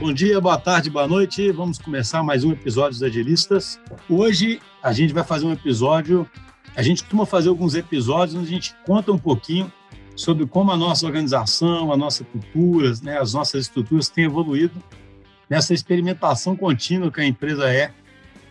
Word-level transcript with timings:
Bom 0.00 0.12
dia, 0.12 0.40
boa 0.40 0.56
tarde, 0.56 0.88
boa 0.88 1.08
noite. 1.08 1.50
Vamos 1.50 1.76
começar 1.76 2.22
mais 2.22 2.44
um 2.44 2.52
episódio 2.52 2.92
dos 2.92 3.02
Agilistas. 3.02 3.80
Hoje 4.08 4.60
a 4.80 4.92
gente 4.92 5.12
vai 5.12 5.24
fazer 5.24 5.44
um 5.44 5.52
episódio. 5.52 6.24
A 6.76 6.82
gente 6.82 7.02
costuma 7.02 7.26
fazer 7.26 7.48
alguns 7.48 7.74
episódios 7.74 8.36
onde 8.36 8.46
a 8.46 8.50
gente 8.50 8.76
conta 8.86 9.10
um 9.10 9.18
pouquinho 9.18 9.72
sobre 10.14 10.46
como 10.46 10.70
a 10.70 10.76
nossa 10.76 11.04
organização, 11.04 11.92
a 11.92 11.96
nossa 11.96 12.22
cultura, 12.22 12.92
né, 13.02 13.18
as 13.18 13.34
nossas 13.34 13.62
estruturas 13.62 14.08
têm 14.08 14.26
evoluído 14.26 14.80
nessa 15.50 15.74
experimentação 15.74 16.56
contínua 16.56 17.10
que 17.10 17.20
a 17.20 17.26
empresa 17.26 17.68
é 17.68 17.90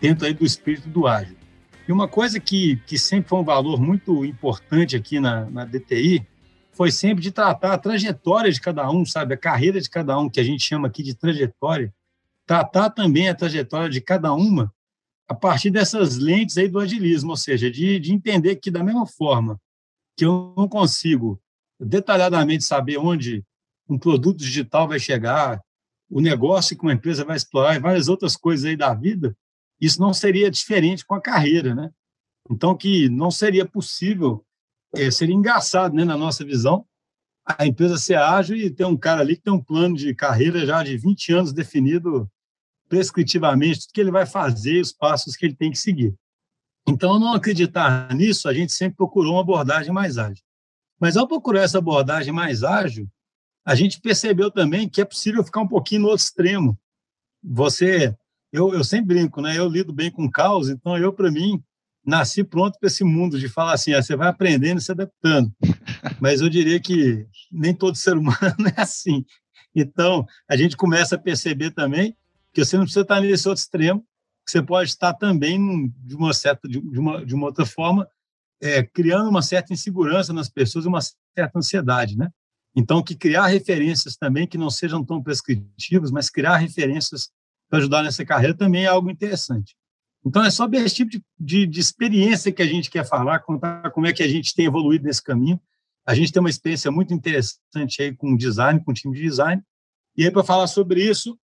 dentro 0.02 0.26
aí 0.26 0.34
do 0.34 0.44
espírito 0.44 0.86
do 0.90 1.06
ágil. 1.06 1.36
E 1.88 1.92
uma 1.92 2.06
coisa 2.06 2.38
que, 2.38 2.76
que 2.86 2.98
sempre 2.98 3.30
foi 3.30 3.38
um 3.38 3.44
valor 3.44 3.80
muito 3.80 4.22
importante 4.22 4.94
aqui 4.94 5.18
na, 5.18 5.46
na 5.46 5.64
DTI 5.64 6.26
foi 6.78 6.92
sempre 6.92 7.20
de 7.20 7.32
tratar 7.32 7.72
a 7.74 7.78
trajetória 7.78 8.52
de 8.52 8.60
cada 8.60 8.88
um, 8.88 9.04
sabe? 9.04 9.34
A 9.34 9.36
carreira 9.36 9.80
de 9.80 9.90
cada 9.90 10.16
um, 10.16 10.30
que 10.30 10.38
a 10.38 10.44
gente 10.44 10.62
chama 10.62 10.86
aqui 10.86 11.02
de 11.02 11.12
trajetória. 11.12 11.92
Tratar 12.46 12.90
também 12.90 13.28
a 13.28 13.34
trajetória 13.34 13.90
de 13.90 14.00
cada 14.00 14.32
uma 14.32 14.72
a 15.26 15.34
partir 15.34 15.70
dessas 15.70 16.18
lentes 16.18 16.56
aí 16.56 16.68
do 16.68 16.78
agilismo, 16.78 17.30
ou 17.30 17.36
seja, 17.36 17.68
de, 17.68 17.98
de 17.98 18.14
entender 18.14 18.54
que, 18.56 18.70
da 18.70 18.84
mesma 18.84 19.08
forma 19.08 19.60
que 20.16 20.24
eu 20.24 20.54
não 20.56 20.68
consigo 20.68 21.42
detalhadamente 21.80 22.62
saber 22.62 22.96
onde 22.96 23.44
um 23.88 23.98
produto 23.98 24.38
digital 24.38 24.86
vai 24.86 25.00
chegar, 25.00 25.60
o 26.08 26.20
negócio 26.20 26.76
que 26.76 26.84
uma 26.84 26.92
empresa 26.92 27.24
vai 27.24 27.36
explorar 27.36 27.74
e 27.74 27.80
várias 27.80 28.06
outras 28.06 28.36
coisas 28.36 28.64
aí 28.64 28.76
da 28.76 28.94
vida, 28.94 29.36
isso 29.80 30.00
não 30.00 30.14
seria 30.14 30.48
diferente 30.48 31.04
com 31.04 31.16
a 31.16 31.20
carreira, 31.20 31.74
né? 31.74 31.90
Então, 32.48 32.76
que 32.76 33.08
não 33.08 33.32
seria 33.32 33.66
possível 33.66 34.44
é, 34.94 35.10
seria 35.10 35.34
engraçado, 35.34 35.94
né, 35.94 36.04
na 36.04 36.16
nossa 36.16 36.44
visão, 36.44 36.86
a 37.44 37.66
empresa 37.66 37.96
ser 37.96 38.16
ágil 38.16 38.56
e 38.56 38.70
ter 38.70 38.84
um 38.84 38.96
cara 38.96 39.22
ali 39.22 39.36
que 39.36 39.42
tem 39.42 39.52
um 39.52 39.62
plano 39.62 39.96
de 39.96 40.14
carreira 40.14 40.66
já 40.66 40.82
de 40.82 40.96
20 40.96 41.32
anos 41.32 41.52
definido 41.52 42.30
prescritivamente, 42.88 43.80
tudo 43.80 43.92
que 43.92 44.00
ele 44.00 44.10
vai 44.10 44.26
fazer, 44.26 44.80
os 44.80 44.92
passos 44.92 45.36
que 45.36 45.46
ele 45.46 45.54
tem 45.54 45.70
que 45.70 45.78
seguir. 45.78 46.14
Então, 46.86 47.18
não 47.18 47.34
acreditar 47.34 48.14
nisso, 48.14 48.48
a 48.48 48.54
gente 48.54 48.72
sempre 48.72 48.96
procurou 48.96 49.34
uma 49.34 49.42
abordagem 49.42 49.92
mais 49.92 50.16
ágil. 50.16 50.42
Mas 50.98 51.16
ao 51.16 51.28
procurar 51.28 51.62
essa 51.62 51.78
abordagem 51.78 52.32
mais 52.32 52.62
ágil, 52.62 53.08
a 53.64 53.74
gente 53.74 54.00
percebeu 54.00 54.50
também 54.50 54.88
que 54.88 55.00
é 55.00 55.04
possível 55.04 55.44
ficar 55.44 55.60
um 55.60 55.68
pouquinho 55.68 56.02
no 56.02 56.08
outro 56.08 56.24
extremo. 56.24 56.78
Você, 57.42 58.16
eu, 58.50 58.72
eu 58.72 58.82
sempre 58.82 59.14
brinco, 59.14 59.40
né? 59.42 59.56
Eu 59.56 59.68
lido 59.68 59.92
bem 59.92 60.10
com 60.10 60.30
caos, 60.30 60.70
então 60.70 60.96
eu, 60.96 61.12
para 61.12 61.30
mim, 61.30 61.62
nasci 62.08 62.42
pronto 62.42 62.78
para 62.78 62.86
esse 62.86 63.04
mundo 63.04 63.38
de 63.38 63.48
falar 63.48 63.74
assim, 63.74 63.92
ah, 63.92 64.02
você 64.02 64.16
vai 64.16 64.28
aprendendo 64.28 64.78
e 64.78 64.82
se 64.82 64.90
adaptando. 64.90 65.52
Mas 66.18 66.40
eu 66.40 66.48
diria 66.48 66.80
que 66.80 67.26
nem 67.52 67.74
todo 67.74 67.96
ser 67.96 68.16
humano 68.16 68.38
é 68.74 68.80
assim. 68.80 69.24
Então, 69.74 70.26
a 70.48 70.56
gente 70.56 70.76
começa 70.76 71.16
a 71.16 71.18
perceber 71.18 71.70
também 71.70 72.16
que 72.52 72.64
você 72.64 72.76
não 72.76 72.84
precisa 72.84 73.02
estar 73.02 73.20
nesse 73.20 73.46
outro 73.46 73.62
extremo, 73.62 74.00
que 74.44 74.50
você 74.50 74.62
pode 74.62 74.88
estar 74.88 75.12
também 75.12 75.92
de 75.98 76.16
uma 76.16 76.32
certa 76.32 76.66
de 76.66 76.78
uma, 76.78 77.24
de 77.24 77.34
uma 77.34 77.46
outra 77.46 77.66
forma 77.66 78.08
é, 78.60 78.82
criando 78.82 79.28
uma 79.28 79.42
certa 79.42 79.74
insegurança 79.74 80.32
nas 80.32 80.48
pessoas, 80.48 80.86
uma 80.86 81.00
certa 81.02 81.58
ansiedade, 81.58 82.16
né? 82.16 82.30
Então, 82.74 83.02
que 83.02 83.14
criar 83.14 83.46
referências 83.48 84.16
também 84.16 84.46
que 84.46 84.56
não 84.56 84.70
sejam 84.70 85.04
tão 85.04 85.22
prescritivas, 85.22 86.10
mas 86.10 86.30
criar 86.30 86.56
referências 86.56 87.28
para 87.68 87.80
ajudar 87.80 88.02
nessa 88.02 88.24
carreira 88.24 88.56
também 88.56 88.84
é 88.84 88.86
algo 88.86 89.10
interessante. 89.10 89.76
Então, 90.28 90.44
é 90.44 90.50
sobre 90.50 90.78
esse 90.78 90.94
tipo 90.94 91.10
de, 91.10 91.24
de, 91.40 91.66
de, 91.66 91.80
experiência 91.80 92.52
que 92.52 92.60
a 92.60 92.66
gente 92.66 92.90
quer 92.90 93.02
falar, 93.02 93.38
contar 93.38 93.90
como 93.90 94.06
é 94.06 94.12
que 94.12 94.22
a 94.22 94.28
gente 94.28 94.54
tem 94.54 94.66
evoluído 94.66 95.06
nesse 95.06 95.22
caminho. 95.22 95.58
A 96.06 96.14
gente 96.14 96.30
tem 96.30 96.38
uma 96.38 96.50
experiência 96.50 96.90
muito 96.90 97.14
interessante 97.14 98.02
aí 98.02 98.14
com 98.14 98.36
design, 98.36 98.78
com 98.84 98.90
o 98.90 98.94
time 98.94 99.16
de 99.16 99.22
design. 99.22 99.62
E 100.14 100.24
aí, 100.24 100.30
para 100.30 100.44
falar 100.44 100.66
sobre 100.66 101.02
isso, 101.02 101.38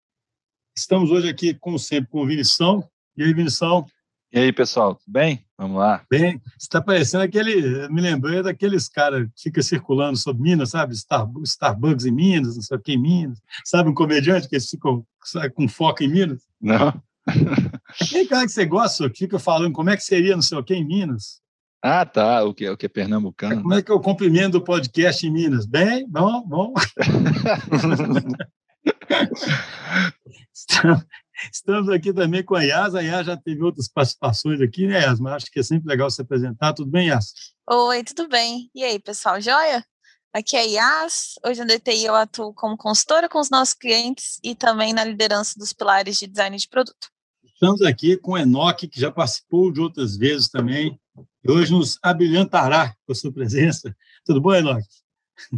estamos 0.77 1.11
hoje 1.11 1.31
aqui, 1.31 1.55
como 1.55 1.79
sempre, 1.79 2.11
com 2.11 2.23
o 2.23 2.27
Vinição. 2.27 2.87
E 3.17 3.23
aí, 3.23 3.33
Vinição? 3.33 3.87
E 4.31 4.39
aí, 4.39 4.53
pessoal, 4.53 4.97
tudo 4.97 5.11
bem? 5.11 5.43
Vamos 5.57 5.79
lá. 5.79 6.05
Bem, 6.11 6.39
você 6.59 6.67
está 6.67 6.83
parecendo 6.83 7.25
aquele, 7.25 7.89
me 7.89 8.03
lembrei 8.03 8.43
daqueles 8.43 8.87
caras 8.87 9.27
que 9.35 9.45
fica 9.45 9.63
circulando 9.63 10.19
sobre 10.19 10.43
Minas, 10.43 10.71
sabe? 10.71 10.95
Star, 10.95 11.27
Starbucks 11.43 12.05
em 12.05 12.11
Minas, 12.11 12.57
não 12.57 12.63
sei 12.63 12.77
o 12.77 12.81
que 12.81 12.93
em 12.93 13.01
Minas. 13.01 13.41
Sabe 13.65 13.89
um 13.89 13.95
comediante 13.95 14.47
que 14.47 14.57
eles 14.57 14.69
ficam 14.69 15.07
com 15.55 15.67
foco 15.69 16.03
em 16.03 16.09
Minas? 16.09 16.43
Não. 16.61 17.03
Tem 18.11 18.27
cara 18.27 18.45
que 18.45 18.53
você 18.53 18.65
gosta, 18.65 19.09
que 19.11 19.19
fica 19.19 19.39
falando 19.39 19.73
como 19.73 19.91
é 19.91 19.97
que 19.97 20.03
seria 20.03 20.35
não 20.35 20.43
sei 20.43 20.59
o 20.59 20.65
que 20.65 20.75
em 20.75 20.85
Minas. 20.85 21.41
Ah, 21.83 22.07
tá. 22.07 22.43
O 22.45 22.55
que, 22.55 22.67
o 22.69 22.77
que 22.79 22.87
é 22.87 22.89
pernambucano. 22.89 23.61
Como 23.61 23.75
é 23.75 23.83
que 23.83 23.93
eu 23.93 24.01
cumprimento 24.01 24.57
o 24.57 24.65
podcast 24.65 25.27
em 25.27 25.31
Minas? 25.31 25.67
Bem, 25.67 26.09
bom, 26.09 26.43
bom. 26.47 26.73
Estamos 31.53 31.91
aqui 31.91 32.11
também 32.13 32.43
com 32.43 32.55
a 32.55 32.63
Yas. 32.63 32.95
A 32.95 33.01
Yas 33.01 33.27
já 33.27 33.37
teve 33.37 33.63
outras 33.63 33.87
participações 33.87 34.63
aqui, 34.63 34.87
né, 34.87 35.03
Yas? 35.03 35.21
Mas 35.21 35.35
acho 35.35 35.51
que 35.51 35.61
é 35.61 35.63
sempre 35.63 35.89
legal 35.89 36.11
se 36.11 36.23
apresentar. 36.23 36.73
Tudo 36.73 36.91
bem, 36.91 37.09
Yas? 37.09 37.35
Oi, 37.69 38.03
tudo 38.03 38.29
bem. 38.29 38.71
E 38.75 38.83
aí, 38.83 38.99
pessoal, 38.99 39.39
joia? 39.39 39.85
Aqui 40.33 40.57
é 40.57 40.61
a 40.61 40.63
Yas. 40.63 41.35
Hoje 41.47 41.61
na 41.61 41.67
DTI 41.67 42.07
eu 42.07 42.15
atuo 42.15 42.55
como 42.55 42.79
consultora 42.79 43.29
com 43.29 43.39
os 43.39 43.51
nossos 43.51 43.75
clientes 43.75 44.41
e 44.43 44.55
também 44.55 44.95
na 44.95 45.05
liderança 45.05 45.55
dos 45.59 45.73
pilares 45.73 46.19
de 46.19 46.27
design 46.27 46.57
de 46.57 46.67
produto. 46.67 47.14
Estamos 47.55 47.83
aqui 47.83 48.17
com 48.17 48.33
o 48.33 48.39
Enoque, 48.39 48.89
que 48.89 49.01
já 49.01 49.13
participou 49.13 49.71
de 49.71 49.81
outras 49.81 50.17
vezes 50.17 50.49
também, 50.49 50.99
e 51.45 51.51
hoje 51.51 51.71
nos 51.71 52.01
abrilhantará 52.03 52.93
com 53.07 53.13
a 53.13 53.15
sua 53.15 53.33
presença. 53.33 53.97
Tudo 54.25 54.41
bom, 54.41 54.53
Enoque? 54.53 54.89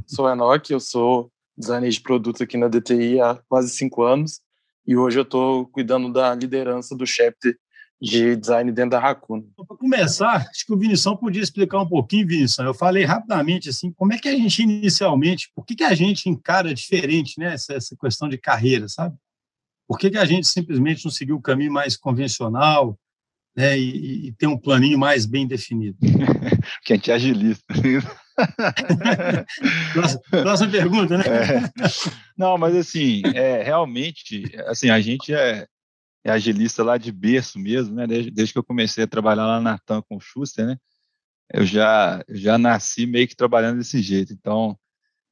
Sou 0.07 0.29
Enoque, 0.29 0.75
eu 0.75 0.79
sou 0.79 1.33
designer 1.57 1.89
de 1.89 2.01
produto 2.03 2.43
aqui 2.43 2.59
na 2.59 2.69
DTI 2.69 3.19
há 3.23 3.41
quase 3.49 3.71
cinco 3.71 4.03
anos, 4.03 4.43
e 4.87 4.95
hoje 4.95 5.19
eu 5.19 5.23
estou 5.23 5.67
cuidando 5.69 6.12
da 6.12 6.34
liderança 6.34 6.95
do 6.95 7.07
chapter 7.07 7.57
de 7.99 8.37
design 8.37 8.71
dentro 8.73 8.91
da 8.91 9.01
Raccoon. 9.01 9.43
Para 9.67 9.77
começar, 9.78 10.47
acho 10.51 10.67
que 10.67 10.75
o 10.75 10.78
Vinição 10.78 11.17
podia 11.17 11.43
explicar 11.43 11.81
um 11.81 11.89
pouquinho, 11.89 12.28
Vinição. 12.28 12.67
Eu 12.67 12.75
falei 12.75 13.05
rapidamente 13.05 13.71
assim, 13.71 13.91
como 13.91 14.13
é 14.13 14.19
que 14.19 14.28
a 14.28 14.37
gente 14.37 14.63
inicialmente, 14.63 15.51
por 15.55 15.65
que, 15.65 15.75
que 15.75 15.84
a 15.84 15.95
gente 15.95 16.28
encara 16.28 16.75
diferente 16.75 17.41
né, 17.41 17.55
essa, 17.55 17.73
essa 17.73 17.97
questão 17.97 18.28
de 18.28 18.37
carreira, 18.37 18.87
sabe? 18.87 19.17
Por 19.87 19.99
que, 19.99 20.11
que 20.11 20.19
a 20.19 20.25
gente 20.25 20.47
simplesmente 20.47 21.05
não 21.05 21.13
seguiu 21.13 21.37
o 21.37 21.43
caminho 21.43 21.73
mais 21.73 21.97
convencional 21.97 22.99
né, 23.57 23.79
e, 23.79 24.29
e 24.29 24.33
tem 24.33 24.49
um 24.49 24.59
planinho 24.59 24.99
mais 24.99 25.25
bem 25.25 25.47
definido? 25.47 25.97
que 26.85 26.93
a 26.93 26.97
gente 26.97 27.11
é 27.11 27.15
agilista. 27.15 27.65
próxima, 29.93 30.21
próxima 30.31 30.71
pergunta, 30.71 31.17
né? 31.17 31.25
É. 31.25 31.71
Não, 32.37 32.59
mas 32.59 32.75
assim, 32.75 33.23
é, 33.35 33.63
realmente, 33.63 34.45
assim, 34.67 34.91
a 34.91 35.01
gente 35.01 35.33
é, 35.33 35.67
é 36.25 36.31
agilista 36.31 36.83
lá 36.83 36.99
de 36.99 37.13
berço 37.13 37.59
mesmo, 37.59 37.95
né? 37.95 38.07
Desde, 38.07 38.31
desde, 38.31 38.53
que 38.53 38.59
eu 38.59 38.65
comecei 38.65 39.05
a 39.05 39.09
trabalhar 39.09 39.47
lá 39.47 39.61
na 39.61 39.79
TAM 39.79 40.03
com 40.03 40.17
o 40.17 40.21
Schuster, 40.21 40.67
né? 40.67 40.77
Eu 41.53 41.65
já, 41.65 42.25
já 42.29 42.59
nasci 42.59 43.07
meio 43.07 43.29
que 43.29 43.37
trabalhando 43.37 43.79
desse 43.79 44.03
jeito. 44.03 44.33
Então, 44.33 44.77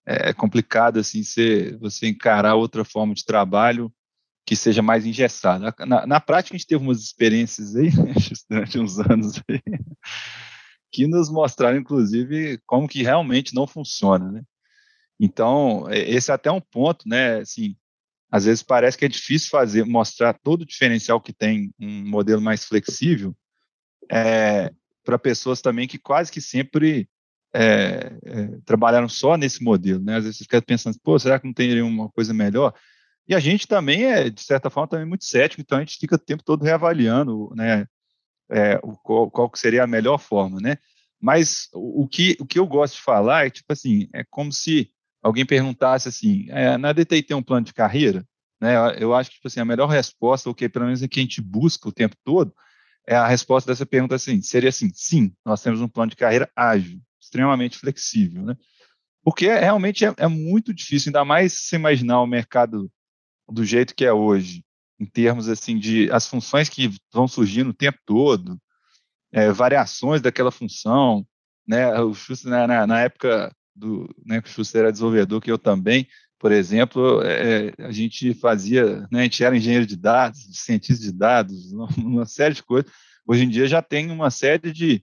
é 0.06 0.32
complicado, 0.32 1.00
assim, 1.00 1.22
você, 1.24 1.76
você 1.80 2.06
encarar 2.06 2.54
outra 2.54 2.84
forma 2.84 3.14
de 3.14 3.24
trabalho 3.24 3.92
que 4.46 4.54
seja 4.54 4.82
mais 4.82 5.06
engessado. 5.06 5.74
Na, 5.86 6.06
na, 6.06 6.20
prática, 6.20 6.54
a 6.54 6.58
gente 6.58 6.66
teve 6.66 6.82
umas 6.82 7.00
experiências 7.00 7.74
aí, 7.74 7.90
né, 7.96 8.14
durante 8.50 8.78
uns 8.78 8.98
anos 8.98 9.40
aí, 9.48 9.60
que 10.92 11.06
nos 11.06 11.30
mostraram, 11.30 11.78
inclusive, 11.78 12.60
como 12.66 12.88
que 12.88 13.02
realmente 13.02 13.54
não 13.54 13.66
funciona, 13.66 14.30
né? 14.30 14.42
Então, 15.18 15.88
é, 15.88 15.98
esse 16.10 16.30
é 16.30 16.34
até 16.34 16.50
um 16.50 16.60
ponto, 16.60 17.08
né? 17.08 17.38
Assim, 17.38 17.76
às 18.30 18.44
vezes 18.44 18.62
parece 18.62 18.98
que 18.98 19.04
é 19.04 19.08
difícil 19.08 19.48
fazer, 19.48 19.84
mostrar 19.84 20.34
todo 20.34 20.62
o 20.62 20.66
diferencial 20.66 21.20
que 21.20 21.32
tem 21.32 21.72
um 21.78 22.08
modelo 22.08 22.42
mais 22.42 22.64
flexível 22.64 23.34
é, 24.10 24.70
para 25.04 25.18
pessoas 25.18 25.60
também 25.60 25.86
que 25.86 25.98
quase 25.98 26.32
que 26.32 26.40
sempre 26.40 27.08
é, 27.54 28.12
é, 28.24 28.46
trabalharam 28.64 29.08
só 29.08 29.36
nesse 29.36 29.62
modelo, 29.62 30.02
né? 30.02 30.16
Às 30.16 30.24
vezes 30.24 30.38
você 30.38 30.44
fica 30.44 30.60
pensando, 30.60 30.98
pô, 31.02 31.18
será 31.18 31.38
que 31.38 31.46
não 31.46 31.54
teria 31.54 31.84
uma 31.84 32.10
coisa 32.10 32.34
melhor? 32.34 32.74
E 33.26 33.34
a 33.34 33.40
gente 33.40 33.66
também 33.66 34.04
é, 34.04 34.28
de 34.28 34.42
certa 34.42 34.68
forma, 34.68 34.88
também 34.88 35.06
muito 35.06 35.24
cético, 35.24 35.60
então 35.60 35.78
a 35.78 35.80
gente 35.80 35.98
fica 35.98 36.16
o 36.16 36.18
tempo 36.18 36.42
todo 36.44 36.62
reavaliando 36.62 37.50
né, 37.54 37.86
é, 38.50 38.78
o, 38.82 38.96
qual, 38.98 39.30
qual 39.30 39.50
seria 39.54 39.84
a 39.84 39.86
melhor 39.86 40.18
forma, 40.18 40.60
né? 40.60 40.76
Mas 41.20 41.68
o, 41.72 42.02
o, 42.02 42.08
que, 42.08 42.36
o 42.38 42.46
que 42.46 42.58
eu 42.58 42.66
gosto 42.66 42.96
de 42.96 43.00
falar 43.00 43.46
é, 43.46 43.50
tipo 43.50 43.72
assim, 43.72 44.08
é 44.12 44.22
como 44.24 44.52
se 44.52 44.90
alguém 45.22 45.46
perguntasse 45.46 46.08
assim, 46.08 46.46
é, 46.50 46.76
na 46.76 46.92
DTI 46.92 47.22
tem 47.22 47.36
um 47.36 47.42
plano 47.42 47.64
de 47.64 47.72
carreira? 47.72 48.26
Né, 48.60 48.74
eu 48.98 49.14
acho 49.14 49.30
que, 49.30 49.36
tipo 49.36 49.48
assim, 49.48 49.60
a 49.60 49.64
melhor 49.64 49.88
resposta, 49.88 50.50
o 50.50 50.54
que 50.54 50.68
pelo 50.68 50.84
menos 50.84 51.02
é 51.02 51.08
que 51.08 51.18
a 51.18 51.22
gente 51.22 51.40
busca 51.40 51.88
o 51.88 51.92
tempo 51.92 52.16
todo, 52.22 52.54
é 53.06 53.14
a 53.14 53.26
resposta 53.26 53.70
dessa 53.70 53.86
pergunta 53.86 54.14
assim, 54.14 54.40
seria 54.42 54.68
assim, 54.68 54.90
sim, 54.94 55.34
nós 55.44 55.62
temos 55.62 55.80
um 55.80 55.88
plano 55.88 56.10
de 56.10 56.16
carreira 56.16 56.50
ágil, 56.54 57.00
extremamente 57.20 57.78
flexível, 57.78 58.42
né? 58.42 58.56
Porque 59.22 59.46
realmente 59.46 60.04
é, 60.04 60.14
é 60.18 60.28
muito 60.28 60.74
difícil, 60.74 61.08
ainda 61.08 61.24
mais 61.24 61.54
se 61.54 61.76
imaginar 61.76 62.20
o 62.20 62.26
mercado 62.26 62.90
do 63.48 63.64
jeito 63.64 63.94
que 63.94 64.04
é 64.04 64.12
hoje, 64.12 64.64
em 64.98 65.06
termos 65.06 65.48
assim 65.48 65.78
de 65.78 66.10
as 66.10 66.26
funções 66.26 66.68
que 66.68 66.90
vão 67.12 67.28
surgindo 67.28 67.70
o 67.70 67.74
tempo 67.74 67.98
todo, 68.06 68.58
é, 69.32 69.50
variações 69.50 70.22
daquela 70.22 70.50
função, 70.50 71.26
né? 71.66 71.98
O 72.00 72.14
Schuster, 72.14 72.50
na, 72.50 72.86
na, 72.86 73.00
época 73.00 73.54
do 73.74 74.08
né, 74.24 74.40
que 74.40 74.48
o 74.48 74.52
Schuster 74.52 74.82
era 74.82 74.92
desenvolvedor, 74.92 75.40
que 75.40 75.50
eu 75.50 75.58
também, 75.58 76.06
por 76.38 76.52
exemplo, 76.52 77.22
é, 77.22 77.72
a 77.78 77.90
gente 77.90 78.34
fazia, 78.34 79.08
né, 79.10 79.20
a 79.20 79.22
gente 79.22 79.42
era 79.42 79.56
engenheiro 79.56 79.86
de 79.86 79.96
dados, 79.96 80.40
cientista 80.52 81.02
de 81.02 81.12
dados, 81.12 81.72
uma 81.98 82.26
série 82.26 82.54
de 82.54 82.62
coisas. 82.62 82.90
Hoje 83.26 83.44
em 83.44 83.48
dia 83.48 83.66
já 83.66 83.82
tem 83.82 84.10
uma 84.10 84.30
série 84.30 84.72
de 84.72 85.02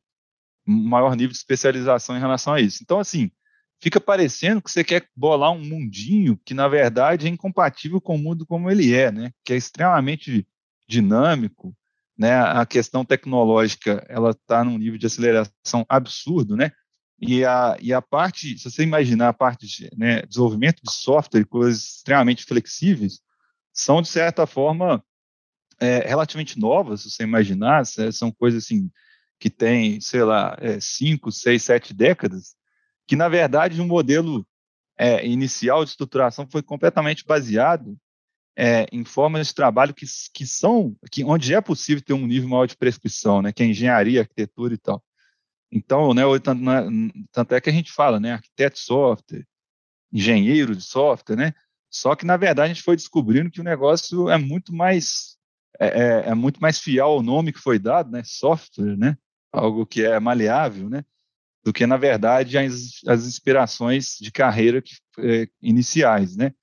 maior 0.66 1.16
nível 1.16 1.32
de 1.32 1.38
especialização 1.38 2.16
em 2.16 2.20
relação 2.20 2.54
a 2.54 2.62
isso. 2.62 2.80
Então, 2.84 3.00
assim, 3.00 3.32
fica 3.82 4.00
parecendo 4.00 4.62
que 4.62 4.72
você 4.72 4.84
quer 4.84 5.08
bolar 5.16 5.52
um 5.52 5.66
mundinho 5.66 6.40
que, 6.46 6.54
na 6.54 6.68
verdade, 6.68 7.26
é 7.26 7.30
incompatível 7.30 8.00
com 8.00 8.16
o 8.16 8.20
mundo 8.20 8.46
como 8.46 8.70
ele 8.70 8.94
é, 8.94 9.12
né? 9.12 9.34
Que 9.44 9.54
é 9.54 9.58
extremamente 9.58 10.48
dinâmico, 10.88 11.76
né? 12.18 12.40
A 12.40 12.66
questão 12.66 13.04
tecnológica, 13.04 14.06
ela 14.08 14.32
está 14.32 14.64
num 14.64 14.78
nível 14.78 15.00
de 15.00 15.08
aceleração 15.08 15.84
absurdo, 15.90 16.56
né? 16.56 16.72
E 17.20 17.44
a, 17.44 17.78
e 17.80 17.94
a 17.94 18.02
parte, 18.02 18.58
se 18.58 18.70
você 18.70 18.84
imaginar 18.84 19.30
a 19.30 19.34
parte 19.34 19.68
de 19.68 19.90
né, 19.96 20.24
desenvolvimento 20.24 20.82
de 20.84 20.92
software, 20.92 21.46
coisas 21.46 21.84
extremamente 21.84 22.46
flexíveis, 22.46 23.20
são, 23.72 24.02
de 24.02 24.08
certa 24.08 24.48
forma, 24.48 25.04
é, 25.80 26.00
relativamente 26.08 26.60
novas, 26.60 27.02
se 27.02 27.12
você 27.12 27.24
imaginar, 27.24 27.86
são 27.86 28.32
coisas 28.32 28.64
assim 28.64 28.92
que 29.40 29.50
têm, 29.50 30.00
sei 30.02 30.24
lá, 30.24 30.58
é, 30.60 30.80
cinco, 30.80 31.32
seis, 31.32 31.64
sete 31.64 31.94
décadas, 31.94 32.56
que, 33.12 33.16
na 33.18 33.28
verdade, 33.28 33.82
um 33.82 33.86
modelo 33.86 34.48
é, 34.98 35.28
inicial 35.28 35.84
de 35.84 35.90
estruturação 35.90 36.48
foi 36.50 36.64
completamente 36.64 37.26
baseado 37.26 37.98
é, 38.58 38.88
em 38.90 39.04
formas 39.04 39.48
de 39.48 39.54
trabalho 39.54 39.94
que, 39.94 40.06
que 40.34 40.48
são, 40.48 40.96
que, 41.12 41.22
onde 41.26 41.54
é 41.54 41.60
possível 41.60 42.02
ter 42.02 42.14
um 42.14 42.26
nível 42.26 42.48
maior 42.48 42.68
de 42.68 42.78
prescrição, 42.78 43.42
né, 43.42 43.52
que 43.52 43.62
é 43.64 43.66
engenharia, 43.66 44.22
arquitetura 44.22 44.74
e 44.74 44.78
tal. 44.78 45.04
Então, 45.70 46.14
né, 46.14 46.24
né, 46.56 47.12
tanto 47.34 47.54
é 47.54 47.60
que 47.60 47.70
a 47.70 47.74
gente 47.74 47.92
fala, 47.92 48.18
né, 48.18 48.32
arquiteto 48.32 48.78
de 48.78 48.82
software, 48.82 49.46
engenheiro 50.10 50.74
de 50.74 50.84
software, 50.84 51.36
né? 51.36 51.54
Só 51.90 52.16
que 52.16 52.26
na 52.26 52.38
verdade 52.38 52.72
a 52.72 52.74
gente 52.74 52.84
foi 52.84 52.96
descobrindo 52.96 53.52
que 53.52 53.60
o 53.60 53.66
negócio 53.66 54.30
é 54.30 54.38
muito 54.38 54.74
mais 54.74 55.38
é, 55.78 55.88
é, 55.88 56.30
é 56.30 56.34
muito 56.34 56.62
mais 56.62 56.80
fiel 56.80 57.08
ao 57.08 57.22
nome 57.22 57.52
que 57.52 57.60
foi 57.60 57.78
dado, 57.78 58.10
né? 58.10 58.22
Software, 58.24 58.96
né? 58.96 59.18
Algo 59.52 59.86
que 59.86 60.02
é 60.02 60.18
maleável, 60.18 60.90
né? 60.90 61.04
Do 61.64 61.72
que 61.72 61.86
na 61.86 61.98
verdade 61.98 62.58
as, 62.58 63.02
as 63.08 63.26
inspirações 63.28 64.18
de 64.20 64.32
carreira 64.32 64.82
que, 64.82 64.94
é, 65.20 65.48
iniciais, 65.62 66.36
né? 66.36 66.54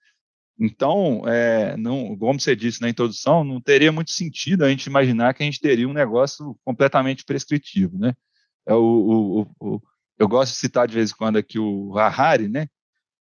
Então, 0.61 1.23
é, 1.29 1.77
não, 1.77 2.17
como 2.17 2.41
você 2.41 2.57
disse 2.57 2.81
na 2.81 2.89
introdução, 2.89 3.45
não 3.45 3.61
teria 3.61 3.93
muito 3.93 4.11
sentido 4.11 4.65
a 4.65 4.69
gente 4.69 4.87
imaginar 4.87 5.33
que 5.33 5.43
a 5.43 5.47
gente 5.47 5.61
teria 5.61 5.89
um 5.89 5.93
negócio 5.93 6.59
completamente 6.65 7.25
prescritivo, 7.25 7.97
né? 7.97 8.13
É 8.67 8.75
o, 8.75 9.47
o, 9.61 9.77
o, 9.77 9.83
eu 10.19 10.27
gosto 10.27 10.53
de 10.53 10.59
citar 10.59 10.89
de 10.89 10.95
vez 10.95 11.13
em 11.13 11.15
quando 11.15 11.37
aqui 11.37 11.59
o 11.61 11.97
Harari, 11.97 12.49
né? 12.49 12.67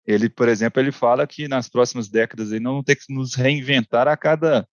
Ele, 0.07 0.29
por 0.29 0.47
exemplo, 0.47 0.81
ele 0.81 0.91
fala 0.91 1.27
que 1.27 1.47
nas 1.47 1.67
próximas 1.67 2.07
décadas 2.07 2.53
aí 2.53 2.59
não 2.59 2.83
ter 2.83 2.95
que 2.95 3.13
nos 3.13 3.33
reinventar 3.33 4.07
a 4.07 4.15
cada 4.15 4.67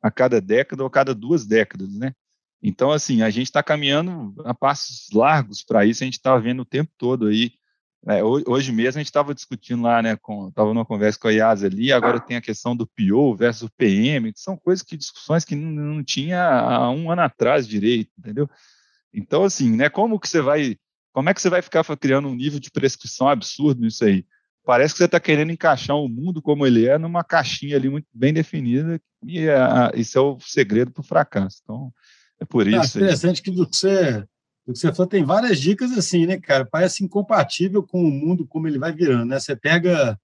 a 0.00 0.10
cada 0.10 0.40
década 0.40 0.82
ou 0.84 0.86
a 0.86 0.90
cada 0.90 1.14
duas 1.14 1.44
décadas, 1.46 1.92
né? 1.98 2.14
Então, 2.62 2.90
assim, 2.90 3.22
a 3.22 3.30
gente 3.30 3.46
está 3.46 3.62
caminhando 3.62 4.34
a 4.44 4.52
passos 4.52 5.08
largos 5.12 5.62
para 5.62 5.86
isso, 5.86 6.02
a 6.02 6.06
gente 6.06 6.14
está 6.14 6.36
vendo 6.36 6.60
o 6.62 6.66
tempo 6.66 6.90
todo 6.98 7.26
aí. 7.26 7.52
É, 8.06 8.22
hoje 8.22 8.70
mesmo 8.70 8.98
a 8.98 9.00
gente 9.00 9.08
estava 9.08 9.34
discutindo 9.34 9.82
lá, 9.82 10.00
né, 10.00 10.12
estava 10.12 10.72
numa 10.72 10.84
conversa 10.84 11.18
com 11.18 11.28
a 11.28 11.32
IAS 11.32 11.64
ali, 11.64 11.92
agora 11.92 12.20
tem 12.20 12.36
a 12.36 12.40
questão 12.40 12.74
do 12.76 12.86
PO 12.86 13.34
versus 13.34 13.68
PM, 13.76 14.32
que 14.32 14.40
são 14.40 14.56
coisas 14.56 14.84
que, 14.84 14.96
discussões 14.96 15.44
que 15.44 15.56
não, 15.56 15.70
não 15.70 16.04
tinha 16.04 16.42
há 16.42 16.90
um 16.90 17.10
ano 17.10 17.22
atrás 17.22 17.66
direito, 17.66 18.10
entendeu? 18.16 18.48
Então, 19.12 19.44
assim, 19.44 19.76
né, 19.76 19.88
como 19.88 20.18
que 20.18 20.28
você 20.28 20.40
vai, 20.40 20.76
como 21.12 21.28
é 21.28 21.34
que 21.34 21.42
você 21.42 21.50
vai 21.50 21.60
ficar 21.60 21.84
criando 21.96 22.28
um 22.28 22.34
nível 22.34 22.60
de 22.60 22.70
prescrição 22.70 23.28
absurdo 23.28 23.82
nisso 23.82 24.04
aí? 24.04 24.24
Parece 24.64 24.94
que 24.94 24.98
você 24.98 25.06
está 25.06 25.18
querendo 25.18 25.50
encaixar 25.50 25.96
o 25.96 26.08
mundo 26.08 26.40
como 26.40 26.66
ele 26.66 26.86
é 26.86 26.98
numa 26.98 27.24
caixinha 27.24 27.76
ali 27.76 27.90
muito 27.90 28.06
bem 28.14 28.32
definida, 28.32 29.00
e 29.24 29.40
é, 29.40 29.56
isso 29.94 30.16
é 30.16 30.20
o 30.20 30.38
segredo 30.40 30.92
para 30.92 31.00
o 31.00 31.04
fracasso. 31.04 31.60
Então, 31.64 31.92
é 32.40 32.44
por 32.44 32.66
ah, 32.66 32.70
isso. 32.70 32.98
É 32.98 33.02
interessante 33.02 33.42
que 33.42 33.50
do 33.50 33.66
que 33.68 33.76
você, 33.76 34.20
do 34.66 34.72
que 34.72 34.78
você 34.78 34.92
falou, 34.92 35.08
tem 35.08 35.24
várias 35.24 35.58
dicas 35.58 35.92
assim, 35.92 36.26
né, 36.26 36.38
cara? 36.38 36.64
Parece 36.64 37.04
incompatível 37.04 37.82
com 37.82 38.02
o 38.02 38.10
mundo 38.10 38.46
como 38.46 38.68
ele 38.68 38.78
vai 38.78 38.92
virando, 38.92 39.26
né? 39.26 39.40
Você 39.40 39.56
pega 39.56 40.18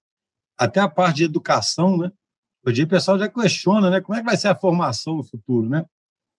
até 0.57 0.79
a 0.79 0.87
parte 0.87 1.17
de 1.17 1.23
educação, 1.25 1.97
né? 1.97 2.11
Hoje 2.65 2.83
o 2.83 2.87
pessoal 2.87 3.19
já 3.19 3.29
questiona, 3.29 3.89
né? 3.89 4.01
Como 4.01 4.17
é 4.17 4.21
que 4.21 4.25
vai 4.25 4.37
ser 4.37 4.47
a 4.47 4.55
formação 4.55 5.17
no 5.17 5.23
futuro, 5.23 5.69
né? 5.69 5.85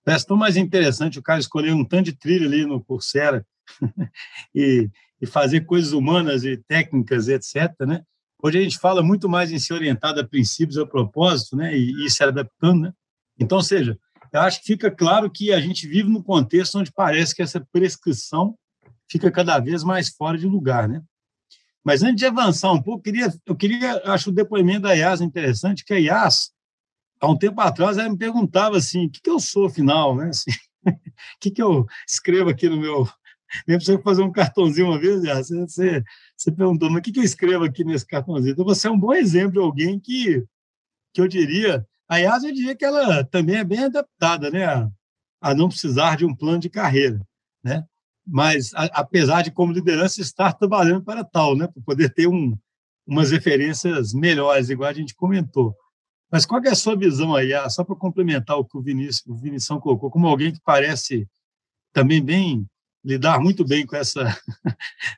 Parece 0.04 0.26
tão 0.26 0.36
mais 0.36 0.56
interessante 0.56 1.18
o 1.18 1.22
cara 1.22 1.40
escolher 1.40 1.72
um 1.72 1.84
tanto 1.84 2.04
de 2.04 2.12
trilha 2.12 2.46
ali 2.46 2.64
no 2.64 2.82
Coursera 2.82 3.44
e, 4.54 4.88
e 5.20 5.26
fazer 5.26 5.62
coisas 5.62 5.92
humanas 5.92 6.44
e 6.44 6.56
técnicas, 6.56 7.28
etc. 7.28 7.72
Né? 7.80 8.02
Hoje 8.40 8.58
a 8.58 8.62
gente 8.62 8.78
fala 8.78 9.02
muito 9.02 9.28
mais 9.28 9.50
em 9.50 9.58
se 9.58 9.72
orientar 9.74 10.16
a 10.16 10.24
princípios 10.24 10.78
a 10.78 10.86
propósito 10.86 11.56
né? 11.56 11.76
e, 11.76 12.06
e 12.06 12.08
se 12.08 12.22
adaptando. 12.22 12.82
Né? 12.82 12.92
Então, 13.36 13.60
seja, 13.60 13.98
eu 14.36 14.42
acho 14.42 14.60
que 14.60 14.66
fica 14.66 14.90
claro 14.90 15.30
que 15.30 15.52
a 15.52 15.60
gente 15.60 15.86
vive 15.86 16.08
num 16.08 16.22
contexto 16.22 16.78
onde 16.78 16.92
parece 16.92 17.34
que 17.34 17.42
essa 17.42 17.60
prescrição 17.72 18.56
fica 19.10 19.30
cada 19.30 19.58
vez 19.58 19.82
mais 19.82 20.10
fora 20.10 20.36
de 20.36 20.46
lugar, 20.46 20.88
né? 20.88 21.02
Mas 21.84 22.02
antes 22.02 22.16
de 22.16 22.26
avançar 22.26 22.72
um 22.72 22.82
pouco, 22.82 22.98
eu 22.98 23.02
queria, 23.02 23.34
eu 23.46 23.56
queria 23.56 24.02
acho 24.12 24.30
o 24.30 24.32
depoimento 24.32 24.82
da 24.82 24.94
IAS 24.94 25.20
interessante, 25.20 25.84
que 25.84 25.94
a 25.94 26.00
IAS, 26.00 26.50
há 27.20 27.28
um 27.28 27.38
tempo 27.38 27.60
atrás, 27.60 27.96
ela 27.96 28.10
me 28.10 28.18
perguntava 28.18 28.76
assim, 28.76 29.06
o 29.06 29.10
que, 29.10 29.20
que 29.20 29.30
eu 29.30 29.38
sou, 29.38 29.66
afinal, 29.66 30.14
né? 30.16 30.30
Assim, 30.34 30.50
o 30.86 31.38
que, 31.40 31.50
que 31.50 31.62
eu 31.62 31.86
escrevo 32.06 32.50
aqui 32.50 32.68
no 32.68 32.76
meu... 32.76 33.08
Nem 33.66 33.76
precisa 33.76 34.00
fazer 34.02 34.22
um 34.22 34.30
cartãozinho 34.30 34.88
uma 34.88 34.98
vez. 34.98 35.22
Você, 35.22 35.60
você, 35.60 36.04
você 36.36 36.52
perguntou, 36.52 36.90
mas 36.90 36.98
o 36.98 37.02
que, 37.02 37.12
que 37.12 37.20
eu 37.20 37.24
escrevo 37.24 37.64
aqui 37.64 37.84
nesse 37.84 38.06
cartãozinho? 38.06 38.52
Então, 38.52 38.64
você 38.64 38.86
é 38.86 38.90
um 38.90 38.98
bom 38.98 39.12
exemplo 39.12 39.52
de 39.52 39.58
alguém 39.58 39.98
que, 39.98 40.44
que 41.14 41.20
eu 41.20 41.26
diria... 41.26 41.86
A 42.08 42.18
IAS, 42.18 42.44
eu 42.44 42.52
diria 42.52 42.76
que 42.76 42.84
ela 42.84 43.24
também 43.24 43.56
é 43.56 43.64
bem 43.64 43.84
adaptada, 43.84 44.50
né? 44.50 44.64
A, 44.64 44.90
a 45.40 45.54
não 45.54 45.68
precisar 45.68 46.16
de 46.16 46.24
um 46.24 46.34
plano 46.34 46.58
de 46.58 46.70
carreira, 46.70 47.20
né? 47.62 47.84
Mas, 48.26 48.72
a, 48.74 48.84
apesar 48.86 49.42
de, 49.42 49.50
como 49.50 49.72
liderança, 49.72 50.20
estar 50.20 50.52
trabalhando 50.52 51.02
para 51.02 51.24
tal, 51.24 51.56
né? 51.56 51.66
Para 51.66 51.82
poder 51.82 52.12
ter 52.12 52.26
um, 52.26 52.56
umas 53.06 53.30
referências 53.30 54.12
melhores, 54.12 54.70
igual 54.70 54.90
a 54.90 54.94
gente 54.94 55.14
comentou. 55.14 55.74
Mas 56.30 56.44
qual 56.44 56.60
é 56.64 56.70
a 56.70 56.74
sua 56.74 56.96
visão 56.96 57.34
aí, 57.34 57.54
ah, 57.54 57.68
só 57.70 57.84
para 57.84 57.94
complementar 57.94 58.58
o 58.58 58.64
que 58.64 58.76
o 58.76 58.82
Vinícius, 58.82 59.24
o 59.26 59.36
Vinição 59.36 59.80
colocou, 59.80 60.10
como 60.10 60.26
alguém 60.26 60.52
que 60.52 60.60
parece 60.64 61.28
também 61.92 62.22
bem 62.22 62.66
lidar 63.04 63.40
muito 63.40 63.64
bem 63.64 63.86
com 63.86 63.94
essa, 63.94 64.36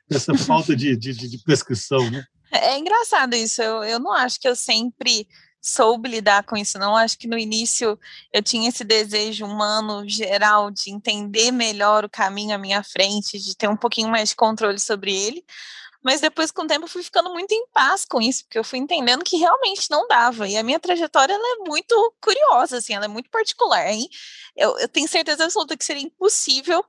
essa 0.09 0.37
falta 0.37 0.75
de, 0.75 0.95
de, 0.95 1.13
de, 1.13 1.43
prescrição, 1.43 2.09
né? 2.11 2.23
É 2.51 2.77
engraçado 2.77 3.33
isso, 3.35 3.61
eu, 3.61 3.83
eu 3.83 3.99
não 3.99 4.13
acho 4.13 4.39
que 4.39 4.47
eu 4.47 4.55
sempre 4.55 5.27
soube 5.61 6.09
lidar 6.09 6.43
com 6.43 6.55
isso, 6.55 6.77
não. 6.79 6.95
Acho 6.95 7.17
que 7.17 7.27
no 7.27 7.37
início 7.37 7.99
eu 8.31 8.41
tinha 8.41 8.69
esse 8.69 8.83
desejo 8.83 9.45
humano 9.45 10.07
geral 10.07 10.71
de 10.71 10.91
entender 10.91 11.51
melhor 11.51 12.05
o 12.05 12.09
caminho 12.09 12.55
à 12.55 12.57
minha 12.57 12.83
frente, 12.83 13.39
de 13.39 13.55
ter 13.55 13.67
um 13.67 13.77
pouquinho 13.77 14.09
mais 14.09 14.29
de 14.29 14.35
controle 14.35 14.79
sobre 14.79 15.13
ele. 15.13 15.43
Mas 16.01 16.21
depois, 16.21 16.49
com 16.51 16.63
o 16.63 16.67
tempo, 16.67 16.85
eu 16.85 16.89
fui 16.89 17.03
ficando 17.03 17.29
muito 17.31 17.51
em 17.51 17.67
paz 17.73 18.05
com 18.05 18.21
isso, 18.21 18.45
porque 18.45 18.57
eu 18.57 18.63
fui 18.63 18.79
entendendo 18.79 19.23
que 19.23 19.37
realmente 19.37 19.89
não 19.91 20.07
dava. 20.07 20.47
E 20.47 20.55
a 20.57 20.63
minha 20.63 20.79
trajetória 20.79 21.33
é 21.33 21.55
muito 21.67 22.13
curiosa, 22.21 22.77
assim, 22.77 22.93
ela 22.93 23.05
é 23.05 23.07
muito 23.09 23.29
particular. 23.29 23.85
Hein? 23.91 24.07
Eu, 24.55 24.77
eu 24.79 24.87
tenho 24.87 25.07
certeza 25.07 25.43
absoluta 25.43 25.75
que 25.75 25.83
seria 25.85 26.03
impossível 26.03 26.83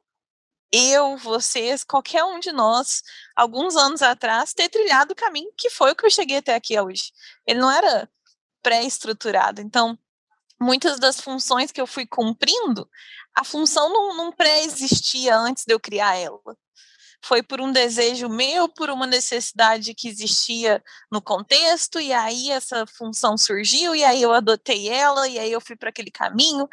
eu, 0.73 1.17
vocês, 1.17 1.83
qualquer 1.83 2.25
um 2.25 2.39
de 2.39 2.53
nós, 2.53 3.03
alguns 3.35 3.77
anos 3.77 4.03
atrás, 4.03 4.55
ter 4.55 4.69
trilhado 4.69 5.13
o 5.13 5.17
caminho 5.17 5.53
que 5.57 5.69
foi 5.69 5.91
o 5.93 5.97
que 5.97 6.07
eu 6.07 6.11
cheguei 6.11 6.37
até 6.39 6.55
aqui 6.55 6.79
hoje. 6.81 7.13
Ele 7.47 7.59
não 7.61 7.71
era 7.71 8.09
pré-estruturado. 8.63 9.61
Então, 9.61 9.99
muitas 10.61 10.99
das 10.99 11.21
funções 11.21 11.73
que 11.73 11.81
eu 11.81 11.87
fui 11.87 12.07
cumprindo, 12.07 12.89
a 13.35 13.45
função 13.45 13.89
não, 13.89 14.17
não 14.17 14.33
pré-existia 14.33 15.37
antes 15.37 15.65
de 15.65 15.73
eu 15.73 15.81
criar 15.81 16.17
ela 16.17 16.41
foi 17.23 17.43
por 17.43 17.61
um 17.61 17.71
desejo 17.71 18.29
meu, 18.29 18.69
por 18.69 18.91
uma 18.91 19.07
necessidade 19.07 19.95
que 19.95 20.09
existia 20.09 20.83
no 21.11 21.21
contexto, 21.21 22.01
e 22.01 22.13
aí 22.13 22.51
essa 22.51 22.87
função 22.87 23.37
surgiu, 23.37 23.95
e 23.95 24.03
aí 24.03 24.23
eu 24.23 24.33
adotei 24.33 24.89
ela, 24.89 25.29
e 25.29 25.39
aí 25.39 25.53
eu 25.53 25.61
fui 25.61 25.77
para 25.77 25.91
aquele 25.91 26.11
caminho. 26.11 26.67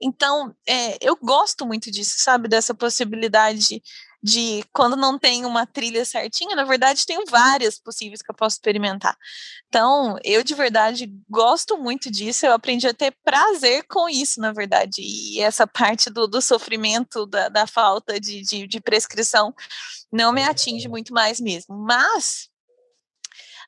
Então, 0.00 0.54
é, 0.66 0.98
eu 1.00 1.16
gosto 1.16 1.64
muito 1.64 1.90
disso, 1.90 2.16
sabe, 2.18 2.48
dessa 2.48 2.74
possibilidade 2.74 3.80
de 4.22 4.64
quando 4.72 4.96
não 4.96 5.18
tem 5.18 5.44
uma 5.44 5.66
trilha 5.66 6.04
certinha, 6.04 6.54
na 6.54 6.64
verdade, 6.64 7.04
tenho 7.04 7.24
várias 7.26 7.78
possíveis 7.78 8.22
que 8.22 8.30
eu 8.30 8.34
posso 8.34 8.56
experimentar. 8.56 9.16
Então, 9.66 10.16
eu 10.22 10.44
de 10.44 10.54
verdade 10.54 11.12
gosto 11.28 11.76
muito 11.76 12.10
disso, 12.10 12.46
eu 12.46 12.52
aprendi 12.52 12.86
a 12.86 12.94
ter 12.94 13.12
prazer 13.24 13.84
com 13.88 14.08
isso, 14.08 14.40
na 14.40 14.52
verdade, 14.52 15.02
e 15.02 15.40
essa 15.40 15.66
parte 15.66 16.08
do, 16.08 16.28
do 16.28 16.40
sofrimento, 16.40 17.26
da, 17.26 17.48
da 17.48 17.66
falta 17.66 18.20
de, 18.20 18.42
de, 18.42 18.66
de 18.66 18.80
prescrição, 18.80 19.52
não 20.12 20.32
me 20.32 20.44
atinge 20.44 20.86
muito 20.88 21.12
mais 21.12 21.40
mesmo. 21.40 21.76
Mas 21.76 22.48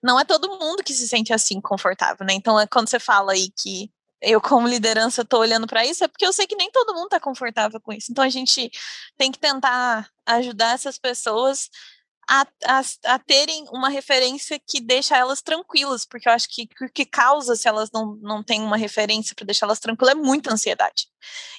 não 0.03 0.21
é 0.21 0.25
todo 0.25 0.59
mundo 0.59 0.85
que 0.85 0.93
se 0.93 1.09
sente 1.09 1.33
assim 1.33 1.61
confortável, 1.61 2.25
né? 2.27 2.35
Então, 2.35 2.61
é 2.61 2.67
quando 2.67 2.89
você 2.89 3.01
fala 3.01 3.33
aí 3.33 3.49
que 3.59 3.91
eu 4.25 4.41
como 4.41 4.69
liderança 4.69 5.23
estou 5.23 5.41
olhando 5.41 5.67
para 5.67 5.85
isso, 5.85 6.05
é 6.05 6.09
porque 6.09 6.27
eu 6.27 6.33
sei 6.33 6.47
que 6.47 6.57
nem 6.57 6.71
todo 6.71 6.95
mundo 6.95 7.07
está 7.07 7.21
confortável 7.21 7.81
com 7.81 7.93
isso. 7.93 8.11
Então 8.11 8.25
a 8.25 8.29
gente 8.29 8.71
tem 9.17 9.31
que 9.31 9.39
tentar 9.39 10.09
ajudar 10.27 10.75
essas 10.75 10.99
pessoas 10.99 11.69
a, 12.29 12.47
a, 12.65 12.83
a, 13.15 13.19
terem 13.19 13.67
uma 13.71 13.89
referência 13.89 14.59
que 14.59 14.81
deixa 14.81 15.17
elas 15.17 15.43
tranquilas, 15.43 16.07
porque 16.07 16.29
eu 16.29 16.33
acho 16.33 16.49
que 16.49 16.69
o 16.81 16.89
que 16.93 17.05
causa 17.05 17.55
se 17.55 17.69
elas 17.69 17.91
não, 17.93 18.17
não 18.23 18.43
têm 18.43 18.63
uma 18.63 18.77
referência 18.77 19.35
para 19.35 19.45
deixar 19.45 19.67
elas 19.67 19.81
tranquilas 19.81 20.15
é 20.15 20.19
muita 20.19 20.53
ansiedade. 20.53 21.07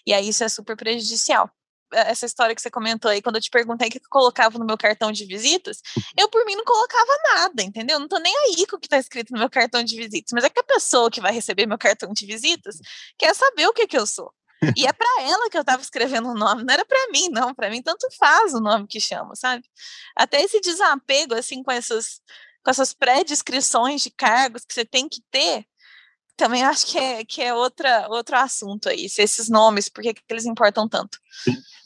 E 0.06 0.14
aí 0.14 0.28
isso 0.30 0.44
é 0.44 0.50
super 0.50 0.76
prejudicial. 0.76 1.50
Essa 1.96 2.26
história 2.26 2.54
que 2.54 2.62
você 2.62 2.70
comentou 2.70 3.10
aí, 3.10 3.22
quando 3.22 3.38
eu 3.38 3.42
te 3.42 3.50
perguntei 3.50 3.88
o 3.88 3.92
que 3.92 3.98
eu 3.98 4.10
colocava 4.10 4.60
no 4.60 4.66
meu 4.66 4.78
cartão 4.78 5.12
de 5.12 5.26
visitas, 5.26 5.82
eu 6.18 6.30
por 6.30 6.46
mim 6.46 6.56
não 6.56 6.66
colocava 6.66 7.12
nada, 7.34 7.64
entendeu? 7.64 8.00
Não 8.00 8.08
tô 8.08 8.18
nem 8.20 8.36
aí 8.36 8.68
com 8.68 8.76
o 8.76 8.80
que 8.80 8.88
está 8.88 8.98
escrito 8.98 9.32
no 9.34 9.40
meu 9.40 9.50
cartão 9.50 9.84
de 9.84 9.96
visitas, 9.96 10.32
mas 10.34 10.44
é 10.44 10.50
que 10.50 10.60
a 10.60 10.64
pessoa 10.64 11.10
que 11.10 11.22
vai 11.22 11.32
receber 11.32 11.66
meu 11.66 11.78
cartão 11.78 12.12
de 12.14 12.26
visitas 12.26 12.78
quer 13.18 13.34
saber 13.34 13.68
o 13.68 13.74
que, 13.74 13.88
que 13.88 13.98
eu 13.98 14.06
sou. 14.06 14.34
E 14.76 14.88
é 14.88 14.94
para 14.94 15.22
ela 15.22 15.50
que 15.50 15.58
eu 15.58 15.62
estava 15.62 15.82
escrevendo 15.82 16.30
o 16.30 16.34
nome, 16.34 16.64
não 16.64 16.74
era 16.74 16.86
para 16.86 17.10
mim, 17.10 17.30
não. 17.30 17.54
Para 17.54 17.70
mim, 17.70 17.82
tanto 17.82 18.08
faz 18.18 18.54
o 18.54 18.60
nome 18.60 18.88
que 18.88 19.00
chama, 19.00 19.36
sabe? 19.36 19.64
Até 20.16 20.42
esse 20.42 20.60
desapego, 20.62 21.36
assim, 21.36 21.62
com 21.62 21.72
essas, 21.72 22.22
com 22.64 22.72
essas 22.72 22.94
pré-descrições 22.94 24.02
de 24.02 24.10
cargos 24.10 24.66
que 24.66 24.74
você 24.74 24.86
tem 24.86 25.08
que 25.10 25.22
ter, 25.30 25.66
também 26.36 26.64
acho 26.64 26.88
que 26.88 26.98
é, 26.98 27.26
que 27.26 27.42
é 27.42 27.54
outra, 27.54 28.08
outro 28.10 28.36
assunto 28.36 28.90
aí, 28.90 29.08
se 29.10 29.22
esses 29.22 29.50
nomes, 29.50 29.90
por 29.90 30.02
que, 30.02 30.16
eles 30.30 30.46
importam 30.46 30.88
tanto? 30.88 31.18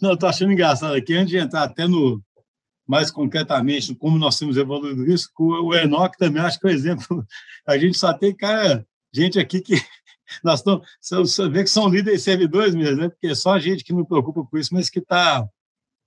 Não, 0.02 0.12
eu 0.12 0.18
tô 0.18 0.28
achando 0.28 0.52
engraçado 0.52 0.96
aqui, 0.96 1.14
antes 1.14 1.30
de 1.30 1.38
entrar 1.38 1.64
até 1.64 1.88
no, 1.88 2.22
mais 2.88 3.12
concretamente, 3.12 3.94
como 3.94 4.18
nós 4.18 4.40
temos 4.40 4.58
evoluído 4.58 5.06
isso, 5.12 5.30
o 5.38 5.76
Enoch 5.76 6.18
também 6.18 6.42
acho 6.42 6.60
que 6.60 6.68
é 6.68 6.72
um 6.72 6.74
exemplo, 6.74 7.26
a 7.68 7.78
gente 7.78 7.98
só 7.98 8.12
tem 8.14 8.36
cara, 8.36 8.86
gente 9.14 9.38
aqui 9.38 9.62
que 9.62 9.76
nós 10.44 10.60
estamos, 10.60 10.88
você 11.00 11.48
vê 11.50 11.64
que 11.64 11.70
são 11.70 11.88
líderes 11.88 12.24
servidores 12.24 12.74
mesmo, 12.74 13.02
né? 13.02 13.10
Porque 13.10 13.28
é 13.28 13.36
só 13.36 13.60
gente 13.60 13.84
que 13.84 13.94
não 13.94 14.04
preocupa 14.06 14.44
com 14.44 14.58
isso, 14.58 14.74
mas 14.74 14.90
que 14.90 15.00
está 15.00 15.48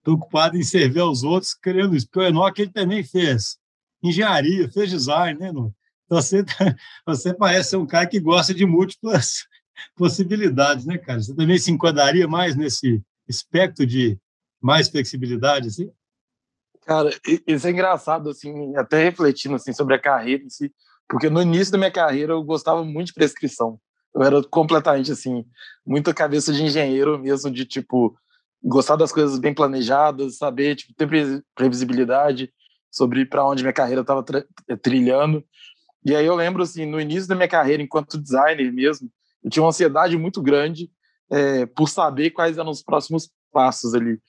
preocupado 0.03 0.57
em 0.57 0.63
servir 0.63 1.01
aos 1.01 1.23
outros, 1.23 1.55
querendo 1.55 1.95
isso. 1.95 2.07
Porque 2.07 2.21
o 2.21 2.29
Enoch 2.29 2.61
ele 2.61 2.73
também 2.73 3.05
fez 3.05 3.57
engenharia, 4.03 4.69
fez 4.71 4.91
design, 4.91 5.39
né? 5.39 5.53
Você, 6.09 6.45
você 7.07 7.35
parece 7.35 7.77
um 7.77 7.87
cara 7.87 8.07
que 8.07 8.21
gosta 8.21 8.53
de 8.55 8.67
múltiplas 8.67 9.47
possibilidades, 9.97 10.85
né, 10.85 10.99
cara? 10.99 11.21
Você 11.21 11.35
também 11.35 11.59
se 11.59 11.71
enquadraria 11.71 12.29
mais 12.29 12.57
nesse 12.57 13.03
espectro 13.29 13.87
de 13.87 14.19
mais 14.61 14.89
flexibilidade, 14.89 15.69
assim? 15.69 15.91
Cara, 16.85 17.11
isso 17.47 17.67
é 17.67 17.71
engraçado, 17.71 18.31
assim, 18.31 18.77
até 18.77 19.03
refletindo 19.03 19.55
assim, 19.55 19.73
sobre 19.73 19.95
a 19.95 20.01
carreira 20.01 20.45
porque 21.09 21.29
no 21.29 21.43
início 21.43 21.71
da 21.71 21.79
minha 21.79 21.91
carreira 21.91 22.33
eu 22.33 22.43
gostava 22.43 22.83
muito 22.83 23.09
de 23.09 23.15
prescrição. 23.15 23.79
Eu 24.15 24.23
era 24.23 24.43
completamente 24.45 25.13
assim, 25.13 25.45
muita 25.87 26.15
cabeça 26.15 26.53
de 26.53 26.63
engenheiro 26.63 27.19
mesmo, 27.19 27.51
de 27.51 27.65
tipo, 27.65 28.17
gostar 28.63 28.97
das 28.97 29.13
coisas 29.13 29.39
bem 29.39 29.55
planejadas, 29.55 30.39
saber, 30.39 30.75
tipo, 30.75 30.95
ter 30.95 31.45
previsibilidade 31.55 32.53
sobre 32.91 33.27
para 33.27 33.47
onde 33.47 33.63
minha 33.63 33.73
carreira 33.73 34.03
estava 34.03 34.25
trilhando. 34.83 35.45
E 36.05 36.15
aí 36.15 36.27
eu 36.27 36.35
lembro, 36.35 36.63
assim, 36.63 36.85
no 36.85 37.01
início 37.01 37.29
da 37.29 37.35
minha 37.35 37.49
carreira, 37.49 37.83
enquanto 37.83 38.21
designer 38.21 38.73
mesmo, 38.73 39.11
eu 39.43 39.51
tinha 39.51 39.63
uma 39.63 39.69
ansiedade 39.69 40.17
muito 40.17 40.43
grande 40.43 40.91
é, 41.31 41.67
por 41.67 41.89
saber 41.89 42.31
quais 42.31 42.59
eram 42.59 42.71
os 42.71 42.83
próximos 42.83 43.31
passos 43.53 43.95
ali. 43.95 44.21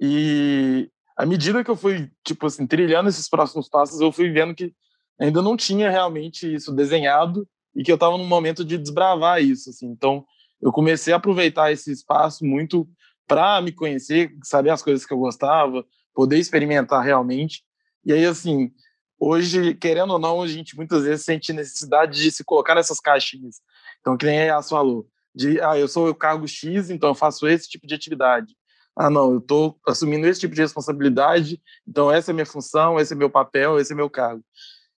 E 0.00 0.90
à 1.16 1.26
medida 1.26 1.62
que 1.62 1.70
eu 1.70 1.76
fui, 1.76 2.10
tipo 2.24 2.46
assim, 2.46 2.66
trilhando 2.66 3.08
esses 3.08 3.28
próximos 3.28 3.68
passos, 3.68 4.00
eu 4.00 4.10
fui 4.10 4.30
vendo 4.30 4.54
que 4.54 4.72
ainda 5.20 5.42
não 5.42 5.56
tinha 5.56 5.90
realmente 5.90 6.52
isso 6.52 6.72
desenhado 6.72 7.46
e 7.74 7.82
que 7.82 7.90
eu 7.90 7.96
estava 7.96 8.16
num 8.16 8.26
momento 8.26 8.64
de 8.64 8.78
desbravar 8.78 9.42
isso, 9.42 9.70
assim. 9.70 9.86
Então, 9.86 10.24
eu 10.60 10.72
comecei 10.72 11.12
a 11.12 11.16
aproveitar 11.16 11.72
esse 11.72 11.90
espaço 11.90 12.44
muito 12.44 12.88
para 13.26 13.60
me 13.60 13.72
conhecer, 13.72 14.32
saber 14.42 14.70
as 14.70 14.82
coisas 14.82 15.06
que 15.06 15.12
eu 15.12 15.18
gostava, 15.18 15.84
poder 16.14 16.38
experimentar 16.38 17.02
realmente. 17.02 17.62
E 18.04 18.12
aí, 18.12 18.24
assim, 18.24 18.70
hoje, 19.22 19.74
querendo 19.74 20.14
ou 20.14 20.18
não, 20.18 20.42
a 20.42 20.48
gente 20.48 20.76
muitas 20.76 21.04
vezes 21.04 21.24
sente 21.24 21.52
necessidade 21.52 22.20
de 22.20 22.32
se 22.32 22.42
colocar 22.42 22.74
nessas 22.74 22.98
caixinhas. 22.98 23.60
Então, 24.00 24.16
que 24.16 24.26
nem 24.26 24.40
a 24.40 24.56
Yas 24.56 24.68
falou, 24.68 25.06
de, 25.32 25.60
ah, 25.60 25.78
eu 25.78 25.86
sou 25.86 26.08
o 26.08 26.14
cargo 26.14 26.46
X, 26.48 26.90
então 26.90 27.10
eu 27.10 27.14
faço 27.14 27.46
esse 27.46 27.68
tipo 27.68 27.86
de 27.86 27.94
atividade. 27.94 28.56
Ah, 28.96 29.08
não, 29.08 29.30
eu 29.30 29.38
estou 29.38 29.78
assumindo 29.86 30.26
esse 30.26 30.40
tipo 30.40 30.54
de 30.54 30.60
responsabilidade, 30.60 31.62
então 31.86 32.10
essa 32.10 32.32
é 32.32 32.34
minha 32.34 32.44
função, 32.44 32.98
esse 32.98 33.12
é 33.12 33.16
meu 33.16 33.30
papel, 33.30 33.78
esse 33.78 33.92
é 33.92 33.96
meu 33.96 34.10
cargo. 34.10 34.44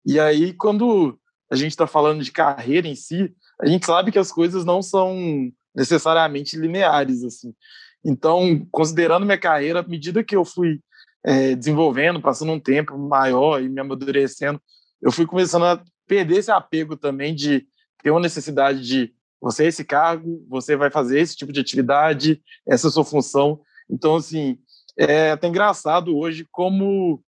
E 0.05 0.19
aí, 0.19 0.53
quando 0.53 1.19
a 1.51 1.55
gente 1.55 1.71
está 1.71 1.85
falando 1.85 2.23
de 2.23 2.31
carreira 2.31 2.87
em 2.87 2.95
si, 2.95 3.35
a 3.61 3.67
gente 3.67 3.85
sabe 3.85 4.11
que 4.11 4.17
as 4.17 4.31
coisas 4.31 4.63
não 4.63 4.81
são 4.81 5.15
necessariamente 5.75 6.57
lineares, 6.57 7.23
assim. 7.23 7.53
Então, 8.03 8.65
considerando 8.71 9.25
minha 9.25 9.37
carreira, 9.37 9.81
à 9.81 9.83
medida 9.83 10.23
que 10.23 10.35
eu 10.35 10.43
fui 10.43 10.79
é, 11.25 11.55
desenvolvendo, 11.55 12.21
passando 12.21 12.51
um 12.51 12.59
tempo 12.59 12.97
maior 12.97 13.61
e 13.61 13.69
me 13.69 13.79
amadurecendo, 13.79 14.61
eu 15.01 15.11
fui 15.11 15.25
começando 15.25 15.65
a 15.65 15.83
perder 16.07 16.37
esse 16.37 16.51
apego 16.51 16.97
também 16.97 17.33
de 17.33 17.65
ter 18.01 18.11
uma 18.11 18.19
necessidade 18.19 18.81
de 18.81 19.13
você 19.41 19.65
é 19.65 19.67
esse 19.67 19.83
cargo, 19.83 20.45
você 20.47 20.77
vai 20.77 20.89
fazer 20.89 21.19
esse 21.19 21.35
tipo 21.35 21.51
de 21.51 21.59
atividade, 21.59 22.41
essa 22.65 22.87
é 22.87 22.89
a 22.89 22.91
sua 22.91 23.03
função. 23.03 23.59
Então, 23.89 24.15
assim, 24.15 24.57
é 24.97 25.31
até 25.31 25.47
engraçado 25.47 26.17
hoje 26.17 26.47
como 26.49 27.21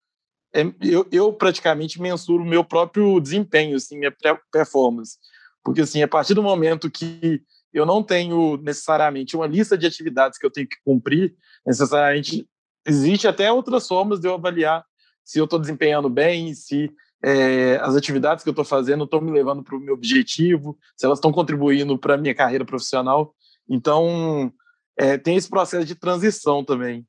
é, 0.54 0.62
eu, 0.80 1.06
eu 1.12 1.30
praticamente 1.34 2.00
mensuro 2.00 2.42
o 2.42 2.46
meu 2.46 2.64
próprio 2.64 3.20
desempenho, 3.20 3.76
assim, 3.76 3.98
minha 3.98 4.14
performance. 4.50 5.18
Porque, 5.62 5.82
assim, 5.82 6.02
a 6.02 6.08
partir 6.08 6.32
do 6.32 6.42
momento 6.42 6.90
que 6.90 7.42
eu 7.70 7.84
não 7.84 8.02
tenho 8.02 8.56
necessariamente 8.62 9.36
uma 9.36 9.46
lista 9.46 9.76
de 9.76 9.86
atividades 9.86 10.38
que 10.38 10.46
eu 10.46 10.50
tenho 10.50 10.66
que 10.66 10.76
cumprir, 10.82 11.34
necessariamente 11.66 12.48
existe 12.86 13.26
até 13.26 13.50
outras 13.50 13.86
formas 13.86 14.20
de 14.20 14.28
eu 14.28 14.34
avaliar 14.34 14.84
se 15.24 15.40
eu 15.40 15.44
estou 15.44 15.58
desempenhando 15.58 16.08
bem, 16.08 16.54
se 16.54 16.90
é, 17.22 17.76
as 17.82 17.96
atividades 17.96 18.44
que 18.44 18.48
eu 18.48 18.52
estou 18.52 18.64
fazendo 18.64 19.04
estão 19.04 19.20
me 19.20 19.32
levando 19.32 19.62
para 19.62 19.76
o 19.76 19.80
meu 19.80 19.94
objetivo, 19.94 20.78
se 20.96 21.04
elas 21.04 21.18
estão 21.18 21.32
contribuindo 21.32 21.98
para 21.98 22.14
a 22.14 22.16
minha 22.16 22.34
carreira 22.34 22.64
profissional. 22.64 23.34
Então, 23.68 24.52
é, 24.96 25.18
tem 25.18 25.36
esse 25.36 25.50
processo 25.50 25.84
de 25.84 25.96
transição 25.96 26.64
também. 26.64 27.04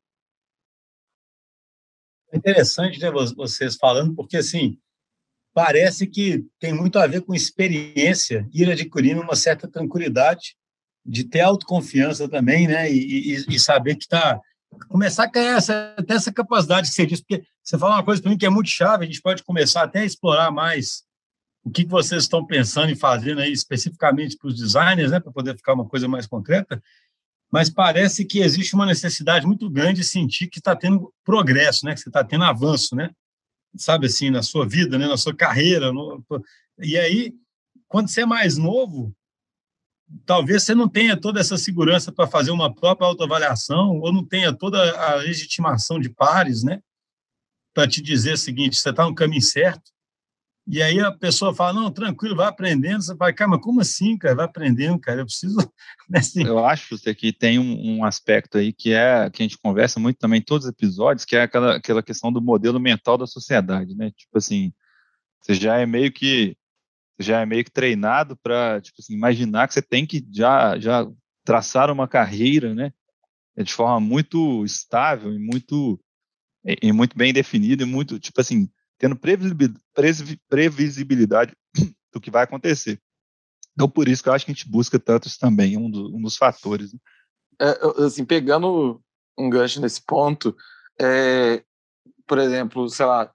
É 2.33 2.37
interessante, 2.37 2.99
né, 2.99 3.11
vocês 3.11 3.75
falando, 3.75 4.15
porque 4.15 4.37
assim 4.37 4.77
parece 5.53 6.05
que 6.05 6.45
tem 6.59 6.71
muito 6.71 6.99
a 6.99 7.07
ver 7.07 7.21
com 7.21 7.33
experiência, 7.33 8.47
ir 8.53 8.69
adquirindo 8.69 9.21
uma 9.21 9.35
certa 9.35 9.67
tranquilidade, 9.67 10.55
de 11.03 11.23
ter 11.23 11.39
autoconfiança 11.39 12.29
também, 12.29 12.67
né, 12.67 12.91
e, 12.91 13.33
e, 13.33 13.55
e 13.55 13.59
saber 13.59 13.95
que 13.95 14.03
está 14.03 14.39
começar 14.89 15.23
a 15.23 15.27
ganhar 15.27 15.57
essa, 15.57 15.93
até 15.97 16.13
essa 16.13 16.31
capacidade 16.31 16.89
que 16.89 16.95
você 16.95 17.05
disse, 17.05 17.23
porque 17.23 17.45
você 17.63 17.77
fala 17.77 17.95
uma 17.95 18.03
coisa 18.03 18.21
para 18.21 18.31
mim 18.31 18.37
que 18.37 18.45
é 18.45 18.49
muito 18.49 18.69
chave, 18.69 19.03
a 19.03 19.07
gente 19.07 19.21
pode 19.21 19.43
começar 19.43 19.83
até 19.83 19.99
a 19.99 20.05
explorar 20.05 20.51
mais 20.51 21.03
o 21.63 21.69
que 21.69 21.85
vocês 21.85 22.23
estão 22.23 22.45
pensando 22.45 22.91
em 22.91 22.95
fazer 22.95 23.37
aí 23.37 23.51
especificamente 23.51 24.37
para 24.37 24.47
os 24.47 24.55
designers, 24.55 25.11
né, 25.11 25.19
para 25.19 25.31
poder 25.31 25.55
ficar 25.55 25.73
uma 25.73 25.85
coisa 25.85 26.07
mais 26.07 26.25
concreta, 26.25 26.81
mas 27.51 27.69
parece 27.69 28.25
que 28.25 28.39
existe 28.39 28.75
uma 28.75 28.85
necessidade 28.85 29.45
muito 29.45 29.69
grande 29.69 30.01
de 30.01 30.07
sentir 30.07 30.47
que 30.47 30.59
está 30.59 30.75
tendo 30.75 31.13
progresso, 31.23 31.85
né? 31.85 31.93
Que 31.93 32.01
você 32.01 32.09
está 32.09 32.23
tendo 32.23 32.43
avanço, 32.43 32.95
né? 32.95 33.09
Sabe 33.77 34.07
assim, 34.07 34.29
na 34.29 34.43
sua 34.43 34.67
vida, 34.67 34.97
né? 34.97 35.07
Na 35.07 35.17
sua 35.17 35.35
carreira. 35.35 35.91
No... 35.93 36.23
E 36.79 36.97
aí, 36.97 37.33
quando 37.87 38.09
você 38.09 38.21
é 38.21 38.25
mais 38.25 38.57
novo, 38.57 39.15
talvez 40.25 40.63
você 40.63 40.73
não 40.73 40.87
tenha 40.87 41.19
toda 41.19 41.39
essa 41.39 41.57
segurança 41.57 42.11
para 42.11 42.27
fazer 42.27 42.51
uma 42.51 42.73
própria 42.73 43.07
autoavaliação 43.07 43.99
ou 43.99 44.11
não 44.11 44.23
tenha 44.23 44.53
toda 44.53 44.79
a 44.99 45.15
legitimação 45.15 45.99
de 45.99 46.09
pares, 46.09 46.63
né? 46.63 46.81
Para 47.73 47.87
te 47.87 48.01
dizer 48.01 48.33
o 48.33 48.37
seguinte, 48.37 48.77
você 48.77 48.89
está 48.89 49.05
no 49.05 49.15
caminho 49.15 49.41
certo. 49.41 49.91
E 50.69 50.81
aí 50.81 50.99
a 50.99 51.11
pessoa 51.11 51.55
fala, 51.55 51.79
não, 51.79 51.89
tranquilo, 51.89 52.35
vai 52.35 52.47
aprendendo. 52.47 53.01
Você 53.01 53.15
fala, 53.15 53.31
cara, 53.31 53.51
mas 53.51 53.61
como 53.61 53.79
assim, 53.79 54.17
cara? 54.17 54.35
Vai 54.35 54.45
aprendendo, 54.45 54.99
cara, 54.99 55.21
eu 55.21 55.25
preciso... 55.25 55.57
Né, 56.09 56.19
assim. 56.19 56.45
Eu 56.45 56.65
acho 56.65 56.97
que 57.15 57.33
tem 57.33 57.59
um, 57.59 57.97
um, 57.97 58.05
aspecto 58.05 58.57
aí 58.57 58.71
que 58.71 58.93
é, 58.93 59.29
que 59.29 59.43
a 59.43 59.45
gente 59.45 59.57
conversa 59.57 59.99
muito 59.99 60.17
também 60.17 60.39
em 60.39 60.43
todos 60.43 60.65
os 60.65 60.71
episódios, 60.71 61.25
que 61.25 61.35
é 61.35 61.41
aquela, 61.41 61.75
aquela 61.75 62.01
questão 62.01 62.31
do 62.31 62.41
modelo 62.41 62.79
mental 62.79 63.17
da 63.17 63.27
sociedade, 63.27 63.93
né? 63.93 64.09
Tipo 64.11 64.37
assim, 64.37 64.71
você 65.41 65.53
já 65.53 65.77
é 65.77 65.85
meio 65.85 66.09
que 66.09 66.55
já 67.19 67.41
é 67.41 67.45
meio 67.45 67.63
que 67.63 67.71
treinado 67.71 68.35
para 68.37 68.81
tipo 68.81 68.97
assim, 68.99 69.13
imaginar 69.13 69.67
que 69.67 69.73
você 69.73 69.81
tem 69.81 70.05
que 70.05 70.25
já, 70.31 70.77
já 70.77 71.07
traçar 71.43 71.89
uma 71.89 72.07
carreira, 72.07 72.75
né? 72.75 72.93
De 73.57 73.73
forma 73.73 73.99
muito 73.99 74.63
estável 74.63 75.33
e 75.33 75.39
muito, 75.39 75.99
e 76.63 76.91
muito 76.91 77.17
bem 77.17 77.33
definida 77.33 77.83
e 77.83 77.87
muito, 77.87 78.19
tipo 78.19 78.39
assim, 78.39 78.69
tendo 78.99 79.15
previsibilidade 79.15 81.55
do 82.13 82.21
que 82.21 82.29
vai 82.29 82.43
acontecer. 82.43 83.01
Então, 83.73 83.89
por 83.89 84.07
isso 84.07 84.23
que 84.23 84.29
eu 84.29 84.33
acho 84.33 84.45
que 84.45 84.51
a 84.51 84.53
gente 84.53 84.69
busca 84.69 84.99
tanto 84.99 85.27
isso 85.27 85.39
também, 85.39 85.77
um, 85.77 85.89
do, 85.89 86.15
um 86.15 86.21
dos 86.21 86.35
fatores. 86.35 86.93
Né? 86.93 86.99
É, 87.61 88.03
assim, 88.03 88.25
pegando 88.25 89.01
um 89.37 89.49
gancho 89.49 89.79
nesse 89.79 90.03
ponto, 90.03 90.55
é, 90.99 91.63
por 92.25 92.39
exemplo, 92.39 92.89
sei 92.89 93.05
lá, 93.05 93.31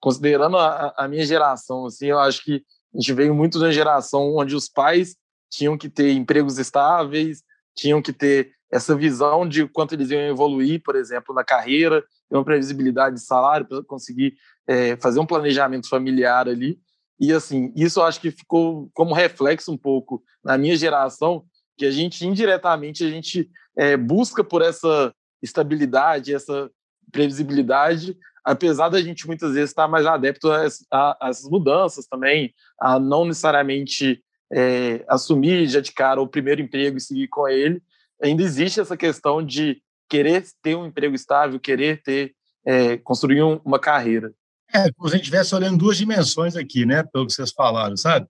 considerando 0.00 0.56
a, 0.56 0.94
a, 0.96 1.08
minha 1.08 1.24
geração, 1.24 1.86
assim, 1.86 2.06
eu 2.06 2.18
acho 2.18 2.42
que 2.42 2.64
a 2.94 2.98
gente 2.98 3.12
veio 3.12 3.34
muito 3.34 3.58
da 3.58 3.70
geração 3.70 4.36
onde 4.36 4.54
os 4.54 4.68
pais 4.68 5.16
tinham 5.50 5.76
que 5.76 5.88
ter 5.88 6.12
empregos 6.12 6.58
estáveis, 6.58 7.42
tinham 7.74 8.00
que 8.02 8.12
ter 8.12 8.52
essa 8.70 8.96
visão 8.96 9.46
de 9.46 9.66
quanto 9.68 9.94
eles 9.94 10.10
iam 10.10 10.20
evoluir, 10.22 10.82
por 10.82 10.96
exemplo, 10.96 11.34
na 11.34 11.44
carreira, 11.44 12.02
ter 12.28 12.36
uma 12.36 12.44
previsibilidade 12.44 13.16
de 13.16 13.22
salário 13.22 13.66
para 13.66 13.82
conseguir 13.84 14.34
é, 14.66 14.96
fazer 14.96 15.20
um 15.20 15.26
planejamento 15.26 15.88
familiar 15.88 16.48
ali. 16.48 16.78
E 17.20 17.32
assim, 17.32 17.72
isso 17.76 18.00
eu 18.00 18.04
acho 18.04 18.20
que 18.20 18.30
ficou 18.30 18.90
como 18.94 19.14
reflexo 19.14 19.70
um 19.70 19.76
pouco 19.76 20.22
na 20.42 20.56
minha 20.56 20.74
geração, 20.74 21.44
que 21.76 21.84
a 21.84 21.90
gente 21.90 22.26
indiretamente 22.26 23.04
a 23.04 23.10
gente 23.10 23.50
é, 23.76 23.96
busca 23.96 24.42
por 24.42 24.62
essa 24.62 25.14
estabilidade, 25.42 26.34
essa 26.34 26.70
previsibilidade, 27.10 28.16
apesar 28.44 28.88
da 28.88 29.00
gente 29.00 29.26
muitas 29.26 29.54
vezes 29.54 29.70
estar 29.70 29.88
mais 29.88 30.06
adepto 30.06 30.48
às, 30.50 31.42
mudanças 31.44 32.06
também, 32.06 32.52
a 32.80 32.98
não 32.98 33.24
necessariamente 33.24 34.22
é, 34.52 35.04
assumir 35.08 35.66
já 35.68 35.80
de 35.80 35.92
cara 35.92 36.20
o 36.20 36.28
primeiro 36.28 36.60
emprego 36.60 36.96
e 36.96 37.00
seguir 37.00 37.28
com 37.28 37.48
ele, 37.48 37.82
ainda 38.22 38.42
existe 38.42 38.80
essa 38.80 38.96
questão 38.96 39.44
de 39.44 39.82
querer 40.08 40.44
ter 40.62 40.76
um 40.76 40.86
emprego 40.86 41.14
estável, 41.14 41.58
querer 41.58 42.02
ter 42.02 42.34
é, 42.64 42.96
construir 42.98 43.42
um, 43.42 43.60
uma 43.64 43.78
carreira. 43.78 44.32
É, 44.72 44.90
como 44.92 45.08
se 45.08 45.14
a 45.14 45.16
gente 45.16 45.24
estivesse 45.24 45.54
olhando 45.54 45.78
duas 45.78 45.96
dimensões 45.96 46.56
aqui, 46.56 46.86
né, 46.86 47.02
pelo 47.02 47.26
que 47.26 47.32
vocês 47.32 47.50
falaram, 47.50 47.96
sabe? 47.96 48.26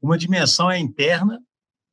Uma 0.00 0.18
dimensão 0.18 0.70
é 0.70 0.78
interna, 0.78 1.40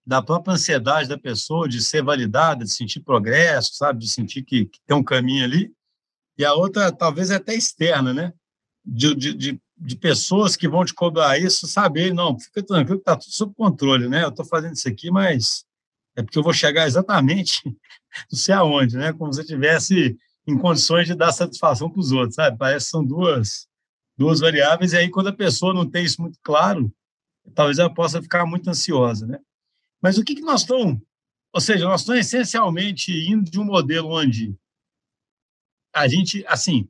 da 0.05 0.21
própria 0.21 0.53
ansiedade 0.53 1.07
da 1.07 1.17
pessoa 1.17 1.67
de 1.67 1.81
ser 1.81 2.03
validada, 2.03 2.65
de 2.65 2.71
sentir 2.71 3.01
progresso, 3.01 3.75
sabe, 3.75 3.99
de 3.99 4.09
sentir 4.09 4.43
que, 4.43 4.65
que 4.65 4.79
tem 4.85 4.97
um 4.97 5.03
caminho 5.03 5.45
ali, 5.45 5.71
e 6.37 6.45
a 6.45 6.53
outra 6.53 6.91
talvez 6.91 7.29
é 7.29 7.35
até 7.35 7.55
externa, 7.55 8.13
né, 8.13 8.33
de, 8.83 9.13
de, 9.15 9.33
de, 9.33 9.61
de 9.77 9.95
pessoas 9.95 10.55
que 10.55 10.67
vão 10.67 10.83
te 10.85 10.93
cobrar 10.93 11.37
isso, 11.37 11.67
saber, 11.67 12.13
não, 12.13 12.39
fica 12.39 12.63
tranquilo 12.63 12.99
que 12.99 13.03
está 13.03 13.15
tudo 13.15 13.31
sob 13.31 13.53
controle, 13.55 14.07
né, 14.07 14.23
eu 14.23 14.29
estou 14.29 14.45
fazendo 14.45 14.73
isso 14.73 14.87
aqui, 14.87 15.11
mas 15.11 15.63
é 16.15 16.23
porque 16.23 16.37
eu 16.37 16.43
vou 16.43 16.53
chegar 16.53 16.87
exatamente 16.87 17.61
não 18.31 18.37
sei 18.37 18.55
aonde, 18.55 18.97
né, 18.97 19.13
como 19.13 19.31
se 19.33 19.41
eu 19.41 19.45
tivesse 19.45 20.17
em 20.47 20.57
condições 20.57 21.07
de 21.07 21.15
dar 21.15 21.31
satisfação 21.31 21.89
para 21.89 21.99
os 21.99 22.11
outros, 22.11 22.35
sabe, 22.35 22.57
parece 22.57 22.85
que 22.85 22.91
são 22.91 23.05
duas, 23.05 23.67
duas 24.17 24.39
variáveis, 24.39 24.93
e 24.93 24.97
aí 24.97 25.09
quando 25.09 25.27
a 25.27 25.33
pessoa 25.33 25.73
não 25.73 25.89
tem 25.89 26.03
isso 26.03 26.21
muito 26.21 26.39
claro, 26.41 26.91
talvez 27.53 27.79
ela 27.79 27.93
possa 27.93 28.21
ficar 28.21 28.45
muito 28.45 28.69
ansiosa, 28.69 29.25
né? 29.25 29.39
Mas 30.01 30.17
o 30.17 30.23
que, 30.23 30.35
que 30.35 30.41
nós 30.41 30.61
estamos. 30.61 30.99
Ou 31.53 31.61
seja, 31.61 31.85
nós 31.85 32.01
estamos 32.01 32.21
essencialmente 32.21 33.11
indo 33.11 33.49
de 33.49 33.59
um 33.59 33.65
modelo 33.65 34.09
onde 34.09 34.55
a 35.93 36.07
gente, 36.07 36.45
assim, 36.47 36.87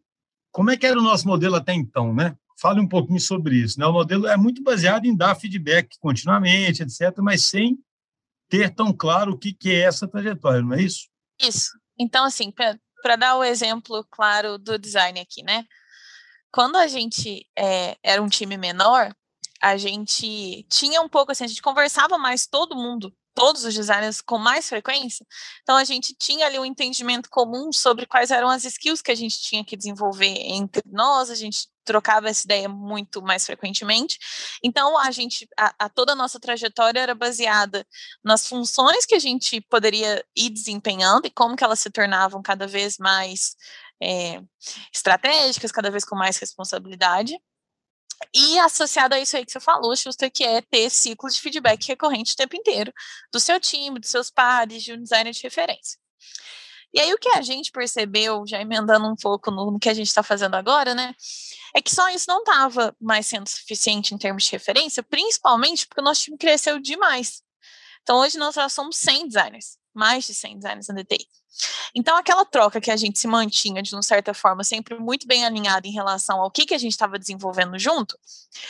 como 0.51 0.69
é 0.69 0.77
que 0.77 0.85
era 0.85 0.99
o 0.99 1.03
nosso 1.03 1.27
modelo 1.27 1.55
até 1.55 1.73
então, 1.73 2.13
né? 2.13 2.35
Fale 2.59 2.79
um 2.79 2.87
pouquinho 2.87 3.19
sobre 3.19 3.55
isso. 3.55 3.79
Né? 3.79 3.85
O 3.85 3.93
modelo 3.93 4.27
é 4.27 4.37
muito 4.37 4.61
baseado 4.61 5.05
em 5.05 5.15
dar 5.15 5.35
feedback 5.35 5.97
continuamente, 5.99 6.83
etc., 6.83 7.17
mas 7.17 7.45
sem 7.45 7.77
ter 8.49 8.73
tão 8.75 8.93
claro 8.93 9.31
o 9.31 9.37
que, 9.37 9.53
que 9.53 9.71
é 9.71 9.83
essa 9.83 10.07
trajetória, 10.07 10.61
não 10.61 10.73
é 10.73 10.83
isso? 10.83 11.07
Isso. 11.39 11.71
Então, 11.97 12.25
assim, 12.25 12.51
para 12.51 13.15
dar 13.15 13.37
o 13.37 13.43
exemplo 13.43 14.05
claro 14.11 14.57
do 14.57 14.77
design 14.77 15.19
aqui, 15.19 15.41
né? 15.41 15.65
Quando 16.51 16.75
a 16.75 16.87
gente 16.87 17.47
é, 17.57 17.97
era 18.03 18.21
um 18.21 18.27
time 18.27 18.57
menor, 18.57 19.15
a 19.61 19.77
gente 19.77 20.65
tinha 20.69 21.01
um 21.01 21.07
pouco 21.07 21.31
assim, 21.31 21.45
a 21.45 21.47
gente 21.47 21.61
conversava 21.61 22.17
mais 22.17 22.45
todo 22.45 22.75
mundo, 22.75 23.15
todos 23.33 23.63
os 23.63 23.73
designers 23.73 24.21
com 24.21 24.37
mais 24.37 24.67
frequência. 24.67 25.25
Então 25.63 25.77
a 25.77 25.83
gente 25.83 26.15
tinha 26.15 26.45
ali 26.45 26.59
um 26.59 26.65
entendimento 26.65 27.29
comum 27.29 27.71
sobre 27.71 28.05
quais 28.05 28.31
eram 28.31 28.49
as 28.49 28.63
skills 28.65 29.01
que 29.01 29.11
a 29.11 29.15
gente 29.15 29.41
tinha 29.41 29.63
que 29.63 29.77
desenvolver 29.77 30.27
entre 30.27 30.83
nós, 30.85 31.29
a 31.29 31.35
gente 31.35 31.67
trocava 31.83 32.29
essa 32.29 32.45
ideia 32.45 32.69
muito 32.69 33.21
mais 33.21 33.45
frequentemente. 33.45 34.17
Então 34.63 34.97
a 34.97 35.11
gente, 35.11 35.47
a, 35.57 35.73
a 35.79 35.89
toda 35.89 36.13
a 36.13 36.15
nossa 36.15 36.39
trajetória 36.39 36.99
era 36.99 37.15
baseada 37.15 37.85
nas 38.23 38.47
funções 38.47 39.05
que 39.05 39.15
a 39.15 39.19
gente 39.19 39.61
poderia 39.61 40.23
ir 40.35 40.49
desempenhando 40.49 41.25
e 41.25 41.31
como 41.31 41.55
que 41.55 41.63
elas 41.63 41.79
se 41.79 41.89
tornavam 41.89 42.41
cada 42.41 42.67
vez 42.67 42.97
mais 42.97 43.55
é, 44.01 44.41
estratégicas, 44.93 45.71
cada 45.71 45.91
vez 45.91 46.03
com 46.05 46.15
mais 46.15 46.37
responsabilidade. 46.37 47.37
E 48.33 48.59
associado 48.59 49.15
a 49.15 49.19
isso 49.19 49.35
aí 49.35 49.45
que 49.45 49.51
você 49.51 49.59
falou, 49.59 49.95
Schuster, 49.95 50.31
que 50.31 50.43
é 50.43 50.61
ter 50.61 50.89
ciclo 50.89 51.29
de 51.29 51.39
feedback 51.39 51.87
recorrente 51.87 52.33
o 52.33 52.35
tempo 52.35 52.55
inteiro, 52.55 52.93
do 53.31 53.39
seu 53.39 53.59
time, 53.59 53.99
dos 53.99 54.09
seus 54.09 54.29
pares, 54.29 54.83
de 54.83 54.93
um 54.93 55.01
designer 55.01 55.33
de 55.33 55.41
referência. 55.41 55.99
E 56.93 56.99
aí 56.99 57.13
o 57.13 57.17
que 57.17 57.29
a 57.29 57.41
gente 57.41 57.71
percebeu, 57.71 58.43
já 58.45 58.59
emendando 58.59 59.07
um 59.07 59.15
pouco 59.15 59.49
no, 59.49 59.71
no 59.71 59.79
que 59.79 59.87
a 59.89 59.93
gente 59.93 60.07
está 60.07 60.21
fazendo 60.21 60.55
agora, 60.55 60.93
né? 60.93 61.15
É 61.73 61.81
que 61.81 61.93
só 61.93 62.09
isso 62.09 62.25
não 62.27 62.39
estava 62.39 62.95
mais 62.99 63.27
sendo 63.27 63.47
suficiente 63.47 64.13
em 64.13 64.17
termos 64.17 64.43
de 64.43 64.51
referência, 64.51 65.01
principalmente 65.01 65.87
porque 65.87 66.01
o 66.01 66.03
nosso 66.03 66.23
time 66.23 66.37
cresceu 66.37 66.79
demais. 66.79 67.41
Então 68.03 68.19
hoje 68.19 68.37
nós 68.37 68.55
já 68.55 68.67
somos 68.67 68.97
100 68.97 69.27
designers, 69.27 69.77
mais 69.93 70.25
de 70.25 70.33
100 70.33 70.55
designers 70.59 70.87
na 70.87 70.95
DTI. 70.95 71.27
Então, 71.93 72.15
aquela 72.15 72.45
troca 72.45 72.79
que 72.79 72.89
a 72.89 72.95
gente 72.95 73.19
se 73.19 73.27
mantinha, 73.27 73.81
de 73.81 73.93
uma 73.93 74.01
certa 74.01 74.33
forma, 74.33 74.63
sempre 74.63 74.97
muito 74.97 75.27
bem 75.27 75.45
alinhada 75.45 75.87
em 75.87 75.91
relação 75.91 76.39
ao 76.39 76.49
que, 76.49 76.65
que 76.65 76.73
a 76.73 76.77
gente 76.77 76.93
estava 76.93 77.19
desenvolvendo 77.19 77.77
junto, 77.77 78.17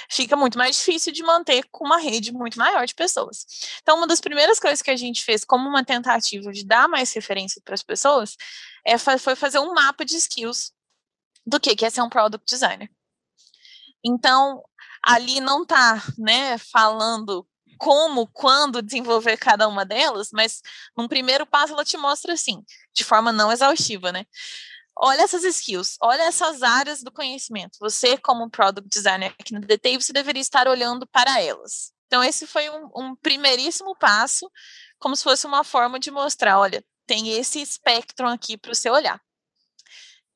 fica 0.10 0.36
muito 0.36 0.58
mais 0.58 0.76
difícil 0.76 1.14
de 1.14 1.22
manter 1.22 1.64
com 1.72 1.86
uma 1.86 2.00
rede 2.00 2.32
muito 2.32 2.58
maior 2.58 2.86
de 2.86 2.96
pessoas. 2.96 3.46
Então, 3.82 3.98
uma 3.98 4.08
das 4.08 4.20
primeiras 4.20 4.60
coisas 4.60 4.82
que 4.82 4.92
a 4.92 4.96
gente 4.96 5.24
fez 5.24 5.44
como 5.46 5.70
uma 5.70 5.86
tentativa 5.86 6.52
de 6.52 6.66
dar 6.66 6.88
mais 6.88 7.14
referência 7.14 7.62
para 7.64 7.76
as 7.76 7.84
pessoas 7.84 8.36
é, 8.86 8.98
foi 8.98 9.36
fazer 9.36 9.60
um 9.60 9.74
mapa 9.74 10.04
de 10.04 10.16
skills 10.16 10.74
do 11.46 11.60
que, 11.60 11.76
que 11.76 11.86
é 11.86 11.90
ser 11.90 12.02
um 12.02 12.10
product 12.10 12.46
designer. 12.50 12.90
Então, 14.04 14.64
ali 15.04 15.40
não 15.40 15.64
está 15.64 16.02
né, 16.18 16.58
falando 16.58 17.48
como, 17.82 18.28
quando 18.28 18.80
desenvolver 18.80 19.38
cada 19.38 19.68
uma 19.68 19.84
delas, 19.84 20.30
mas 20.32 20.62
num 20.96 21.08
primeiro 21.08 21.48
passo 21.48 21.74
ela 21.74 21.84
te 21.84 21.98
mostra 21.98 22.34
assim, 22.34 22.64
de 22.94 23.04
forma 23.04 23.32
não 23.32 23.52
exaustiva, 23.52 24.12
né? 24.12 24.24
Olha 24.96 25.24
essas 25.24 25.44
skills, 25.44 25.98
olha 26.00 26.22
essas 26.22 26.62
áreas 26.62 27.02
do 27.02 27.12
conhecimento. 27.12 27.80
Você, 27.80 28.20
como 28.20 28.52
product 28.52 28.88
designer 28.88 29.34
aqui 29.40 29.52
no 29.52 29.62
DTI, 29.62 30.00
você 30.00 30.14
deveria 30.14 30.42
estar 30.42 30.68
olhando 30.68 31.08
para 31.08 31.42
elas. 31.42 31.92
Então, 32.06 32.24
esse 32.24 32.46
foi 32.46 32.70
um, 32.70 32.88
um 32.96 33.16
primeiríssimo 33.16 33.98
passo, 33.98 34.48
como 35.00 35.16
se 35.16 35.24
fosse 35.24 35.48
uma 35.48 35.64
forma 35.64 36.00
de 36.00 36.12
mostrar: 36.12 36.60
olha, 36.60 36.86
tem 37.08 37.32
esse 37.36 37.60
espectro 37.60 38.28
aqui 38.28 38.60
para 38.60 38.74
o 38.74 38.76
seu 38.76 38.94
olhar. 38.94 39.20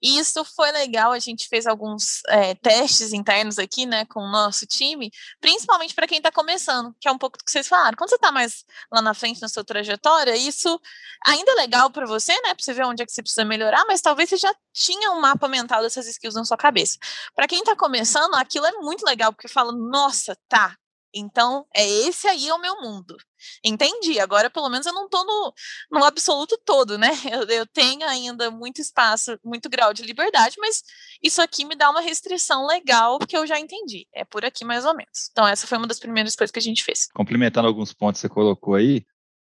E 0.01 0.19
isso 0.19 0.43
foi 0.43 0.71
legal, 0.71 1.11
a 1.11 1.19
gente 1.19 1.47
fez 1.47 1.65
alguns 1.65 2.21
é, 2.27 2.53
testes 2.55 3.13
internos 3.13 3.57
aqui, 3.57 3.85
né, 3.85 4.05
com 4.05 4.19
o 4.19 4.29
nosso 4.29 4.65
time, 4.65 5.11
principalmente 5.39 5.95
para 5.95 6.07
quem 6.07 6.17
está 6.17 6.31
começando, 6.31 6.95
que 6.99 7.07
é 7.07 7.11
um 7.11 7.17
pouco 7.17 7.37
do 7.37 7.43
que 7.43 7.51
vocês 7.51 7.67
falaram. 7.67 7.95
Quando 7.97 8.09
você 8.09 8.15
está 8.15 8.31
mais 8.31 8.65
lá 8.91 9.01
na 9.01 9.13
frente 9.13 9.41
na 9.41 9.47
sua 9.47 9.63
trajetória, 9.63 10.35
isso 10.35 10.79
ainda 11.25 11.51
é 11.53 11.55
legal 11.55 11.89
para 11.89 12.05
você, 12.05 12.33
né, 12.41 12.53
para 12.53 12.63
você 12.63 12.73
ver 12.73 12.85
onde 12.85 13.01
é 13.03 13.05
que 13.05 13.11
você 13.11 13.21
precisa 13.21 13.45
melhorar, 13.45 13.85
mas 13.85 14.01
talvez 14.01 14.29
você 14.29 14.37
já 14.37 14.53
tinha 14.73 15.11
um 15.11 15.19
mapa 15.21 15.47
mental 15.47 15.81
dessas 15.81 16.07
skills 16.07 16.35
na 16.35 16.45
sua 16.45 16.57
cabeça. 16.57 16.97
Para 17.33 17.47
quem 17.47 17.59
está 17.59 17.75
começando, 17.75 18.35
aquilo 18.35 18.65
é 18.65 18.71
muito 18.73 19.05
legal, 19.05 19.33
porque 19.33 19.47
fala, 19.47 19.71
nossa, 19.71 20.37
tá, 20.47 20.77
então, 21.15 21.65
é 21.73 21.87
esse 21.87 22.27
aí 22.27 22.49
é 22.49 22.53
o 22.53 22.59
meu 22.59 22.81
mundo. 22.81 23.15
Entendi. 23.63 24.19
Agora, 24.19 24.49
pelo 24.49 24.67
menos, 24.67 24.85
eu 24.85 24.93
não 24.93 25.05
estou 25.05 25.25
no, 25.25 25.53
no 25.91 26.03
absoluto 26.03 26.59
todo, 26.65 26.97
né? 26.97 27.07
Eu, 27.35 27.43
eu, 27.47 27.65
tenho 27.65 28.07
ainda 28.07 28.49
muito 28.51 28.79
espaço, 28.79 29.37
muito 29.43 29.69
grau 29.69 29.93
de 29.93 30.03
liberdade, 30.03 30.55
mas 30.59 30.83
isso 31.21 31.41
aqui 31.41 31.65
me 31.65 31.75
dá 31.75 31.89
uma 31.89 32.01
restrição 32.01 32.65
legal 32.65 33.19
que 33.19 33.35
eu 33.35 33.45
já 33.45 33.59
entendi. 33.59 34.07
É 34.13 34.23
por 34.23 34.45
aqui, 34.45 34.63
mais 34.63 34.85
ou 34.85 34.95
menos. 34.95 35.29
Então, 35.31 35.47
essa 35.47 35.67
foi 35.67 35.77
uma 35.77 35.87
das 35.87 35.99
primeiras 35.99 36.35
coisas 36.35 36.51
que 36.51 36.59
a 36.59 36.61
gente 36.61 36.83
fez. 36.83 37.07
Complementando 37.13 37.67
alguns 37.67 37.93
pontos 37.93 38.21
que 38.21 38.27
você 38.27 38.33
colocou 38.33 38.75
aí, 38.75 39.05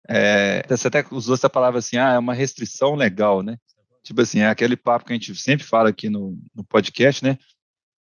é, 0.07 0.65
você 0.67 0.87
até 0.87 1.05
usou 1.11 1.35
essa 1.35 1.49
palavra 1.49 1.79
assim, 1.79 1.97
ah, 1.97 2.13
é 2.13 2.19
uma 2.19 2.33
restrição 2.33 2.95
legal, 2.95 3.41
né? 3.43 3.57
Tipo 4.03 4.21
assim, 4.21 4.39
é 4.39 4.47
aquele 4.47 4.77
papo 4.77 5.05
que 5.05 5.13
a 5.13 5.15
gente 5.15 5.35
sempre 5.35 5.65
fala 5.65 5.89
aqui 5.89 6.09
no, 6.09 6.37
no 6.53 6.63
podcast, 6.63 7.23
né? 7.23 7.37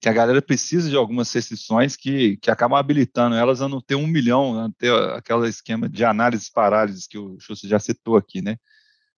Que 0.00 0.08
a 0.08 0.12
galera 0.12 0.40
precisa 0.40 0.88
de 0.88 0.96
algumas 0.96 1.30
restrições 1.30 1.94
que, 1.94 2.38
que 2.38 2.50
acabam 2.50 2.78
habilitando 2.78 3.36
elas 3.36 3.60
a 3.60 3.68
não 3.68 3.82
ter 3.82 3.96
um 3.96 4.06
milhão, 4.06 4.58
a 4.58 4.70
ter 4.78 4.92
aquele 5.12 5.48
esquema 5.48 5.88
de 5.88 6.04
análises 6.04 6.48
parálises 6.48 7.06
que 7.06 7.18
o 7.18 7.38
Schuster 7.38 7.68
já 7.68 7.78
citou 7.78 8.16
aqui, 8.16 8.40
né? 8.40 8.54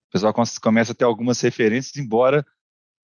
O 0.09 0.13
pessoal 0.13 0.35
começa 0.61 0.93
a 0.93 0.95
ter 0.95 1.05
algumas 1.05 1.41
referências, 1.41 1.97
embora 1.97 2.45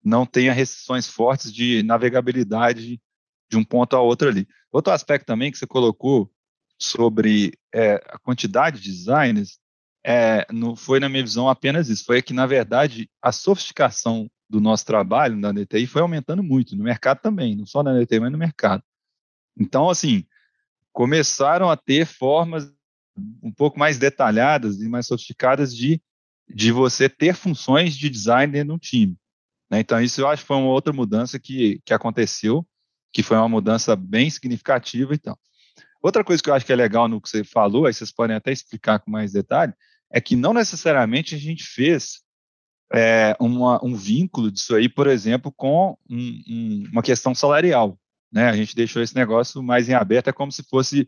não 0.03 0.25
tenha 0.25 0.51
restrições 0.51 1.07
fortes 1.07 1.53
de 1.53 1.81
navegabilidade 1.83 3.01
de 3.49 3.57
um 3.57 3.63
ponto 3.63 3.95
a 3.95 4.01
outro 4.01 4.27
ali. 4.27 4.47
Outro 4.71 4.91
aspecto 4.91 5.25
também 5.25 5.51
que 5.51 5.57
você 5.57 5.65
colocou 5.65 6.31
sobre 6.77 7.57
é, 7.73 7.95
a 8.09 8.19
quantidade 8.19 8.79
de 8.79 8.91
designers, 8.91 9.57
é, 10.05 10.45
não 10.51 10.75
foi, 10.75 10.99
na 10.99 11.09
minha 11.09 11.23
visão, 11.23 11.49
apenas 11.49 11.89
isso. 11.89 12.05
Foi 12.05 12.21
que, 12.21 12.33
na 12.33 12.45
verdade, 12.45 13.09
a 13.21 13.31
sofisticação 13.31 14.29
do 14.49 14.59
nosso 14.59 14.85
trabalho 14.85 15.37
na 15.37 15.51
DTI 15.51 15.85
foi 15.85 16.01
aumentando 16.01 16.41
muito, 16.41 16.75
no 16.75 16.83
mercado 16.83 17.21
também, 17.21 17.55
não 17.55 17.65
só 17.65 17.83
na 17.83 17.97
DTI, 17.99 18.19
mas 18.19 18.31
no 18.31 18.37
mercado. 18.37 18.83
Então, 19.57 19.89
assim, 19.89 20.25
começaram 20.91 21.69
a 21.69 21.77
ter 21.77 22.05
formas 22.05 22.73
um 23.43 23.51
pouco 23.51 23.77
mais 23.77 23.97
detalhadas 23.97 24.81
e 24.81 24.87
mais 24.87 25.05
sofisticadas 25.05 25.75
de, 25.75 26.01
de 26.47 26.71
você 26.71 27.07
ter 27.09 27.35
funções 27.35 27.95
de 27.95 28.09
design 28.09 28.51
dentro 28.51 28.69
de 28.69 28.73
um 28.73 28.77
time. 28.77 29.17
Né? 29.69 29.79
Então, 29.79 30.01
isso 30.01 30.21
eu 30.21 30.27
acho 30.27 30.41
que 30.41 30.47
foi 30.47 30.57
uma 30.57 30.69
outra 30.69 30.91
mudança 30.93 31.39
que, 31.39 31.81
que 31.85 31.93
aconteceu, 31.93 32.65
que 33.13 33.21
foi 33.21 33.37
uma 33.37 33.49
mudança 33.49 33.95
bem 33.95 34.29
significativa. 34.29 35.13
Então. 35.13 35.37
Outra 36.01 36.23
coisa 36.23 36.41
que 36.41 36.49
eu 36.49 36.53
acho 36.53 36.65
que 36.65 36.73
é 36.73 36.75
legal 36.75 37.07
no 37.07 37.21
que 37.21 37.29
você 37.29 37.43
falou, 37.43 37.85
aí 37.85 37.93
vocês 37.93 38.11
podem 38.11 38.35
até 38.35 38.51
explicar 38.51 38.99
com 38.99 39.11
mais 39.11 39.33
detalhe, 39.33 39.73
é 40.11 40.19
que 40.21 40.35
não 40.35 40.53
necessariamente 40.53 41.35
a 41.35 41.37
gente 41.37 41.63
fez 41.63 42.21
é, 42.93 43.35
uma, 43.39 43.83
um 43.83 43.95
vínculo 43.95 44.51
disso 44.51 44.75
aí, 44.75 44.89
por 44.89 45.07
exemplo, 45.07 45.51
com 45.51 45.97
um, 46.09 46.41
um, 46.47 46.83
uma 46.91 47.01
questão 47.03 47.35
salarial. 47.35 47.97
Né? 48.31 48.49
A 48.49 48.55
gente 48.55 48.75
deixou 48.75 49.01
esse 49.01 49.15
negócio 49.15 49.61
mais 49.61 49.89
em 49.89 49.93
aberto, 49.93 50.29
é 50.29 50.33
como 50.33 50.51
se 50.51 50.63
fosse 50.63 51.07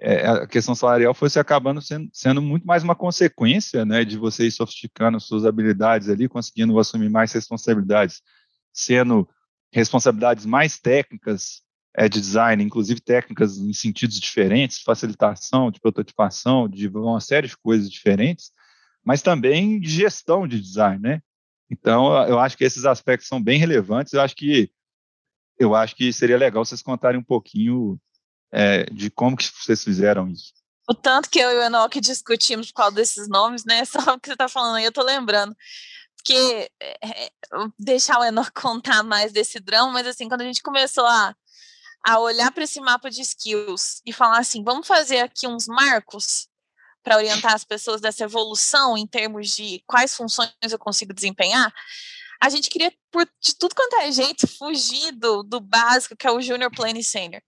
é, 0.00 0.26
a 0.26 0.46
questão 0.46 0.76
salarial 0.76 1.12
fosse 1.12 1.40
acabando 1.40 1.82
sendo, 1.82 2.08
sendo, 2.12 2.40
muito 2.40 2.64
mais 2.64 2.84
uma 2.84 2.94
consequência 2.94 3.84
né, 3.84 4.04
de 4.04 4.16
você 4.16 4.46
ir 4.46 4.52
sofisticando 4.52 5.18
suas 5.18 5.44
habilidades 5.44 6.08
ali, 6.08 6.28
conseguindo 6.28 6.78
assumir 6.78 7.10
mais 7.10 7.32
responsabilidades, 7.32 8.22
sendo 8.72 9.28
responsabilidades 9.72 10.46
mais 10.46 10.78
técnicas 10.78 11.62
é, 11.96 12.08
de 12.08 12.20
design, 12.20 12.62
inclusive 12.62 13.00
técnicas 13.00 13.58
em 13.58 13.72
sentidos 13.72 14.20
diferentes, 14.20 14.82
facilitação, 14.82 15.68
de 15.68 15.80
prototipação, 15.80 16.68
de 16.68 16.86
uma 16.88 17.20
série 17.20 17.48
de 17.48 17.56
coisas 17.56 17.90
diferentes, 17.90 18.52
mas 19.08 19.22
também 19.22 19.80
de 19.80 19.88
gestão 19.88 20.46
de 20.46 20.60
design, 20.60 21.00
né? 21.00 21.22
Então, 21.70 22.12
eu 22.28 22.38
acho 22.38 22.58
que 22.58 22.64
esses 22.64 22.84
aspectos 22.84 23.26
são 23.26 23.42
bem 23.42 23.58
relevantes. 23.58 24.12
Eu 24.12 24.20
acho 24.20 24.36
que 24.36 24.70
eu 25.58 25.74
acho 25.74 25.96
que 25.96 26.12
seria 26.12 26.36
legal 26.36 26.62
vocês 26.62 26.82
contarem 26.82 27.18
um 27.18 27.24
pouquinho 27.24 27.98
é, 28.52 28.84
de 28.90 29.10
como 29.10 29.34
que 29.34 29.44
vocês 29.44 29.82
fizeram 29.82 30.28
isso. 30.28 30.52
O 30.86 30.92
tanto 30.92 31.30
que 31.30 31.38
eu 31.38 31.50
e 31.50 31.56
o 31.56 31.62
Enoch 31.62 31.98
discutimos 32.02 32.70
por 32.70 32.82
causa 32.82 32.96
desses 32.96 33.28
nomes, 33.28 33.64
né? 33.64 33.82
Só 33.88 33.98
o 33.98 34.20
que 34.20 34.28
você 34.28 34.34
está 34.34 34.46
falando 34.46 34.76
aí, 34.76 34.84
eu 34.84 34.92
tô 34.92 35.02
lembrando. 35.02 35.56
Porque 36.14 36.70
é, 36.78 37.24
é 37.24 37.30
deixar 37.78 38.20
o 38.20 38.24
Enoch 38.24 38.52
contar 38.60 39.02
mais 39.02 39.32
desse 39.32 39.58
drama, 39.58 39.90
mas 39.90 40.06
assim, 40.06 40.28
quando 40.28 40.42
a 40.42 40.44
gente 40.44 40.62
começou 40.62 41.06
a, 41.06 41.34
a 42.06 42.18
olhar 42.18 42.52
para 42.52 42.64
esse 42.64 42.78
mapa 42.78 43.08
de 43.08 43.22
skills 43.22 44.02
e 44.04 44.12
falar 44.12 44.40
assim, 44.40 44.62
vamos 44.62 44.86
fazer 44.86 45.20
aqui 45.20 45.46
uns 45.46 45.66
marcos 45.66 46.46
para 47.02 47.16
orientar 47.16 47.54
as 47.54 47.64
pessoas 47.64 48.00
dessa 48.00 48.24
evolução 48.24 48.96
em 48.96 49.06
termos 49.06 49.54
de 49.54 49.82
quais 49.86 50.14
funções 50.14 50.50
eu 50.70 50.78
consigo 50.78 51.14
desempenhar, 51.14 51.72
a 52.40 52.48
gente 52.48 52.70
queria, 52.70 52.92
por, 53.10 53.28
de 53.40 53.54
tudo 53.56 53.74
quanto 53.74 53.96
é 53.96 54.12
jeito, 54.12 54.46
fugir 54.46 55.12
do, 55.12 55.42
do 55.42 55.60
básico, 55.60 56.16
que 56.16 56.26
é 56.26 56.30
o 56.30 56.40
Junior 56.40 56.70
Plane 56.70 57.02
Senior. 57.02 57.42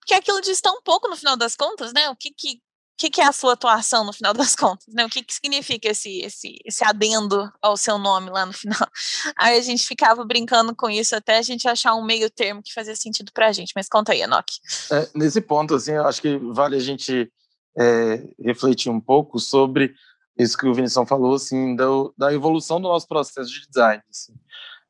Porque 0.00 0.14
aquilo 0.14 0.40
diz 0.40 0.60
tão 0.60 0.82
pouco 0.82 1.08
no 1.08 1.16
final 1.16 1.36
das 1.36 1.56
contas, 1.56 1.92
né? 1.92 2.10
O 2.10 2.16
que, 2.16 2.30
que, 2.30 2.60
que, 2.98 3.10
que 3.10 3.20
é 3.20 3.26
a 3.26 3.32
sua 3.32 3.52
atuação 3.52 4.04
no 4.04 4.12
final 4.12 4.34
das 4.34 4.54
contas, 4.56 4.92
né? 4.92 5.06
O 5.06 5.08
que, 5.08 5.22
que 5.22 5.32
significa 5.32 5.88
esse, 5.88 6.20
esse, 6.20 6.58
esse 6.64 6.84
adendo 6.84 7.50
ao 7.62 7.76
seu 7.76 7.96
nome 7.96 8.28
lá 8.28 8.44
no 8.44 8.52
final? 8.52 8.88
Aí 9.38 9.56
a 9.56 9.62
gente 9.62 9.86
ficava 9.86 10.24
brincando 10.24 10.74
com 10.74 10.90
isso 10.90 11.14
até 11.14 11.38
a 11.38 11.42
gente 11.42 11.68
achar 11.68 11.94
um 11.94 12.04
meio 12.04 12.28
termo 12.28 12.62
que 12.62 12.74
fazia 12.74 12.96
sentido 12.96 13.32
para 13.32 13.48
a 13.48 13.52
gente. 13.52 13.72
Mas 13.74 13.88
conta 13.88 14.12
aí, 14.12 14.22
Enoch. 14.22 14.60
É, 14.90 15.08
nesse 15.14 15.40
ponto, 15.40 15.74
assim, 15.76 15.92
eu 15.92 16.06
acho 16.06 16.20
que 16.20 16.36
vale 16.36 16.76
a 16.76 16.80
gente 16.80 17.32
é, 17.78 18.28
refletir 18.40 18.90
um 18.90 19.00
pouco 19.00 19.38
sobre 19.38 19.94
isso 20.38 20.58
que 20.58 20.66
o 20.66 20.74
Vinição 20.74 21.06
falou, 21.06 21.34
assim, 21.34 21.76
da, 21.76 21.86
da 22.16 22.32
evolução 22.32 22.80
do 22.80 22.88
nosso 22.88 23.06
processo 23.06 23.50
de 23.50 23.66
design. 23.68 24.02
Assim. 24.10 24.34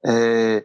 É, 0.06 0.64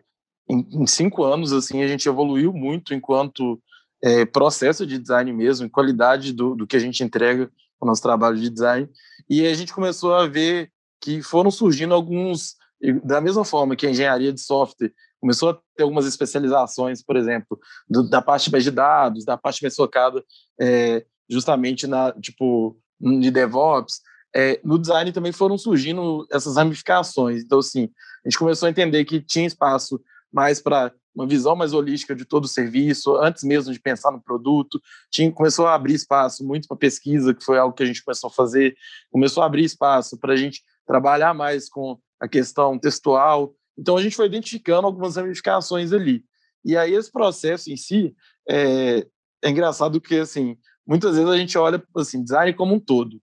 em, 0.50 0.68
em, 0.72 0.88
cinco 0.88 1.24
anos, 1.24 1.52
assim, 1.52 1.84
a 1.84 1.88
gente 1.88 2.08
evoluiu 2.08 2.54
muito 2.54 2.94
enquanto 2.94 3.62
é, 4.02 4.26
processo 4.26 4.86
de 4.86 4.98
design 4.98 5.32
mesmo, 5.34 5.70
qualidade 5.70 6.32
do, 6.34 6.56
do 6.56 6.66
que 6.66 6.76
a 6.76 6.80
gente 6.80 7.04
entrega 7.04 7.52
no 7.82 7.88
nosso 7.88 8.02
trabalho 8.02 8.38
de 8.38 8.50
design, 8.50 8.90
e 9.30 9.46
a 9.46 9.54
gente 9.54 9.74
começou 9.74 10.14
a 10.14 10.28
ver 10.28 10.72
que 11.02 11.22
foram 11.22 11.52
surgindo 11.52 11.94
alguns, 11.94 12.56
da 13.04 13.22
mesma 13.22 13.46
forma 13.46 13.76
que 13.76 13.88
a 13.88 13.90
engenharia 13.90 14.34
de 14.34 14.42
software 14.42 14.92
começou 15.20 15.50
a 15.50 15.60
ter 15.76 15.84
algumas 15.84 16.06
especializações, 16.06 17.04
por 17.04 17.16
exemplo, 17.16 17.60
do, 17.90 18.10
da 18.10 18.22
parte 18.22 18.50
de 18.50 18.72
dados, 18.72 19.26
da 19.26 19.38
parte 19.38 19.62
mais 19.62 19.76
focada 19.76 20.24
é, 20.60 21.06
justamente 21.30 21.86
na, 21.88 22.12
tipo, 22.14 22.78
de 23.00 23.32
DevOps, 23.32 24.02
é, 24.36 24.60
no 24.64 24.78
design 24.78 25.12
também 25.12 25.32
foram 25.32 25.58
surgindo 25.58 26.28
essas 26.32 26.56
ramificações. 26.56 27.44
Então, 27.44 27.60
assim, 27.60 27.90
a 28.26 28.30
gente 28.30 28.38
começou 28.38 28.68
a 28.68 28.70
entender 28.70 29.06
que 29.06 29.22
tinha 29.22 29.48
espaço 29.48 30.02
mais 30.32 30.62
para 30.62 30.94
uma 31.14 31.28
visão 31.28 31.56
mais 31.56 31.74
holística 31.74 32.16
de 32.16 32.24
todo 32.24 32.46
o 32.46 32.48
serviço, 32.48 33.16
antes 33.18 33.44
mesmo 33.44 33.74
de 33.74 33.80
pensar 33.80 34.12
no 34.12 34.22
produto. 34.22 34.82
Tinha, 35.12 35.32
começou 35.32 35.66
a 35.68 35.74
abrir 35.74 35.96
espaço 35.96 36.46
muito 36.46 36.68
para 36.68 36.78
pesquisa, 36.78 37.34
que 37.34 37.44
foi 37.44 37.58
algo 37.58 37.76
que 37.76 37.84
a 37.84 37.86
gente 37.86 38.04
começou 38.04 38.30
a 38.30 38.34
fazer. 38.34 38.76
Começou 39.12 39.44
a 39.44 39.46
abrir 39.46 39.64
espaço 39.64 40.18
para 40.18 40.34
a 40.34 40.38
gente 40.38 40.64
trabalhar 40.86 41.34
mais 41.34 41.68
com 41.68 42.00
a 42.20 42.28
questão 42.28 42.78
textual. 42.78 43.54
Então, 43.78 43.98
a 43.98 44.02
gente 44.02 44.16
foi 44.16 44.28
identificando 44.28 44.86
algumas 44.86 45.16
ramificações 45.16 45.92
ali. 45.92 46.24
E 46.64 46.78
aí, 46.78 46.94
esse 46.94 47.12
processo 47.12 47.72
em 47.72 47.78
si 47.78 48.16
é, 48.48 49.06
é 49.44 49.50
engraçado 49.50 50.00
que, 50.00 50.16
assim, 50.18 50.58
muitas 50.90 51.16
vezes 51.16 51.30
a 51.30 51.38
gente 51.38 51.56
olha 51.56 51.82
assim, 51.96 52.24
design 52.24 52.52
como 52.54 52.74
um 52.74 52.80
todo. 52.80 53.22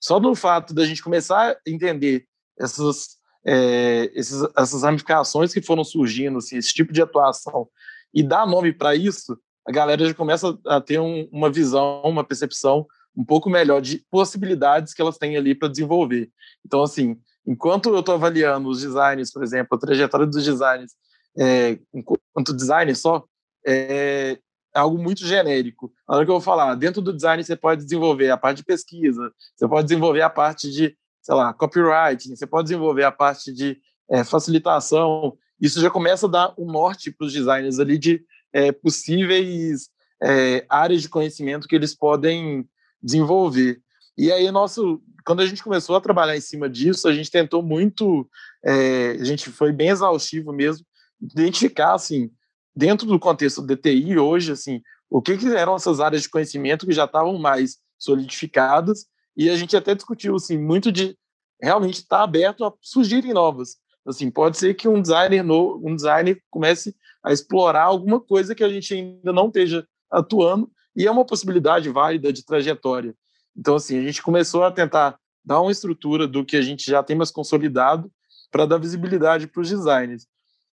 Só 0.00 0.18
no 0.18 0.34
fato 0.34 0.74
da 0.74 0.84
gente 0.84 1.02
começar 1.02 1.52
a 1.52 1.56
entender 1.64 2.26
essas, 2.58 3.16
é, 3.46 4.10
esses, 4.14 4.42
essas 4.56 4.82
ramificações 4.82 5.52
que 5.54 5.62
foram 5.62 5.84
surgindo, 5.84 6.38
assim, 6.38 6.56
esse 6.56 6.74
tipo 6.74 6.92
de 6.92 7.00
atuação, 7.00 7.68
e 8.12 8.20
dar 8.20 8.46
nome 8.46 8.72
para 8.72 8.96
isso, 8.96 9.38
a 9.66 9.70
galera 9.70 10.04
já 10.04 10.12
começa 10.12 10.58
a 10.66 10.80
ter 10.80 10.98
um, 10.98 11.28
uma 11.30 11.50
visão, 11.50 12.02
uma 12.02 12.24
percepção 12.24 12.84
um 13.16 13.24
pouco 13.24 13.48
melhor 13.48 13.80
de 13.80 14.04
possibilidades 14.10 14.92
que 14.92 15.00
elas 15.00 15.16
têm 15.16 15.36
ali 15.36 15.54
para 15.54 15.68
desenvolver. 15.68 16.28
Então, 16.66 16.82
assim, 16.82 17.16
enquanto 17.46 17.90
eu 17.90 18.00
estou 18.00 18.16
avaliando 18.16 18.68
os 18.68 18.82
designers, 18.82 19.30
por 19.30 19.42
exemplo, 19.44 19.76
a 19.76 19.78
trajetória 19.78 20.26
dos 20.26 20.44
designers, 20.44 20.92
é, 21.38 21.78
enquanto 21.94 22.54
designer 22.54 22.96
só, 22.96 23.24
é, 23.64 24.38
é 24.74 24.80
algo 24.80 24.98
muito 24.98 25.24
genérico. 25.24 25.92
Na 26.08 26.16
hora 26.16 26.24
que 26.24 26.30
eu 26.30 26.34
vou 26.34 26.40
falar, 26.40 26.74
dentro 26.74 27.00
do 27.00 27.12
design 27.12 27.42
você 27.42 27.54
pode 27.54 27.84
desenvolver 27.84 28.30
a 28.30 28.36
parte 28.36 28.58
de 28.58 28.64
pesquisa, 28.64 29.32
você 29.54 29.68
pode 29.68 29.86
desenvolver 29.86 30.22
a 30.22 30.30
parte 30.30 30.70
de, 30.70 30.96
sei 31.22 31.34
lá, 31.34 31.54
copywriting, 31.54 32.34
você 32.34 32.46
pode 32.46 32.64
desenvolver 32.64 33.04
a 33.04 33.12
parte 33.12 33.52
de 33.52 33.78
é, 34.10 34.24
facilitação. 34.24 35.36
Isso 35.60 35.80
já 35.80 35.88
começa 35.88 36.26
a 36.26 36.30
dar 36.30 36.54
um 36.58 36.66
norte 36.66 37.12
para 37.12 37.26
os 37.26 37.32
designers 37.32 37.78
ali 37.78 37.96
de 37.96 38.24
é, 38.52 38.72
possíveis 38.72 39.88
é, 40.22 40.66
áreas 40.68 41.02
de 41.02 41.08
conhecimento 41.08 41.68
que 41.68 41.76
eles 41.76 41.94
podem 41.94 42.68
desenvolver. 43.00 43.80
E 44.16 44.32
aí, 44.32 44.50
nosso, 44.50 45.00
quando 45.24 45.40
a 45.40 45.46
gente 45.46 45.62
começou 45.62 45.96
a 45.96 46.00
trabalhar 46.00 46.36
em 46.36 46.40
cima 46.40 46.68
disso, 46.68 47.08
a 47.08 47.12
gente 47.12 47.30
tentou 47.30 47.62
muito, 47.62 48.28
é, 48.64 49.16
a 49.20 49.24
gente 49.24 49.50
foi 49.50 49.72
bem 49.72 49.88
exaustivo 49.88 50.52
mesmo, 50.52 50.84
identificar 51.20 51.94
assim 51.94 52.30
dentro 52.74 53.06
do 53.06 53.18
contexto 53.18 53.62
do 53.62 53.74
DTI 53.74 54.18
hoje, 54.18 54.52
assim, 54.52 54.82
o 55.08 55.22
que, 55.22 55.36
que 55.36 55.46
eram 55.48 55.76
essas 55.76 56.00
áreas 56.00 56.22
de 56.22 56.28
conhecimento 56.28 56.86
que 56.86 56.92
já 56.92 57.04
estavam 57.04 57.38
mais 57.38 57.78
solidificadas 57.98 59.06
e 59.36 59.48
a 59.50 59.56
gente 59.56 59.76
até 59.76 59.94
discutiu 59.94 60.34
assim 60.36 60.58
muito 60.58 60.90
de 60.90 61.16
realmente 61.60 61.94
estar 61.94 62.18
tá 62.18 62.24
aberto 62.24 62.64
a 62.64 62.72
surgirem 62.80 63.32
novas. 63.32 63.76
Assim, 64.06 64.30
pode 64.30 64.58
ser 64.58 64.74
que 64.74 64.86
um 64.86 65.00
designer 65.00 65.44
um 65.50 65.96
designer 65.96 66.40
comece 66.50 66.94
a 67.22 67.32
explorar 67.32 67.84
alguma 67.84 68.20
coisa 68.20 68.54
que 68.54 68.62
a 68.62 68.68
gente 68.68 68.92
ainda 68.92 69.32
não 69.32 69.46
esteja 69.46 69.86
atuando 70.10 70.70
e 70.94 71.06
é 71.06 71.10
uma 71.10 71.24
possibilidade 71.24 71.88
válida 71.88 72.32
de 72.32 72.44
trajetória. 72.44 73.14
Então, 73.56 73.76
assim, 73.76 73.98
a 73.98 74.02
gente 74.02 74.22
começou 74.22 74.64
a 74.64 74.70
tentar 74.70 75.18
dar 75.44 75.60
uma 75.60 75.72
estrutura 75.72 76.26
do 76.26 76.44
que 76.44 76.56
a 76.56 76.62
gente 76.62 76.90
já 76.90 77.02
tem 77.02 77.16
mais 77.16 77.30
consolidado 77.30 78.10
para 78.50 78.66
dar 78.66 78.78
visibilidade 78.78 79.46
para 79.46 79.62
os 79.62 79.68
designers. 79.68 80.26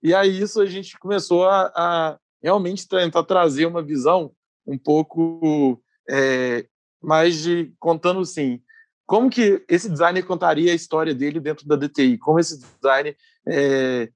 E 0.01 0.13
aí 0.13 0.41
isso 0.41 0.61
a 0.61 0.65
gente 0.65 0.97
começou 0.97 1.45
a, 1.45 1.71
a 1.75 2.19
realmente 2.41 2.87
tentar 2.87 3.23
trazer 3.23 3.65
uma 3.65 3.83
visão 3.83 4.31
um 4.65 4.77
pouco 4.77 5.81
é, 6.09 6.65
mais 7.01 7.41
de 7.41 7.73
contando 7.79 8.19
assim 8.21 8.61
como 9.09 9.27
que 9.27 9.65
esse 9.67 9.89
designer 9.89 10.23
contaria 10.23 10.71
a 10.71 10.75
história 10.75 11.15
dele 11.15 11.39
dentro 11.39 11.67
da 11.67 11.75
DTI, 11.75 12.19
como 12.19 12.39
esse 12.39 12.59
designer 12.59 13.17
é, 13.47 14.07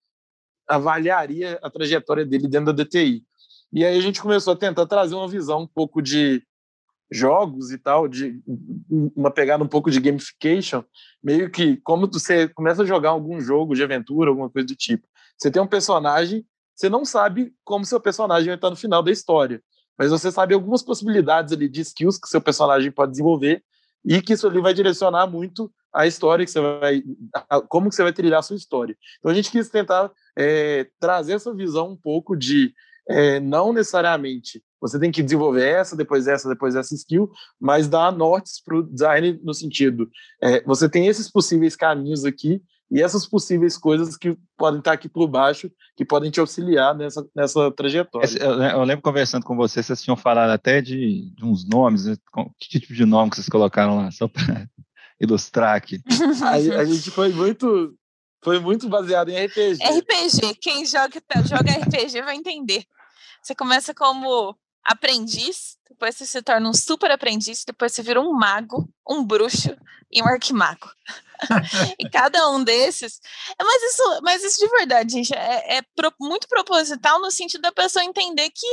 avaliaria 0.68 1.58
a 1.64 1.70
trajetória 1.72 2.24
dele 2.24 2.48
dentro 2.48 2.72
da 2.72 2.84
DTI. 2.84 3.24
E 3.72 3.84
aí 3.84 3.98
a 3.98 4.00
gente 4.00 4.22
começou 4.22 4.54
a 4.54 4.56
tentar 4.56 4.86
trazer 4.86 5.16
uma 5.16 5.28
visão 5.28 5.62
um 5.62 5.68
pouco 5.68 6.00
de 6.00 6.44
jogos 7.12 7.72
e 7.72 7.80
tal, 7.80 8.08
de 8.08 8.40
uma 9.16 9.32
pegada 9.32 9.64
um 9.64 9.68
pouco 9.68 9.90
de 9.90 10.00
gamification, 10.00 10.84
meio 11.24 11.50
que 11.50 11.78
como 11.78 12.06
você 12.06 12.48
começa 12.50 12.84
a 12.84 12.86
jogar 12.86 13.10
algum 13.10 13.42
jogo 13.42 13.74
de 13.74 13.82
aventura, 13.82 14.30
alguma 14.30 14.52
coisa 14.52 14.68
do 14.68 14.76
tipo. 14.76 15.08
Você 15.44 15.52
tem 15.52 15.62
um 15.62 15.68
personagem, 15.68 16.46
você 16.74 16.88
não 16.88 17.04
sabe 17.04 17.54
como 17.66 17.84
seu 17.84 18.00
personagem 18.00 18.48
vai 18.48 18.56
estar 18.56 18.70
no 18.70 18.78
final 18.78 19.04
da 19.04 19.12
história, 19.12 19.62
mas 20.00 20.10
você 20.10 20.32
sabe 20.32 20.54
algumas 20.54 20.82
possibilidades 20.82 21.52
ali 21.52 21.68
de 21.68 21.82
skills 21.82 22.18
que 22.18 22.30
seu 22.30 22.40
personagem 22.40 22.90
pode 22.90 23.12
desenvolver 23.12 23.62
e 24.06 24.22
que 24.22 24.32
isso 24.32 24.48
ali 24.48 24.62
vai 24.62 24.74
direcionar 24.74 25.28
muito 25.28 25.70
a 25.94 26.08
história 26.08 26.46
que 26.46 26.52
você 26.52 26.62
vai, 26.62 27.04
como 27.68 27.90
que 27.90 27.96
você 27.96 28.04
vai 28.04 28.14
trilhar 28.14 28.40
a 28.40 28.42
sua 28.42 28.56
história. 28.56 28.96
Então 29.20 29.30
a 29.30 29.36
gente 29.36 29.52
quis 29.52 29.68
tentar 29.68 30.10
é, 30.38 30.88
trazer 30.98 31.34
essa 31.34 31.54
visão 31.54 31.92
um 31.92 31.98
pouco 31.98 32.38
de 32.38 32.74
é, 33.10 33.42
não 33.42 33.74
necessariamente 33.74 34.64
você 34.80 34.98
tem 34.98 35.12
que 35.12 35.22
desenvolver 35.22 35.68
essa, 35.68 35.94
depois 35.94 36.26
essa, 36.26 36.48
depois 36.48 36.74
essa 36.74 36.96
skill, 36.96 37.30
mas 37.60 37.90
dar 37.90 38.14
nortes 38.14 38.64
para 38.64 38.78
o 38.78 38.84
design 38.84 39.42
no 39.44 39.54
sentido, 39.54 40.10
é, 40.42 40.64
você 40.64 40.88
tem 40.88 41.08
esses 41.08 41.30
possíveis 41.30 41.76
caminhos 41.76 42.24
aqui 42.24 42.62
e 42.94 43.02
essas 43.02 43.26
possíveis 43.26 43.76
coisas 43.76 44.16
que 44.16 44.38
podem 44.56 44.78
estar 44.78 44.92
aqui 44.92 45.10
por 45.10 45.28
baixo, 45.28 45.72
que 45.98 46.06
podem 46.06 46.30
te 46.30 46.40
auxiliar 46.40 46.94
nessa, 46.94 47.28
nessa 47.36 47.72
trajetória. 47.72 48.30
Eu 48.38 48.84
lembro 48.84 49.02
conversando 49.02 49.44
com 49.44 49.56
vocês, 49.56 49.84
vocês 49.84 50.04
tinham 50.04 50.16
falado 50.16 50.52
até 50.52 50.80
de, 50.80 51.34
de 51.36 51.44
uns 51.44 51.68
nomes, 51.68 52.06
né? 52.06 52.16
que 52.60 52.80
tipo 52.80 52.94
de 52.94 53.04
nome 53.04 53.32
que 53.32 53.38
vocês 53.38 53.50
colocaram 53.50 53.96
lá, 53.96 54.12
só 54.12 54.28
para 54.28 54.70
ilustrar 55.20 55.76
aqui. 55.76 56.02
a, 56.44 56.52
a 56.52 56.86
gente 56.86 57.10
foi 57.10 57.30
muito 57.30 57.96
foi 58.44 58.60
muito 58.60 58.88
baseado 58.88 59.30
em 59.30 59.44
RPG. 59.44 59.80
RPG. 59.84 60.56
Quem 60.62 60.86
joga, 60.86 61.20
joga 61.48 61.72
RPG 61.72 62.22
vai 62.22 62.36
entender. 62.36 62.84
Você 63.42 63.56
começa 63.56 63.92
como 63.92 64.56
aprendiz, 64.84 65.78
depois 65.90 66.16
você 66.16 66.26
se 66.26 66.42
torna 66.42 66.70
um 66.70 66.74
super 66.74 67.12
aprendiz, 67.12 67.64
depois 67.66 67.94
você 67.94 68.02
vira 68.02 68.20
um 68.20 68.34
mago, 68.34 68.90
um 69.08 69.24
bruxo 69.24 69.76
e 70.12 70.22
um 70.22 70.28
arquimago. 70.28 70.90
e 72.00 72.10
cada 72.10 72.50
um 72.50 72.64
desses. 72.64 73.20
Mas 73.62 73.84
isso, 73.84 74.22
mas 74.22 74.44
isso 74.44 74.60
de 74.60 74.68
verdade, 74.70 75.12
gente, 75.12 75.34
é, 75.34 75.78
é 75.78 75.82
pro, 75.96 76.14
muito 76.20 76.48
proposital 76.48 77.20
no 77.20 77.32
sentido 77.32 77.62
da 77.62 77.72
pessoa 77.72 78.04
entender 78.04 78.50
que 78.50 78.68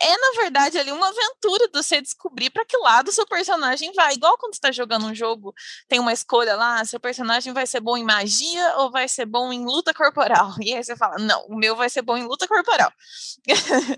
é, 0.00 0.10
na 0.10 0.42
verdade, 0.42 0.78
ali 0.78 0.92
uma 0.92 1.08
aventura 1.08 1.68
de 1.68 1.72
você 1.72 2.00
descobrir 2.00 2.50
para 2.50 2.64
que 2.64 2.76
lado 2.76 3.10
seu 3.12 3.26
personagem 3.26 3.92
vai. 3.94 4.14
Igual 4.14 4.36
quando 4.36 4.52
você 4.52 4.58
está 4.58 4.70
jogando 4.70 5.06
um 5.06 5.14
jogo, 5.14 5.54
tem 5.88 5.98
uma 5.98 6.12
escolha 6.12 6.54
lá, 6.54 6.84
seu 6.84 7.00
personagem 7.00 7.52
vai 7.52 7.66
ser 7.66 7.80
bom 7.80 7.96
em 7.96 8.04
magia 8.04 8.76
ou 8.76 8.90
vai 8.90 9.08
ser 9.08 9.24
bom 9.24 9.52
em 9.52 9.64
luta 9.64 9.94
corporal. 9.94 10.54
E 10.60 10.74
aí 10.74 10.84
você 10.84 10.96
fala, 10.96 11.16
não, 11.18 11.46
o 11.46 11.56
meu 11.56 11.74
vai 11.74 11.88
ser 11.88 12.02
bom 12.02 12.16
em 12.16 12.24
luta 12.24 12.46
corporal. 12.46 12.92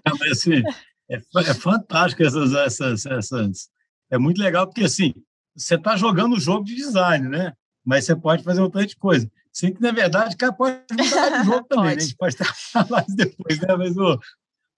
Não, 0.07 0.17
mas 0.21 0.33
assim, 0.33 0.63
é, 1.11 1.17
é 1.17 1.55
fantástico 1.55 2.23
essas, 2.23 2.53
essas, 2.53 3.07
essas. 3.07 3.69
É 4.11 4.19
muito 4.19 4.41
legal, 4.41 4.67
porque 4.67 4.85
assim, 4.85 5.15
você 5.57 5.75
está 5.75 5.97
jogando 5.97 6.35
um 6.37 6.41
jogo 6.41 6.65
de 6.65 6.75
design, 6.75 7.29
né? 7.29 7.53
Mas 7.85 8.05
você 8.05 8.15
pode 8.15 8.43
fazer 8.43 8.61
um 8.61 8.71
tanto 8.71 8.89
de 8.89 8.97
coisa. 8.97 9.31
Sim, 9.53 9.73
que 9.73 9.81
na 9.81 9.91
verdade, 9.91 10.37
cara, 10.37 10.53
pode 10.53 10.79
mudar 10.93 11.41
de 11.41 11.47
jogo 11.47 11.67
também, 11.69 11.97
né? 11.97 11.97
A 11.97 12.01
gente 12.01 12.17
pode 12.17 12.37
falar 12.37 12.87
mais 12.91 13.15
depois, 13.15 13.59
né? 13.61 13.77
Mas 13.77 13.97
o, 13.97 14.21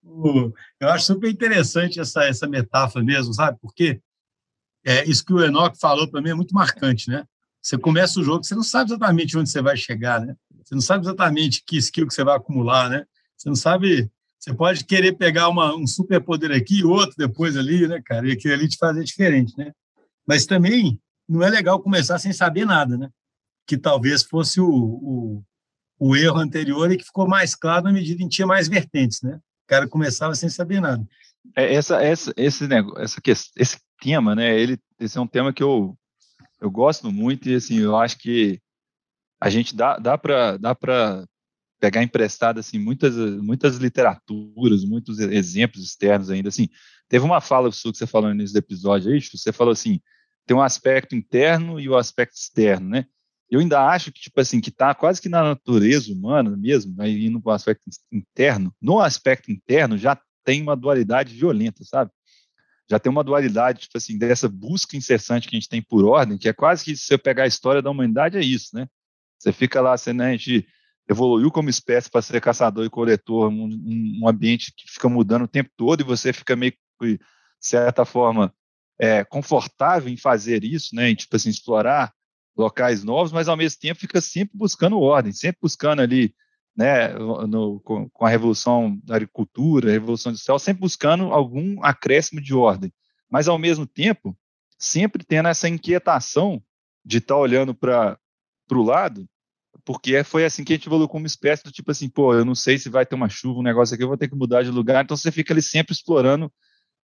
o, 0.02 0.52
eu 0.80 0.88
acho 0.88 1.06
super 1.06 1.30
interessante 1.30 2.00
essa, 2.00 2.24
essa 2.24 2.46
metáfora 2.46 3.04
mesmo, 3.04 3.34
sabe? 3.34 3.58
Porque 3.60 4.00
é, 4.84 5.04
isso 5.04 5.24
que 5.24 5.32
o 5.32 5.44
Enoch 5.44 5.78
falou 5.78 6.08
para 6.08 6.22
mim 6.22 6.30
é 6.30 6.34
muito 6.34 6.54
marcante, 6.54 7.10
né? 7.10 7.24
Você 7.60 7.76
começa 7.76 8.18
o 8.18 8.24
jogo, 8.24 8.42
você 8.42 8.54
não 8.54 8.62
sabe 8.62 8.90
exatamente 8.90 9.36
onde 9.36 9.50
você 9.50 9.60
vai 9.60 9.76
chegar, 9.76 10.20
né? 10.20 10.34
Você 10.64 10.74
não 10.74 10.80
sabe 10.80 11.04
exatamente 11.04 11.62
que 11.66 11.76
skill 11.76 12.06
que 12.06 12.14
você 12.14 12.24
vai 12.24 12.36
acumular, 12.36 12.88
né? 12.88 13.04
Você 13.36 13.48
não 13.48 13.56
sabe 13.56 14.10
você 14.40 14.54
pode 14.54 14.84
querer 14.86 15.12
pegar 15.12 15.50
uma, 15.50 15.76
um 15.76 15.86
superpoder 15.86 16.50
aqui 16.50 16.78
e 16.78 16.84
outro 16.84 17.14
depois 17.16 17.58
ali, 17.58 17.86
né, 17.86 18.00
cara? 18.02 18.26
E 18.26 18.32
aquilo 18.32 18.54
ali 18.54 18.66
te 18.66 18.78
fazer 18.78 19.04
diferente, 19.04 19.52
né? 19.56 19.70
Mas 20.26 20.46
também 20.46 20.98
não 21.28 21.42
é 21.42 21.50
legal 21.50 21.78
começar 21.78 22.18
sem 22.18 22.32
saber 22.32 22.64
nada, 22.64 22.96
né? 22.96 23.10
Que 23.66 23.76
talvez 23.76 24.22
fosse 24.22 24.58
o, 24.58 24.66
o, 24.66 25.44
o 25.98 26.16
erro 26.16 26.38
anterior 26.38 26.90
e 26.90 26.96
que 26.96 27.04
ficou 27.04 27.28
mais 27.28 27.54
claro 27.54 27.84
na 27.84 27.92
medida 27.92 28.22
em 28.22 28.28
que 28.28 28.36
tinha 28.36 28.46
mais 28.46 28.66
vertentes, 28.66 29.20
né? 29.20 29.36
O 29.36 29.68
cara 29.68 29.86
começava 29.86 30.34
sem 30.34 30.48
saber 30.48 30.80
nada. 30.80 31.06
É, 31.54 31.74
essa, 31.74 32.02
essa, 32.02 32.32
esse 32.34 32.66
negócio, 32.66 33.02
essa 33.02 33.20
esse 33.56 33.78
tema, 34.00 34.34
né? 34.34 34.58
Ele, 34.58 34.78
esse 34.98 35.18
é 35.18 35.20
um 35.20 35.26
tema 35.26 35.52
que 35.52 35.62
eu, 35.62 35.94
eu 36.58 36.70
gosto 36.70 37.12
muito 37.12 37.46
e 37.46 37.56
assim, 37.56 37.78
eu 37.78 37.94
acho 37.94 38.16
que 38.16 38.58
a 39.38 39.50
gente 39.50 39.76
dá, 39.76 39.98
dá 39.98 40.16
para 40.16 40.56
dá 40.56 40.74
pegar 41.80 42.02
emprestado 42.02 42.60
assim 42.60 42.78
muitas 42.78 43.16
muitas 43.16 43.78
literaturas, 43.78 44.84
muitos 44.84 45.18
exemplos 45.18 45.82
externos 45.82 46.30
ainda 46.30 46.50
assim. 46.50 46.68
Teve 47.08 47.24
uma 47.24 47.40
fala 47.40 47.72
sua 47.72 47.90
que 47.90 47.98
você 47.98 48.06
falou 48.06 48.28
no 48.28 48.34
início 48.34 48.52
do 48.52 48.58
episódio 48.58 49.10
aí, 49.10 49.20
você 49.20 49.52
falou 49.52 49.72
assim, 49.72 50.00
tem 50.46 50.56
um 50.56 50.62
aspecto 50.62 51.16
interno 51.16 51.80
e 51.80 51.88
o 51.88 51.92
um 51.92 51.96
aspecto 51.96 52.36
externo, 52.36 52.88
né? 52.88 53.06
Eu 53.50 53.58
ainda 53.58 53.84
acho 53.88 54.12
que 54.12 54.20
tipo 54.20 54.40
assim, 54.40 54.60
que 54.60 54.70
tá 54.70 54.94
quase 54.94 55.20
que 55.20 55.28
na 55.28 55.42
natureza 55.42 56.12
humana 56.12 56.56
mesmo, 56.56 56.94
aí 57.00 57.26
indo 57.26 57.40
para 57.40 57.50
o 57.50 57.54
aspecto 57.54 57.82
interno, 58.12 58.72
no 58.80 59.00
aspecto 59.00 59.50
interno 59.50 59.98
já 59.98 60.20
tem 60.44 60.62
uma 60.62 60.76
dualidade 60.76 61.34
violenta, 61.34 61.82
sabe? 61.84 62.10
Já 62.88 62.98
tem 62.98 63.10
uma 63.10 63.24
dualidade, 63.24 63.82
tipo 63.82 63.96
assim, 63.96 64.18
dessa 64.18 64.48
busca 64.48 64.96
incessante 64.96 65.48
que 65.48 65.56
a 65.56 65.58
gente 65.58 65.68
tem 65.68 65.80
por 65.80 66.04
ordem, 66.04 66.36
que 66.36 66.48
é 66.48 66.52
quase 66.52 66.84
que 66.84 66.96
se 66.96 67.04
você 67.04 67.18
pegar 67.18 67.44
a 67.44 67.46
história 67.46 67.80
da 67.80 67.90
humanidade 67.90 68.36
é 68.36 68.40
isso, 68.40 68.74
né? 68.74 68.88
Você 69.38 69.52
fica 69.52 69.80
lá, 69.80 69.96
você, 69.96 70.12
né, 70.12 70.28
a 70.28 70.32
gente 70.32 70.66
evoluiu 71.10 71.50
como 71.50 71.68
espécie 71.68 72.08
para 72.08 72.22
ser 72.22 72.40
caçador 72.40 72.84
e 72.84 72.90
coletor, 72.90 73.48
um, 73.50 74.20
um, 74.22 74.28
ambiente 74.28 74.72
que 74.76 74.88
fica 74.88 75.08
mudando 75.08 75.42
o 75.42 75.48
tempo 75.48 75.68
todo 75.76 76.00
e 76.00 76.04
você 76.04 76.32
fica 76.32 76.54
meio 76.54 76.72
de 77.02 77.18
certa 77.58 78.04
forma 78.04 78.54
é, 78.96 79.24
confortável 79.24 80.08
em 80.08 80.16
fazer 80.16 80.62
isso, 80.62 80.94
né, 80.94 81.10
em 81.10 81.14
tipo 81.16 81.34
assim 81.34 81.50
explorar 81.50 82.12
locais 82.56 83.02
novos, 83.02 83.32
mas 83.32 83.48
ao 83.48 83.56
mesmo 83.56 83.80
tempo 83.80 83.98
fica 83.98 84.20
sempre 84.20 84.56
buscando 84.56 85.00
ordem, 85.00 85.32
sempre 85.32 85.58
buscando 85.60 86.00
ali, 86.00 86.32
né, 86.76 87.08
no, 87.08 87.80
com, 87.80 88.08
com, 88.10 88.24
a 88.24 88.28
revolução 88.28 88.96
da 89.02 89.16
agricultura, 89.16 89.88
a 89.88 89.92
revolução 89.92 90.30
industrial, 90.30 90.60
sempre 90.60 90.80
buscando 90.80 91.32
algum 91.32 91.82
acréscimo 91.84 92.40
de 92.40 92.54
ordem, 92.54 92.92
mas 93.28 93.48
ao 93.48 93.58
mesmo 93.58 93.84
tempo 93.84 94.36
sempre 94.78 95.24
tendo 95.24 95.48
essa 95.48 95.68
inquietação 95.68 96.62
de 97.04 97.18
estar 97.18 97.34
tá 97.34 97.40
olhando 97.40 97.74
para 97.74 98.16
o 98.70 98.82
lado 98.82 99.28
porque 99.84 100.22
foi 100.24 100.44
assim 100.44 100.64
que 100.64 100.72
a 100.72 100.76
gente 100.76 100.86
evoluiu 100.86 101.08
como 101.08 101.26
espécie 101.26 101.62
do 101.64 101.72
tipo 101.72 101.90
assim, 101.90 102.08
pô, 102.08 102.34
eu 102.34 102.44
não 102.44 102.54
sei 102.54 102.78
se 102.78 102.88
vai 102.88 103.04
ter 103.06 103.14
uma 103.14 103.28
chuva, 103.28 103.60
um 103.60 103.62
negócio 103.62 103.94
aqui, 103.94 104.02
eu 104.04 104.08
vou 104.08 104.16
ter 104.16 104.28
que 104.28 104.34
mudar 104.34 104.62
de 104.62 104.70
lugar. 104.70 105.04
Então 105.04 105.16
você 105.16 105.30
fica 105.30 105.52
ali 105.52 105.62
sempre 105.62 105.92
explorando 105.92 106.52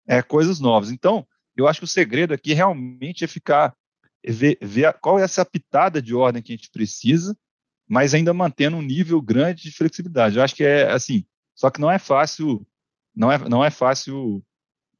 é, 0.07 0.23
coisas 0.23 0.61
novas. 0.61 0.91
Então, 0.91 1.27
eu 1.57 1.67
acho 1.67 1.81
que 1.81 1.85
o 1.85 1.89
segredo 1.89 2.35
aqui 2.35 2.53
realmente 2.53 3.25
é 3.25 3.27
ficar 3.27 3.75
ver, 4.27 4.59
ver 4.61 4.93
qual 5.01 5.19
é 5.19 5.23
essa 5.23 5.45
pitada 5.45 6.01
de 6.03 6.15
ordem 6.15 6.43
que 6.43 6.53
a 6.53 6.57
gente 6.57 6.71
precisa, 6.71 7.37
mas 7.89 8.15
ainda 8.15 8.35
mantendo 8.35 8.77
um 8.77 8.83
nível 8.83 9.21
grande 9.21 9.63
de 9.63 9.73
flexibilidade. 9.73 10.37
Eu 10.37 10.43
acho 10.43 10.55
que 10.55 10.65
é 10.65 10.91
assim, 10.91 11.25
só 11.55 11.71
que 11.71 11.81
não 11.81 11.91
é 11.91 11.99
fácil, 11.99 12.67
não 13.15 13.31
é, 13.31 13.39
não 13.49 13.65
é 13.65 13.71
fácil 13.71 14.45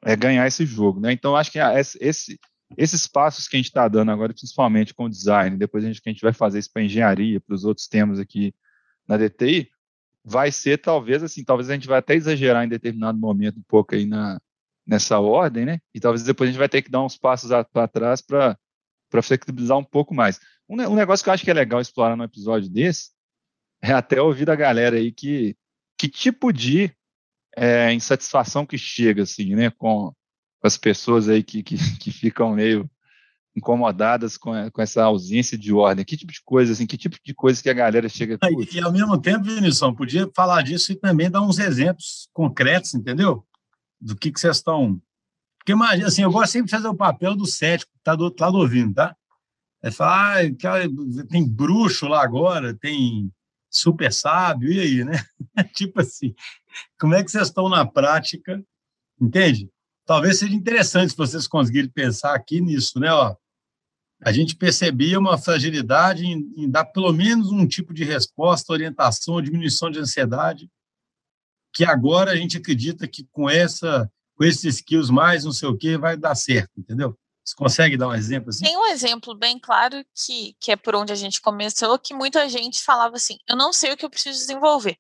é, 0.03 0.17
ganhar 0.17 0.47
esse 0.47 0.65
jogo, 0.65 1.01
né? 1.01 1.13
Então 1.13 1.37
acho 1.37 1.51
que 1.51 1.59
esse 2.01 2.39
esses 2.77 3.07
passos 3.07 3.47
que 3.47 3.57
a 3.57 3.59
gente 3.59 3.67
está 3.67 3.87
dando 3.87 4.11
agora, 4.11 4.33
principalmente 4.33 4.95
com 4.95 5.05
o 5.05 5.11
design, 5.11 5.57
depois 5.57 5.85
a 5.85 5.89
gente, 5.89 6.03
que 6.03 6.09
a 6.09 6.13
gente 6.13 6.23
vai 6.23 6.33
fazer 6.33 6.59
isso 6.59 6.73
para 6.73 6.83
engenharia, 6.83 7.41
para 7.41 7.55
os 7.55 7.65
outros 7.65 7.87
temas 7.87 8.19
aqui 8.19 8.55
na 9.07 9.17
DTI, 9.17 9.71
vai 10.25 10.51
ser 10.51 10.79
talvez 10.79 11.23
assim, 11.23 11.45
talvez 11.45 11.71
a 11.71 11.75
gente 11.75 11.87
vai 11.87 11.99
até 11.99 12.15
exagerar 12.15 12.65
em 12.65 12.69
determinado 12.69 13.19
momento 13.19 13.59
um 13.59 13.65
pouco 13.69 13.95
aí 13.95 14.05
na, 14.05 14.41
nessa 14.87 15.19
ordem, 15.21 15.65
né? 15.65 15.81
E 15.95 16.01
talvez 16.01 16.25
depois 16.25 16.49
a 16.49 16.53
gente 16.53 16.59
vai 16.59 16.69
ter 16.69 16.83
que 16.83 16.91
dar 16.91 17.05
uns 17.05 17.17
passos 17.17 17.51
para 17.73 17.87
trás 17.87 18.21
para 18.21 18.59
flexibilizar 19.23 19.79
um 19.79 19.85
pouco 19.85 20.15
mais. 20.15 20.41
Um, 20.69 20.75
um, 20.83 20.95
negócio 20.97 21.23
que 21.23 21.31
eu 21.31 21.35
acho 21.35 21.45
que 21.45 21.51
é 21.51 21.55
legal 21.55 21.81
explorar 21.81 22.17
num 22.17 22.25
episódio 22.25 22.69
desse 22.69 23.11
é 23.81 23.93
até 23.93 24.21
ouvir 24.21 24.45
da 24.45 24.57
galera 24.57 24.97
aí 24.97 25.13
que, 25.13 25.57
que 25.97 26.09
tipo 26.09 26.53
de 26.53 26.91
é, 27.57 27.93
insatisfação 27.93 28.67
que 28.67 28.77
chega, 28.77 29.23
assim, 29.23 29.55
né, 29.55 29.71
com, 29.71 30.13
as 30.67 30.77
pessoas 30.77 31.29
aí 31.29 31.43
que, 31.43 31.63
que, 31.63 31.77
que 31.99 32.11
ficam 32.11 32.53
meio 32.53 32.89
incomodadas 33.55 34.37
com, 34.37 34.53
com 34.71 34.83
essa 34.83 35.03
ausência 35.05 35.57
de 35.57 35.73
ordem? 35.73 36.05
Que 36.05 36.17
tipo 36.17 36.33
de 36.33 36.43
coisa, 36.45 36.73
assim, 36.73 36.87
que 36.87 36.99
tipo 36.99 37.17
de 37.25 37.35
coisa 37.35 37.63
que 37.63 37.71
a 37.71 37.75
galera 37.75 38.09
chega... 38.09 38.39
E, 38.43 38.77
e 38.77 38.81
ao 38.81 38.93
mesmo 38.93 39.19
tempo, 39.19 39.45
Vinicius, 39.45 39.95
podia 39.97 40.31
falar 40.35 40.63
disso 40.63 40.93
e 40.93 40.97
também 40.97 41.31
dar 41.31 41.41
uns 41.41 41.59
exemplos 41.59 42.29
concretos, 42.33 42.95
entendeu? 42.95 43.47
Do 44.01 44.15
que, 44.15 44.31
que 44.31 44.39
vocês 44.39 44.57
estão... 44.57 45.01
Porque, 45.59 45.73
imagina, 45.73 46.09
assim, 46.09 46.23
eu 46.23 46.31
gosto 46.31 46.53
sempre 46.53 46.67
de 46.67 46.77
fazer 46.77 46.89
o 46.89 46.95
papel 46.95 47.35
do 47.35 47.47
cético 47.47 47.91
que 47.93 47.99
está 47.99 48.15
do 48.15 48.25
outro 48.25 48.45
lado 48.45 48.59
ouvindo, 48.59 48.95
tá? 48.95 49.17
É 49.83 49.91
falar, 49.91 50.45
ah, 50.45 51.27
tem 51.29 51.49
bruxo 51.49 52.07
lá 52.07 52.23
agora, 52.23 52.75
tem 52.75 53.33
super 53.71 54.13
sábio, 54.13 54.71
e 54.73 54.81
aí, 54.81 55.05
né? 55.05 55.25
tipo 55.75 56.01
assim, 56.01 56.35
como 56.99 57.15
é 57.15 57.25
que 57.25 57.31
vocês 57.31 57.49
estão 57.49 57.69
na 57.69 57.85
prática, 57.85 58.63
entende? 59.21 59.69
Talvez 60.07 60.39
seja 60.39 60.55
interessante 60.55 61.11
se 61.11 61.17
vocês 61.17 61.47
conseguirem 61.49 61.91
pensar 61.91 62.35
aqui 62.35 62.61
nisso, 62.61 62.99
né? 62.99 63.13
Ó, 63.13 63.35
a 64.23 64.33
gente 64.33 64.57
percebia 64.57 65.19
uma 65.19 65.37
fragilidade 65.37 66.25
em, 66.25 66.53
em, 66.57 66.71
dar 66.71 66.87
pelo 66.87 67.13
menos 67.13 67.51
um 67.51 67.67
tipo 67.67 67.93
de 67.93 68.05
resposta, 68.05 68.73
orientação, 68.73 69.43
diminuição 69.43 69.91
de 69.91 69.99
ansiedade, 69.99 70.71
que 71.75 71.85
agora 71.85 72.31
a 72.31 72.37
gente 72.37 72.57
acredita 72.57 73.07
que 73.07 73.27
com 73.31 73.51
essa, 73.51 74.11
com 74.35 74.45
esses 74.45 74.77
skills 74.77 75.11
mais 75.11 75.45
não 75.45 75.53
sei 75.53 75.69
o 75.69 75.77
que 75.77 75.99
vai 75.99 76.17
dar 76.17 76.35
certo, 76.35 76.71
entendeu? 76.79 77.19
Você 77.45 77.55
consegue 77.55 77.97
dar 77.97 78.09
um 78.09 78.15
exemplo 78.15 78.49
assim? 78.49 78.65
Tem 78.65 78.77
um 78.77 78.87
exemplo 78.87 79.35
bem 79.35 79.59
claro 79.59 80.05
que, 80.15 80.57
que 80.59 80.73
é 80.73 80.77
por 80.77 80.97
onde 80.97 81.13
a 81.13 81.17
gente 81.17 81.41
começou, 81.41 81.99
que 81.99 82.15
muita 82.15 82.49
gente 82.49 82.83
falava 82.83 83.17
assim: 83.17 83.37
eu 83.49 83.57
não 83.57 83.73
sei 83.73 83.93
o 83.93 83.97
que 83.97 84.05
eu 84.05 84.11
preciso 84.11 84.39
desenvolver 84.39 84.99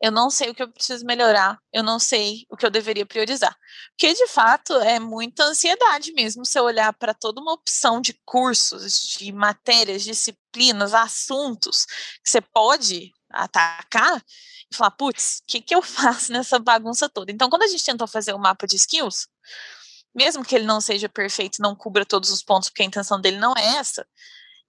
eu 0.00 0.10
não 0.10 0.28
sei 0.28 0.50
o 0.50 0.54
que 0.54 0.62
eu 0.62 0.70
preciso 0.70 1.04
melhorar, 1.04 1.58
eu 1.72 1.82
não 1.82 1.98
sei 1.98 2.44
o 2.50 2.56
que 2.56 2.66
eu 2.66 2.70
deveria 2.70 3.06
priorizar. 3.06 3.56
Porque, 3.90 4.12
de 4.12 4.26
fato, 4.28 4.74
é 4.80 4.98
muita 4.98 5.44
ansiedade 5.44 6.12
mesmo 6.12 6.44
você 6.44 6.60
olhar 6.60 6.92
para 6.92 7.14
toda 7.14 7.40
uma 7.40 7.52
opção 7.52 8.00
de 8.00 8.12
cursos, 8.24 9.16
de 9.18 9.32
matérias, 9.32 10.02
disciplinas, 10.02 10.92
assuntos 10.92 11.86
que 12.22 12.30
você 12.30 12.40
pode 12.40 13.12
atacar 13.30 14.22
e 14.70 14.76
falar, 14.76 14.90
putz, 14.92 15.38
o 15.38 15.46
que, 15.46 15.60
que 15.60 15.74
eu 15.74 15.80
faço 15.82 16.32
nessa 16.32 16.58
bagunça 16.58 17.08
toda? 17.08 17.32
Então, 17.32 17.48
quando 17.48 17.62
a 17.62 17.68
gente 17.68 17.84
tentou 17.84 18.06
fazer 18.06 18.32
o 18.32 18.36
um 18.36 18.40
mapa 18.40 18.66
de 18.66 18.76
skills, 18.76 19.26
mesmo 20.14 20.44
que 20.44 20.54
ele 20.54 20.64
não 20.64 20.80
seja 20.80 21.08
perfeito, 21.08 21.60
não 21.60 21.74
cubra 21.74 22.04
todos 22.06 22.30
os 22.30 22.42
pontos, 22.42 22.68
porque 22.68 22.82
a 22.82 22.86
intenção 22.86 23.20
dele 23.20 23.38
não 23.38 23.54
é 23.56 23.76
essa, 23.76 24.06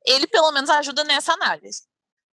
ele 0.05 0.27
pelo 0.27 0.51
menos 0.51 0.69
ajuda 0.69 1.03
nessa 1.03 1.33
análise. 1.33 1.83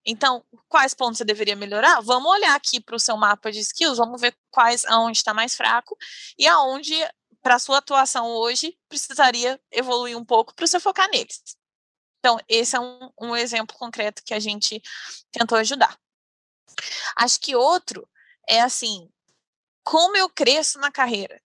Então, 0.04 0.44
quais 0.68 0.94
pontos 0.94 1.18
você 1.18 1.24
deveria 1.24 1.54
melhorar? 1.54 2.00
Vamos 2.00 2.30
olhar 2.30 2.54
aqui 2.54 2.80
para 2.80 2.96
o 2.96 3.00
seu 3.00 3.16
mapa 3.16 3.52
de 3.52 3.60
skills, 3.60 3.98
vamos 3.98 4.20
ver 4.20 4.36
quais 4.50 4.84
aonde 4.86 5.18
está 5.18 5.32
mais 5.32 5.54
fraco 5.54 5.96
e 6.38 6.46
aonde, 6.46 6.94
para 7.40 7.58
sua 7.58 7.78
atuação 7.78 8.26
hoje, 8.26 8.76
precisaria 8.88 9.60
evoluir 9.70 10.16
um 10.16 10.24
pouco 10.24 10.54
para 10.54 10.66
você 10.66 10.80
focar 10.80 11.08
neles. 11.10 11.42
Então, 12.18 12.38
esse 12.48 12.76
é 12.76 12.80
um, 12.80 13.10
um 13.20 13.36
exemplo 13.36 13.76
concreto 13.76 14.22
que 14.24 14.34
a 14.34 14.40
gente 14.40 14.80
tentou 15.30 15.58
ajudar. 15.58 15.98
Acho 17.16 17.40
que 17.40 17.54
outro 17.56 18.08
é 18.48 18.60
assim, 18.60 19.08
como 19.82 20.16
eu 20.16 20.28
cresço 20.28 20.78
na 20.78 20.90
carreira. 20.90 21.40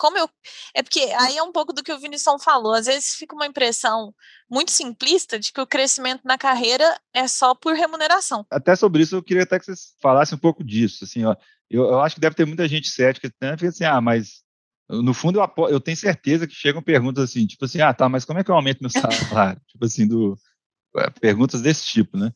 Como 0.00 0.16
eu. 0.16 0.26
É 0.74 0.82
porque 0.82 1.00
aí 1.18 1.36
é 1.36 1.42
um 1.42 1.52
pouco 1.52 1.74
do 1.74 1.82
que 1.82 1.92
o 1.92 1.98
Vinição 1.98 2.38
falou. 2.38 2.72
Às 2.72 2.86
vezes 2.86 3.14
fica 3.14 3.34
uma 3.34 3.46
impressão 3.46 4.14
muito 4.50 4.70
simplista 4.70 5.38
de 5.38 5.52
que 5.52 5.60
o 5.60 5.66
crescimento 5.66 6.22
na 6.24 6.38
carreira 6.38 6.98
é 7.12 7.28
só 7.28 7.54
por 7.54 7.74
remuneração. 7.74 8.46
Até 8.50 8.74
sobre 8.74 9.02
isso, 9.02 9.14
eu 9.14 9.22
queria 9.22 9.42
até 9.42 9.58
que 9.58 9.66
vocês 9.66 9.94
falassem 10.00 10.36
um 10.36 10.40
pouco 10.40 10.64
disso. 10.64 11.04
Assim, 11.04 11.22
ó, 11.26 11.36
eu, 11.68 11.84
eu 11.84 12.00
acho 12.00 12.14
que 12.14 12.20
deve 12.20 12.34
ter 12.34 12.46
muita 12.46 12.66
gente 12.66 12.88
cética, 12.88 13.30
né? 13.42 13.50
Porque 13.50 13.66
assim, 13.66 13.84
ah, 13.84 14.00
mas 14.00 14.42
no 14.88 15.12
fundo 15.12 15.38
eu, 15.38 15.68
eu 15.68 15.80
tenho 15.80 15.98
certeza 15.98 16.46
que 16.46 16.54
chegam 16.54 16.82
perguntas 16.82 17.22
assim, 17.22 17.46
tipo 17.46 17.66
assim, 17.66 17.82
ah, 17.82 17.92
tá, 17.92 18.08
mas 18.08 18.24
como 18.24 18.38
é 18.38 18.44
que 18.44 18.50
eu 18.50 18.54
aumento 18.54 18.80
meu 18.80 18.88
salário? 19.28 19.60
tipo 19.68 19.84
assim, 19.84 20.08
do, 20.08 20.34
perguntas 21.20 21.62
desse 21.62 21.84
tipo, 21.84 22.16
né? 22.16 22.32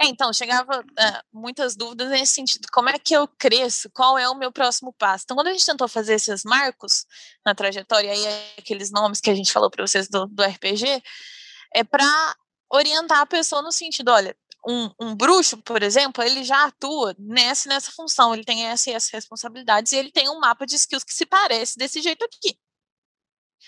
É, 0.00 0.06
então, 0.06 0.32
chegava 0.32 0.80
uh, 0.80 1.22
muitas 1.32 1.76
dúvidas 1.76 2.08
nesse 2.08 2.32
sentido. 2.32 2.66
Como 2.72 2.88
é 2.88 2.98
que 2.98 3.14
eu 3.14 3.28
cresço? 3.28 3.88
Qual 3.90 4.18
é 4.18 4.28
o 4.28 4.34
meu 4.34 4.50
próximo 4.50 4.92
passo? 4.92 5.24
Então, 5.24 5.36
quando 5.36 5.46
a 5.46 5.52
gente 5.52 5.64
tentou 5.64 5.86
fazer 5.86 6.14
esses 6.14 6.42
marcos 6.42 7.06
na 7.46 7.54
trajetória, 7.54 8.10
aí 8.10 8.24
aqueles 8.58 8.90
nomes 8.90 9.20
que 9.20 9.30
a 9.30 9.34
gente 9.34 9.52
falou 9.52 9.70
para 9.70 9.86
vocês 9.86 10.08
do, 10.08 10.26
do 10.26 10.42
RPG, 10.42 11.02
é 11.74 11.84
para 11.84 12.36
orientar 12.68 13.20
a 13.20 13.26
pessoa 13.26 13.62
no 13.62 13.70
sentido, 13.70 14.10
olha, 14.10 14.36
um, 14.66 14.90
um, 15.00 15.14
bruxo, 15.14 15.58
por 15.58 15.82
exemplo, 15.82 16.22
ele 16.22 16.42
já 16.42 16.66
atua 16.66 17.14
nessa 17.18 17.68
nessa 17.68 17.90
função, 17.92 18.34
ele 18.34 18.44
tem 18.44 18.66
essas, 18.66 18.88
essas 18.88 19.10
responsabilidades 19.10 19.92
e 19.92 19.96
ele 19.96 20.10
tem 20.10 20.28
um 20.28 20.40
mapa 20.40 20.66
de 20.66 20.76
skills 20.76 21.04
que 21.04 21.14
se 21.14 21.26
parece 21.26 21.76
desse 21.76 22.00
jeito 22.00 22.24
aqui. 22.24 22.56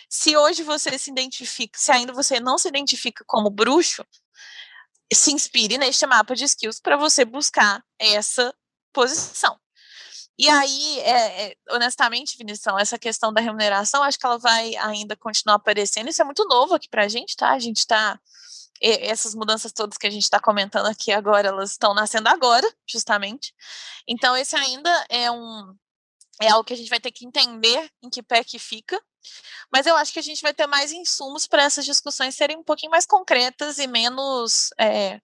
Se 0.08 0.36
hoje 0.36 0.62
você 0.62 0.98
se 0.98 1.10
identifica, 1.10 1.78
se 1.78 1.92
ainda 1.92 2.12
você 2.12 2.40
não 2.40 2.58
se 2.58 2.68
identifica 2.68 3.24
como 3.26 3.50
bruxo, 3.50 4.04
se 5.12 5.32
inspire 5.32 5.78
neste 5.78 6.06
mapa 6.06 6.34
de 6.34 6.44
skills 6.44 6.80
para 6.80 6.96
você 6.96 7.24
buscar 7.24 7.84
essa 7.98 8.54
posição. 8.92 9.58
E 10.36 10.48
aí, 10.48 11.00
é, 11.00 11.46
é, 11.46 11.56
honestamente, 11.70 12.36
Vinição, 12.36 12.78
essa 12.78 12.98
questão 12.98 13.32
da 13.32 13.40
remuneração, 13.40 14.02
acho 14.02 14.18
que 14.18 14.26
ela 14.26 14.38
vai 14.38 14.74
ainda 14.76 15.16
continuar 15.16 15.56
aparecendo. 15.56 16.08
Isso 16.08 16.20
é 16.20 16.24
muito 16.24 16.44
novo 16.46 16.74
aqui 16.74 16.88
para 16.88 17.04
a 17.04 17.08
gente, 17.08 17.36
tá? 17.36 17.50
A 17.50 17.58
gente 17.58 17.78
está 17.78 18.18
essas 18.80 19.34
mudanças 19.34 19.72
todas 19.72 19.96
que 19.96 20.06
a 20.06 20.10
gente 20.10 20.24
está 20.24 20.40
comentando 20.40 20.86
aqui 20.86 21.12
agora, 21.12 21.48
elas 21.48 21.70
estão 21.70 21.94
nascendo 21.94 22.28
agora, 22.28 22.68
justamente. 22.86 23.54
Então, 24.06 24.36
esse 24.36 24.56
ainda 24.56 25.06
é 25.08 25.30
um 25.30 25.74
é 26.40 26.48
algo 26.48 26.64
que 26.64 26.72
a 26.72 26.76
gente 26.76 26.90
vai 26.90 27.00
ter 27.00 27.10
que 27.10 27.26
entender 27.26 27.90
em 28.02 28.10
que 28.10 28.22
pé 28.22 28.42
que 28.42 28.58
fica. 28.58 29.00
Mas 29.72 29.86
eu 29.86 29.96
acho 29.96 30.12
que 30.12 30.18
a 30.18 30.22
gente 30.22 30.42
vai 30.42 30.52
ter 30.52 30.66
mais 30.66 30.92
insumos 30.92 31.46
para 31.46 31.62
essas 31.62 31.84
discussões 31.84 32.34
serem 32.34 32.58
um 32.58 32.62
pouquinho 32.62 32.90
mais 32.90 33.06
concretas 33.06 33.78
e 33.78 33.86
menos 33.86 34.70
é, 34.78 35.20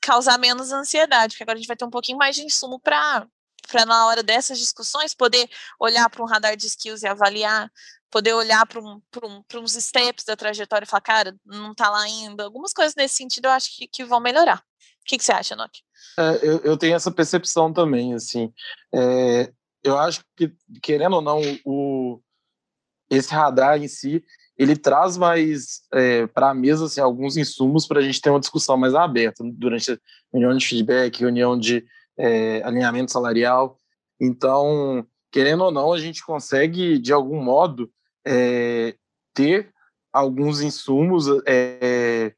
causar 0.00 0.38
menos 0.38 0.72
ansiedade, 0.72 1.34
porque 1.34 1.42
agora 1.42 1.56
a 1.56 1.60
gente 1.60 1.68
vai 1.68 1.76
ter 1.76 1.84
um 1.84 1.90
pouquinho 1.90 2.18
mais 2.18 2.34
de 2.34 2.42
insumo 2.42 2.78
para 2.78 3.26
para 3.66 3.86
na 3.86 4.06
hora 4.06 4.22
dessas 4.22 4.58
discussões 4.58 5.14
poder 5.14 5.48
olhar 5.80 6.10
para 6.10 6.22
um 6.22 6.26
radar 6.26 6.54
de 6.54 6.66
skills 6.66 7.02
e 7.02 7.06
avaliar 7.06 7.72
poder 8.10 8.32
olhar 8.32 8.64
para 8.64 8.80
um, 8.80 9.02
um, 9.24 9.58
uns 9.58 9.72
steps 9.72 10.24
da 10.24 10.36
trajetória 10.36 10.84
e 10.84 10.88
falar, 10.88 11.00
cara, 11.00 11.36
não 11.44 11.72
está 11.72 11.90
lá 11.90 12.02
ainda. 12.02 12.44
Algumas 12.44 12.72
coisas 12.72 12.94
nesse 12.94 13.16
sentido 13.16 13.46
eu 13.46 13.50
acho 13.50 13.74
que, 13.74 13.88
que 13.88 14.04
vão 14.04 14.20
melhorar. 14.20 14.58
O 14.58 15.04
que, 15.04 15.18
que 15.18 15.24
você 15.24 15.32
acha, 15.32 15.56
Nock? 15.56 15.80
É, 16.16 16.38
eu, 16.40 16.60
eu, 16.60 16.76
tenho 16.76 16.94
essa 16.94 17.10
percepção 17.10 17.72
também, 17.72 18.14
assim. 18.14 18.52
É, 18.94 19.52
eu 19.84 19.98
acho 19.98 20.24
que, 20.36 20.50
querendo 20.82 21.16
ou 21.16 21.22
não, 21.22 21.40
o, 21.64 22.20
esse 23.10 23.32
radar 23.32 23.80
em 23.80 23.86
si, 23.86 24.24
ele 24.56 24.76
traz 24.76 25.16
mais 25.16 25.82
é, 25.92 26.26
para 26.26 26.50
a 26.50 26.54
mesa 26.54 26.86
assim, 26.86 27.00
alguns 27.00 27.36
insumos 27.36 27.86
para 27.86 28.00
a 28.00 28.02
gente 28.02 28.20
ter 28.20 28.30
uma 28.30 28.40
discussão 28.40 28.76
mais 28.76 28.94
aberta 28.94 29.44
durante 29.44 30.00
reunião 30.32 30.56
de 30.56 30.66
feedback, 30.66 31.20
reunião 31.20 31.58
de 31.58 31.84
é, 32.16 32.62
alinhamento 32.62 33.12
salarial. 33.12 33.76
Então, 34.20 35.06
querendo 35.30 35.64
ou 35.64 35.70
não, 35.70 35.92
a 35.92 35.98
gente 35.98 36.24
consegue, 36.24 36.98
de 36.98 37.12
algum 37.12 37.42
modo, 37.42 37.90
é, 38.26 38.94
ter 39.34 39.70
alguns 40.12 40.60
insumos 40.60 41.26
é, 41.46 42.32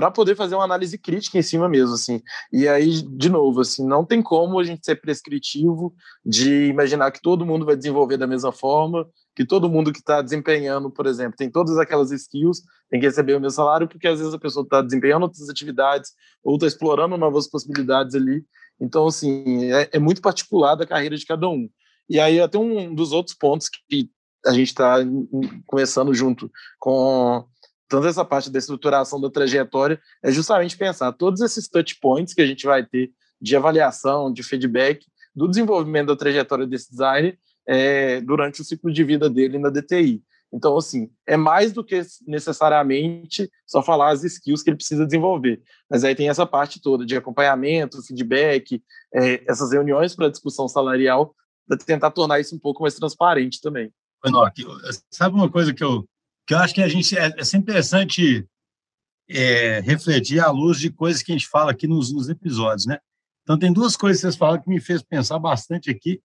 para 0.00 0.10
poder 0.10 0.34
fazer 0.34 0.54
uma 0.54 0.64
análise 0.64 0.96
crítica 0.96 1.36
em 1.36 1.42
cima 1.42 1.68
mesmo, 1.68 1.94
assim. 1.94 2.22
E 2.50 2.66
aí, 2.66 3.02
de 3.02 3.28
novo, 3.28 3.60
assim, 3.60 3.86
não 3.86 4.02
tem 4.02 4.22
como 4.22 4.58
a 4.58 4.64
gente 4.64 4.82
ser 4.82 4.96
prescritivo 4.96 5.94
de 6.24 6.68
imaginar 6.68 7.10
que 7.10 7.20
todo 7.20 7.44
mundo 7.44 7.66
vai 7.66 7.76
desenvolver 7.76 8.16
da 8.16 8.26
mesma 8.26 8.50
forma, 8.50 9.06
que 9.36 9.44
todo 9.44 9.68
mundo 9.68 9.92
que 9.92 9.98
está 9.98 10.22
desempenhando, 10.22 10.90
por 10.90 11.04
exemplo, 11.04 11.36
tem 11.36 11.50
todas 11.50 11.76
aquelas 11.76 12.10
skills, 12.12 12.62
tem 12.88 12.98
que 12.98 13.04
receber 13.04 13.34
o 13.34 13.40
mesmo 13.40 13.56
salário, 13.56 13.86
porque 13.86 14.08
às 14.08 14.18
vezes 14.18 14.32
a 14.32 14.38
pessoa 14.38 14.64
está 14.64 14.80
desempenhando 14.80 15.24
outras 15.24 15.50
atividades 15.50 16.12
ou 16.42 16.54
está 16.54 16.66
explorando 16.66 17.18
novas 17.18 17.46
possibilidades 17.46 18.14
ali. 18.14 18.42
Então, 18.80 19.06
assim, 19.06 19.70
é, 19.70 19.90
é 19.92 19.98
muito 19.98 20.22
particular 20.22 20.76
da 20.76 20.86
carreira 20.86 21.14
de 21.14 21.26
cada 21.26 21.46
um. 21.46 21.68
E 22.08 22.18
aí, 22.18 22.40
até 22.40 22.56
um 22.56 22.94
dos 22.94 23.12
outros 23.12 23.36
pontos 23.36 23.68
que 23.68 24.08
a 24.46 24.52
gente 24.52 24.68
está 24.68 24.96
começando 25.66 26.14
junto 26.14 26.50
com 26.78 27.44
toda 27.90 28.08
essa 28.08 28.24
parte 28.24 28.48
da 28.48 28.58
estruturação 28.58 29.20
da 29.20 29.28
trajetória, 29.28 30.00
é 30.22 30.30
justamente 30.30 30.78
pensar 30.78 31.12
todos 31.12 31.40
esses 31.40 31.68
touch 31.68 31.98
points 32.00 32.32
que 32.32 32.40
a 32.40 32.46
gente 32.46 32.64
vai 32.64 32.86
ter 32.86 33.10
de 33.42 33.56
avaliação, 33.56 34.32
de 34.32 34.42
feedback, 34.42 35.04
do 35.34 35.48
desenvolvimento 35.48 36.06
da 36.06 36.16
trajetória 36.16 36.66
desse 36.66 36.90
designer 36.90 37.36
é, 37.66 38.20
durante 38.20 38.60
o 38.60 38.64
ciclo 38.64 38.92
de 38.92 39.02
vida 39.02 39.28
dele 39.28 39.58
na 39.58 39.70
DTI. 39.70 40.22
Então, 40.52 40.76
assim, 40.76 41.10
é 41.26 41.36
mais 41.36 41.72
do 41.72 41.84
que 41.84 42.00
necessariamente 42.26 43.50
só 43.66 43.82
falar 43.82 44.10
as 44.10 44.24
skills 44.24 44.62
que 44.62 44.70
ele 44.70 44.76
precisa 44.76 45.06
desenvolver. 45.06 45.62
Mas 45.88 46.02
aí 46.02 46.14
tem 46.14 46.28
essa 46.28 46.46
parte 46.46 46.80
toda 46.80 47.04
de 47.04 47.16
acompanhamento, 47.16 48.02
feedback, 48.02 48.82
é, 49.14 49.44
essas 49.48 49.72
reuniões 49.72 50.14
para 50.14 50.28
discussão 50.28 50.68
salarial, 50.68 51.34
para 51.66 51.78
tentar 51.78 52.10
tornar 52.10 52.40
isso 52.40 52.54
um 52.54 52.58
pouco 52.58 52.82
mais 52.82 52.94
transparente 52.94 53.60
também. 53.60 53.92
Enoque, 54.24 54.64
sabe 55.10 55.34
uma 55.34 55.50
coisa 55.50 55.72
que 55.72 55.82
eu, 55.82 56.04
que 56.50 56.54
eu 56.54 56.58
acho 56.58 56.74
que 56.74 56.82
a 56.82 56.88
gente 56.88 57.16
é, 57.16 57.32
é 57.38 57.44
sempre 57.44 57.70
interessante 57.70 58.44
é, 59.28 59.78
refletir 59.82 60.40
à 60.40 60.50
luz 60.50 60.80
de 60.80 60.90
coisas 60.90 61.22
que 61.22 61.30
a 61.30 61.36
gente 61.36 61.46
fala 61.46 61.70
aqui 61.70 61.86
nos, 61.86 62.12
nos, 62.12 62.28
episódios, 62.28 62.86
né? 62.86 62.98
Então, 63.44 63.56
tem 63.56 63.72
duas 63.72 63.96
coisas 63.96 64.20
que 64.20 64.22
vocês 64.22 64.36
falam 64.36 64.60
que 64.60 64.68
me 64.68 64.80
fez 64.80 65.00
pensar 65.00 65.38
bastante 65.38 65.88
aqui, 65.88 66.20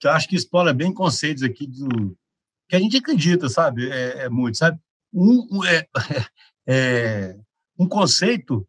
que 0.00 0.06
eu 0.06 0.12
acho 0.12 0.26
que 0.30 0.34
explora 0.34 0.72
bem 0.72 0.94
conceitos 0.94 1.42
aqui 1.42 1.66
do 1.66 2.16
que 2.66 2.74
a 2.74 2.78
gente 2.78 2.96
acredita, 2.96 3.50
sabe? 3.50 3.90
É, 3.90 4.24
é 4.24 4.28
muito, 4.30 4.56
sabe? 4.56 4.80
Um, 5.12 5.46
um, 5.52 5.64
é, 5.66 5.86
é, 6.66 7.36
um 7.78 7.86
conceito 7.86 8.66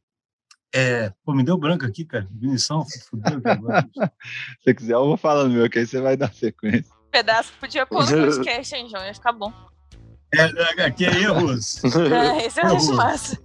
é, 0.76 1.14
pô, 1.24 1.34
me 1.34 1.42
deu 1.42 1.58
branco 1.58 1.86
aqui, 1.86 2.04
cara. 2.04 2.28
Vinição, 2.30 2.86
fudeu 3.10 3.40
agora. 3.46 3.90
Se 4.62 4.74
quiser, 4.74 4.96
eu 4.96 5.06
vou 5.06 5.16
falando 5.16 5.54
meu, 5.54 5.70
que 5.70 5.80
aí 5.80 5.88
você 5.88 6.02
vai 6.02 6.18
dar 6.18 6.34
sequência 6.34 6.98
pedaço 7.10 7.52
podia 7.60 7.86
pôr 7.86 8.06
no 8.12 8.12
podcast, 8.28 8.76
hein, 8.76 8.88
João? 8.90 9.04
Ia 9.04 9.14
ficar 9.14 9.32
bom. 9.32 9.52
É, 10.34 10.82
é 10.82 10.86
aqui 10.86 11.06
é 11.06 11.24
erros. 11.24 11.82
é, 11.84 12.46
esse 12.46 12.60
eu 12.60 12.76
acho 12.76 12.94
massa. 12.94 13.38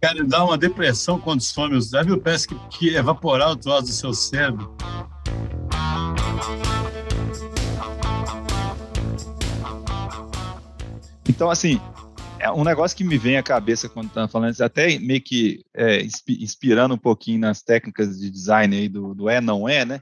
Cara, 0.00 0.24
dá 0.24 0.44
uma 0.44 0.56
depressão 0.56 1.18
quando 1.18 1.40
some. 1.40 1.80
Já 1.80 2.02
viu? 2.02 2.20
Parece 2.20 2.46
que, 2.46 2.54
que 2.68 2.94
evaporar 2.94 3.50
o 3.50 3.56
troço 3.56 3.82
do 3.82 3.92
seu 3.92 4.14
cérebro. 4.14 4.76
Então, 11.28 11.50
assim, 11.50 11.80
é 12.38 12.50
um 12.50 12.62
negócio 12.62 12.96
que 12.96 13.04
me 13.04 13.18
vem 13.18 13.36
à 13.36 13.42
cabeça 13.42 13.88
quando 13.88 14.10
tá 14.10 14.28
falando, 14.28 14.60
até 14.62 14.98
meio 14.98 15.20
que 15.20 15.64
é, 15.74 16.02
inspirando 16.28 16.94
um 16.94 16.98
pouquinho 16.98 17.40
nas 17.40 17.62
técnicas 17.62 18.18
de 18.18 18.30
design 18.30 18.76
aí 18.76 18.88
do, 18.88 19.14
do 19.14 19.28
é, 19.28 19.40
não 19.40 19.68
é, 19.68 19.84
né? 19.84 20.00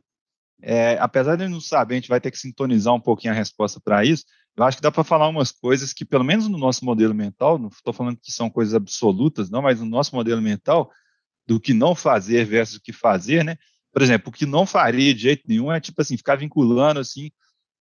É, 0.62 0.98
apesar 1.00 1.36
de 1.36 1.48
não 1.48 1.60
saber, 1.60 1.94
a 1.94 1.98
gente 1.98 2.08
vai 2.08 2.20
ter 2.20 2.30
que 2.30 2.38
sintonizar 2.38 2.94
um 2.94 3.00
pouquinho 3.00 3.32
a 3.32 3.36
resposta 3.36 3.80
para 3.80 4.04
isso. 4.04 4.24
Eu 4.56 4.64
acho 4.64 4.78
que 4.78 4.82
dá 4.82 4.90
para 4.90 5.04
falar 5.04 5.28
umas 5.28 5.52
coisas 5.52 5.92
que, 5.92 6.04
pelo 6.04 6.24
menos 6.24 6.48
no 6.48 6.56
nosso 6.56 6.84
modelo 6.84 7.14
mental, 7.14 7.58
não 7.58 7.68
estou 7.68 7.92
falando 7.92 8.16
que 8.16 8.32
são 8.32 8.48
coisas 8.48 8.74
absolutas, 8.74 9.50
não, 9.50 9.60
mas 9.60 9.80
no 9.80 9.86
nosso 9.86 10.14
modelo 10.16 10.40
mental, 10.40 10.90
do 11.46 11.60
que 11.60 11.74
não 11.74 11.94
fazer 11.94 12.46
versus 12.46 12.76
o 12.76 12.80
que 12.80 12.92
fazer, 12.92 13.44
né? 13.44 13.56
Por 13.92 14.02
exemplo, 14.02 14.30
o 14.30 14.32
que 14.32 14.46
não 14.46 14.66
faria 14.66 15.14
de 15.14 15.22
jeito 15.22 15.44
nenhum 15.46 15.70
é, 15.70 15.78
tipo 15.78 16.00
assim, 16.00 16.16
ficar 16.16 16.36
vinculando, 16.36 17.00
assim, 17.00 17.30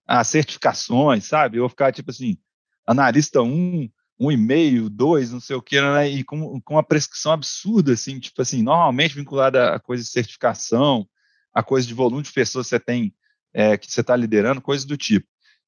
as 0.06 0.28
certificações, 0.28 1.24
sabe? 1.24 1.58
Ou 1.58 1.68
ficar, 1.68 1.92
tipo 1.92 2.10
assim, 2.10 2.38
analista 2.86 3.42
1, 3.42 3.88
um 4.18 4.30
e 4.30 4.36
meio, 4.36 4.88
dois, 4.90 5.32
não 5.32 5.40
sei 5.40 5.56
o 5.56 5.62
que, 5.62 5.80
né? 5.80 6.08
E 6.08 6.24
com, 6.24 6.60
com 6.60 6.74
uma 6.74 6.82
prescrição 6.82 7.32
absurda, 7.32 7.92
assim, 7.92 8.20
tipo 8.20 8.40
assim, 8.40 8.62
normalmente 8.62 9.14
vinculada 9.14 9.74
a 9.74 9.80
coisa 9.80 10.02
de 10.02 10.10
certificação, 10.10 11.08
a 11.52 11.62
coisa 11.62 11.86
de 11.86 11.94
volume 11.94 12.22
de 12.22 12.32
pessoas 12.32 12.66
que 12.66 12.70
você 12.70 12.80
tem, 12.80 13.14
é, 13.52 13.76
que 13.76 13.90
você 13.90 14.02
está 14.02 14.14
liderando, 14.14 14.60
coisas 14.60 14.86
do 14.86 14.96
tipo. 14.96 15.26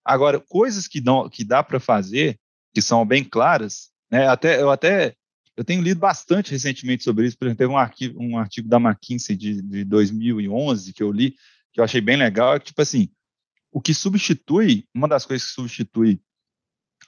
Agora, 0.08 0.40
coisas 0.40 0.88
que, 0.88 1.02
não, 1.02 1.28
que 1.28 1.44
dá 1.44 1.62
para 1.62 1.78
fazer, 1.78 2.38
que 2.72 2.80
são 2.80 3.04
bem 3.04 3.22
claras, 3.22 3.90
né, 4.10 4.26
até, 4.26 4.58
eu 4.58 4.70
até 4.70 5.14
eu 5.54 5.62
tenho 5.64 5.82
lido 5.82 6.00
bastante 6.00 6.50
recentemente 6.52 7.04
sobre 7.04 7.26
isso, 7.26 7.36
por 7.36 7.44
exemplo, 7.44 7.58
teve 7.58 7.72
um, 7.72 7.76
arquivo, 7.76 8.18
um 8.18 8.38
artigo 8.38 8.68
da 8.68 8.78
McKinsey 8.78 9.36
de, 9.36 9.60
de 9.60 9.84
2011 9.84 10.94
que 10.94 11.02
eu 11.02 11.12
li, 11.12 11.34
que 11.72 11.80
eu 11.80 11.84
achei 11.84 12.00
bem 12.00 12.16
legal, 12.16 12.54
é 12.54 12.58
que, 12.58 12.66
tipo 12.66 12.80
assim, 12.80 13.10
o 13.70 13.82
que 13.82 13.92
substitui, 13.92 14.86
uma 14.94 15.06
das 15.06 15.26
coisas 15.26 15.46
que 15.46 15.52
substitui 15.52 16.22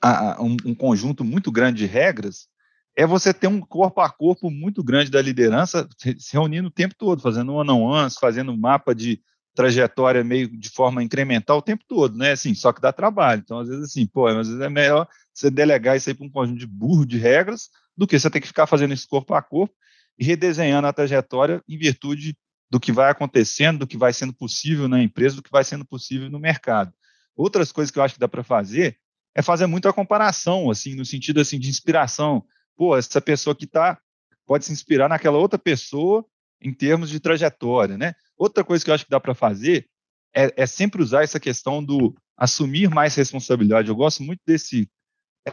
a, 0.02 0.34
a, 0.34 0.42
um, 0.42 0.56
um, 0.66 0.74
conjunto 0.74 1.24
muito 1.24 1.50
grande 1.50 1.78
de 1.78 1.86
regras 1.86 2.48
é 2.94 3.06
você 3.06 3.32
ter 3.32 3.46
um 3.46 3.60
corpo 3.60 4.02
a 4.02 4.10
corpo 4.10 4.50
muito 4.50 4.82
grande 4.82 5.10
da 5.10 5.22
liderança, 5.22 5.88
se 5.96 6.32
reunindo 6.32 6.68
o 6.68 6.72
tempo 6.72 6.94
todo, 6.98 7.22
fazendo 7.22 7.54
one-on-ones, 7.54 8.18
fazendo 8.18 8.54
mapa 8.54 8.94
de 8.94 9.22
trajetória 9.54 10.22
meio 10.22 10.48
de 10.48 10.68
forma 10.68 11.02
incremental 11.02 11.58
o 11.58 11.62
tempo 11.62 11.84
todo, 11.86 12.16
né? 12.16 12.32
Assim, 12.32 12.54
só 12.54 12.72
que 12.72 12.80
dá 12.80 12.92
trabalho. 12.92 13.42
Então, 13.44 13.58
às 13.58 13.68
vezes, 13.68 13.84
assim, 13.84 14.06
pô, 14.06 14.26
às 14.26 14.48
vezes 14.48 14.60
é 14.60 14.68
melhor 14.68 15.08
você 15.32 15.50
delegar 15.50 15.96
isso 15.96 16.08
aí 16.08 16.14
para 16.14 16.26
um 16.26 16.30
conjunto 16.30 16.58
de 16.58 16.66
burro 16.66 17.04
de 17.04 17.18
regras 17.18 17.68
do 17.96 18.06
que 18.06 18.18
você 18.18 18.30
ter 18.30 18.40
que 18.40 18.46
ficar 18.46 18.66
fazendo 18.66 18.94
isso 18.94 19.08
corpo 19.08 19.34
a 19.34 19.42
corpo 19.42 19.74
e 20.18 20.24
redesenhando 20.24 20.86
a 20.86 20.92
trajetória 20.92 21.62
em 21.68 21.78
virtude 21.78 22.36
do 22.70 22.78
que 22.78 22.92
vai 22.92 23.10
acontecendo, 23.10 23.80
do 23.80 23.86
que 23.86 23.96
vai 23.96 24.12
sendo 24.12 24.32
possível 24.32 24.88
na 24.88 25.02
empresa, 25.02 25.36
do 25.36 25.42
que 25.42 25.50
vai 25.50 25.64
sendo 25.64 25.84
possível 25.84 26.30
no 26.30 26.38
mercado. 26.38 26.92
Outras 27.36 27.72
coisas 27.72 27.90
que 27.90 27.98
eu 27.98 28.02
acho 28.02 28.14
que 28.14 28.20
dá 28.20 28.28
para 28.28 28.44
fazer 28.44 28.98
é 29.34 29.42
fazer 29.42 29.66
muita 29.66 29.92
comparação, 29.92 30.70
assim, 30.70 30.94
no 30.94 31.04
sentido 31.04 31.40
assim 31.40 31.58
de 31.58 31.68
inspiração. 31.68 32.44
Pô, 32.76 32.96
essa 32.96 33.20
pessoa 33.20 33.54
que 33.54 33.64
está 33.64 33.98
pode 34.46 34.64
se 34.64 34.72
inspirar 34.72 35.08
naquela 35.08 35.38
outra 35.38 35.58
pessoa 35.58 36.24
em 36.60 36.72
termos 36.72 37.08
de 37.10 37.20
trajetória, 37.20 37.96
né? 37.96 38.14
Outra 38.36 38.64
coisa 38.64 38.84
que 38.84 38.90
eu 38.90 38.94
acho 38.94 39.04
que 39.04 39.10
dá 39.10 39.20
para 39.20 39.34
fazer 39.34 39.88
é, 40.34 40.62
é, 40.62 40.66
sempre 40.66 41.02
usar 41.02 41.22
essa 41.22 41.40
questão 41.40 41.82
do 41.82 42.14
assumir 42.36 42.88
mais 42.88 43.14
responsabilidade. 43.14 43.88
Eu 43.88 43.96
gosto 43.96 44.22
muito 44.22 44.40
desse 44.46 44.88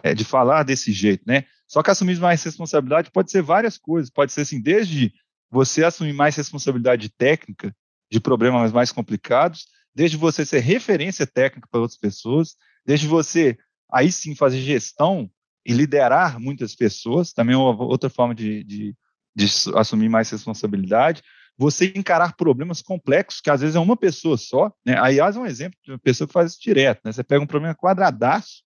é, 0.03 0.14
de 0.14 0.24
falar 0.24 0.64
desse 0.64 0.91
jeito, 0.91 1.24
né? 1.26 1.45
Só 1.68 1.84
que 1.84 1.91
assumir 1.91 2.18
mais 2.20 2.43
responsabilidade 2.43 3.12
pode 3.12 3.32
ser 3.32 3.41
várias 3.41 3.78
coisas. 3.78 4.10
Pode 4.10 4.32
ser 4.32 4.41
assim, 4.41 4.62
desde 4.62 5.14
você 5.49 5.84
assumir 5.84 6.14
mais 6.14 6.36
responsabilidade 6.36 7.10
técnica 7.10 7.76
de 8.12 8.20
problemas 8.20 8.72
mais 8.72 8.91
complicados, 8.91 9.68
desde 9.93 10.18
você 10.18 10.45
ser 10.45 10.60
referência 10.60 11.26
técnica 11.26 11.68
para 11.70 11.82
outras 11.82 11.99
pessoas, 11.99 12.55
desde 12.86 13.08
você 13.08 13.58
aí 13.91 14.12
sim 14.12 14.36
fazer 14.36 14.62
gestão 14.62 15.30
e 15.66 15.74
liderar 15.74 16.39
muitas 16.39 16.76
pessoas, 16.76 17.34
também 17.34 17.55
é 17.55 17.58
outra 17.58 18.10
forma 18.10 18.34
de, 18.34 18.64
de, 18.64 18.95
de 19.38 19.46
assumir 19.76 20.10
mais 20.10 20.30
responsabilidade, 20.32 21.22
você 21.56 21.94
encarar 21.96 22.36
problemas 22.36 22.82
complexos, 22.82 23.40
que 23.40 23.52
às 23.52 23.62
vezes 23.62 23.76
é 23.76 23.80
uma 23.80 23.96
pessoa 23.96 24.36
só, 24.36 24.72
né? 24.84 24.98
A 24.98 25.10
IAS 25.10 25.36
é 25.36 25.40
um 25.40 25.46
exemplo 25.46 25.78
de 25.84 25.92
uma 25.92 26.00
pessoa 26.00 26.28
que 26.28 26.34
faz 26.34 26.52
isso 26.52 26.62
direto, 26.62 27.02
né? 27.06 27.12
Você 27.12 27.24
pega 27.24 27.44
um 27.44 27.48
problema 27.48 27.76
quadradaço, 27.76 28.64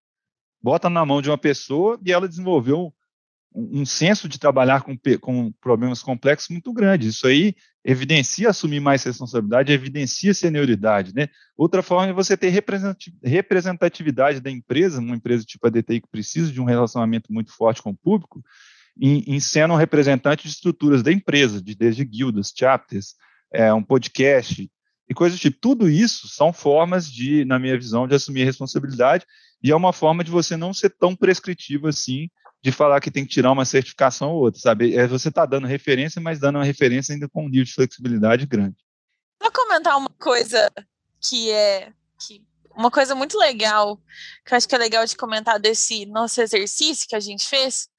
bota 0.62 0.90
na 0.90 1.06
mão 1.06 1.22
de 1.22 1.30
uma 1.30 1.38
pessoa 1.38 2.00
e 2.06 2.12
ela 2.12 2.28
desenvolveu 2.28 2.94
um, 3.54 3.82
um 3.82 3.86
senso 3.86 4.30
de 4.30 4.40
trabalhar 4.40 4.82
com, 4.82 4.98
com 5.20 5.52
problemas 5.60 6.02
complexos 6.02 6.50
muito 6.50 6.72
grande. 6.72 7.10
Isso 7.10 7.28
aí 7.28 7.54
evidencia 7.84 8.50
assumir 8.50 8.80
mais 8.80 9.04
responsabilidade, 9.04 9.74
evidencia 9.74 10.34
senioridade, 10.34 11.14
né? 11.14 11.28
Outra 11.58 11.84
forma 11.84 12.12
é 12.12 12.14
você 12.14 12.38
ter 12.38 12.50
representatividade 13.24 14.40
da 14.40 14.50
empresa, 14.50 15.02
uma 15.02 15.16
empresa 15.16 15.44
tipo 15.44 15.68
a 15.68 15.70
DTI 15.70 16.00
que 16.02 16.10
precisa 16.10 16.52
de 16.52 16.62
um 16.62 16.66
relacionamento 16.66 17.32
muito 17.32 17.52
forte 17.52 17.82
com 17.82 17.90
o 17.90 17.98
público, 17.98 18.42
em, 19.00 19.40
sendo 19.40 19.74
um 19.74 19.78
representante 19.78 20.44
de 20.44 20.50
estruturas 20.50 21.02
da 21.02 21.12
empresa, 21.12 21.62
de, 21.62 21.76
desde 21.76 22.04
guildas, 22.06 22.54
chapters, 22.56 23.16
é, 23.54 23.74
um 23.74 23.84
podcast 23.84 24.70
e 25.10 25.14
coisas 25.14 25.40
tipo. 25.40 25.58
Tudo 25.60 25.90
isso 25.90 26.28
são 26.28 26.54
formas 26.54 27.12
de, 27.12 27.46
na 27.46 27.60
minha 27.60 27.78
visão, 27.78 28.08
de 28.08 28.16
assumir 28.16 28.44
responsabilidade 28.44 29.26
e 29.64 29.72
é 29.72 29.76
uma 29.76 29.94
forma 29.94 30.24
de 30.24 30.32
você 30.32 30.58
não 30.58 30.74
ser 30.74 30.90
tão 30.90 31.16
prescritivo 31.16 31.88
assim 31.88 32.30
de 32.64 32.72
falar 32.72 33.02
que 33.02 33.10
tem 33.10 33.26
que 33.26 33.32
tirar 33.32 33.52
uma 33.52 33.66
certificação 33.66 34.32
ou 34.32 34.42
outra, 34.44 34.62
sabe? 34.62 34.96
É, 34.96 35.08
você 35.08 35.30
está 35.30 35.46
dando 35.48 35.66
referência, 35.66 36.22
mas 36.22 36.40
dando 36.40 36.58
uma 36.58 36.64
referência 36.64 37.14
ainda 37.14 37.28
com 37.28 37.46
um 37.46 37.50
nível 37.50 37.66
de 37.66 37.74
flexibilidade 37.74 38.46
grande. 38.46 38.78
Vou 39.42 39.52
comentar 39.52 39.98
uma 39.98 40.12
coisa 40.20 40.72
que 41.20 41.52
é 41.52 41.92
que 42.20 42.44
uma 42.76 42.92
coisa 42.92 43.16
muito 43.16 43.38
legal, 43.38 44.00
que 44.46 44.54
eu 44.54 44.58
acho 44.58 44.68
que 44.68 44.76
é 44.76 44.78
legal 44.78 45.06
de 45.06 45.18
comentar 45.18 45.60
desse 45.60 46.06
nosso 46.06 46.40
exercício 46.40 47.08
que 47.08 47.16
a 47.16 47.20
gente 47.20 47.46
fez 47.48 47.90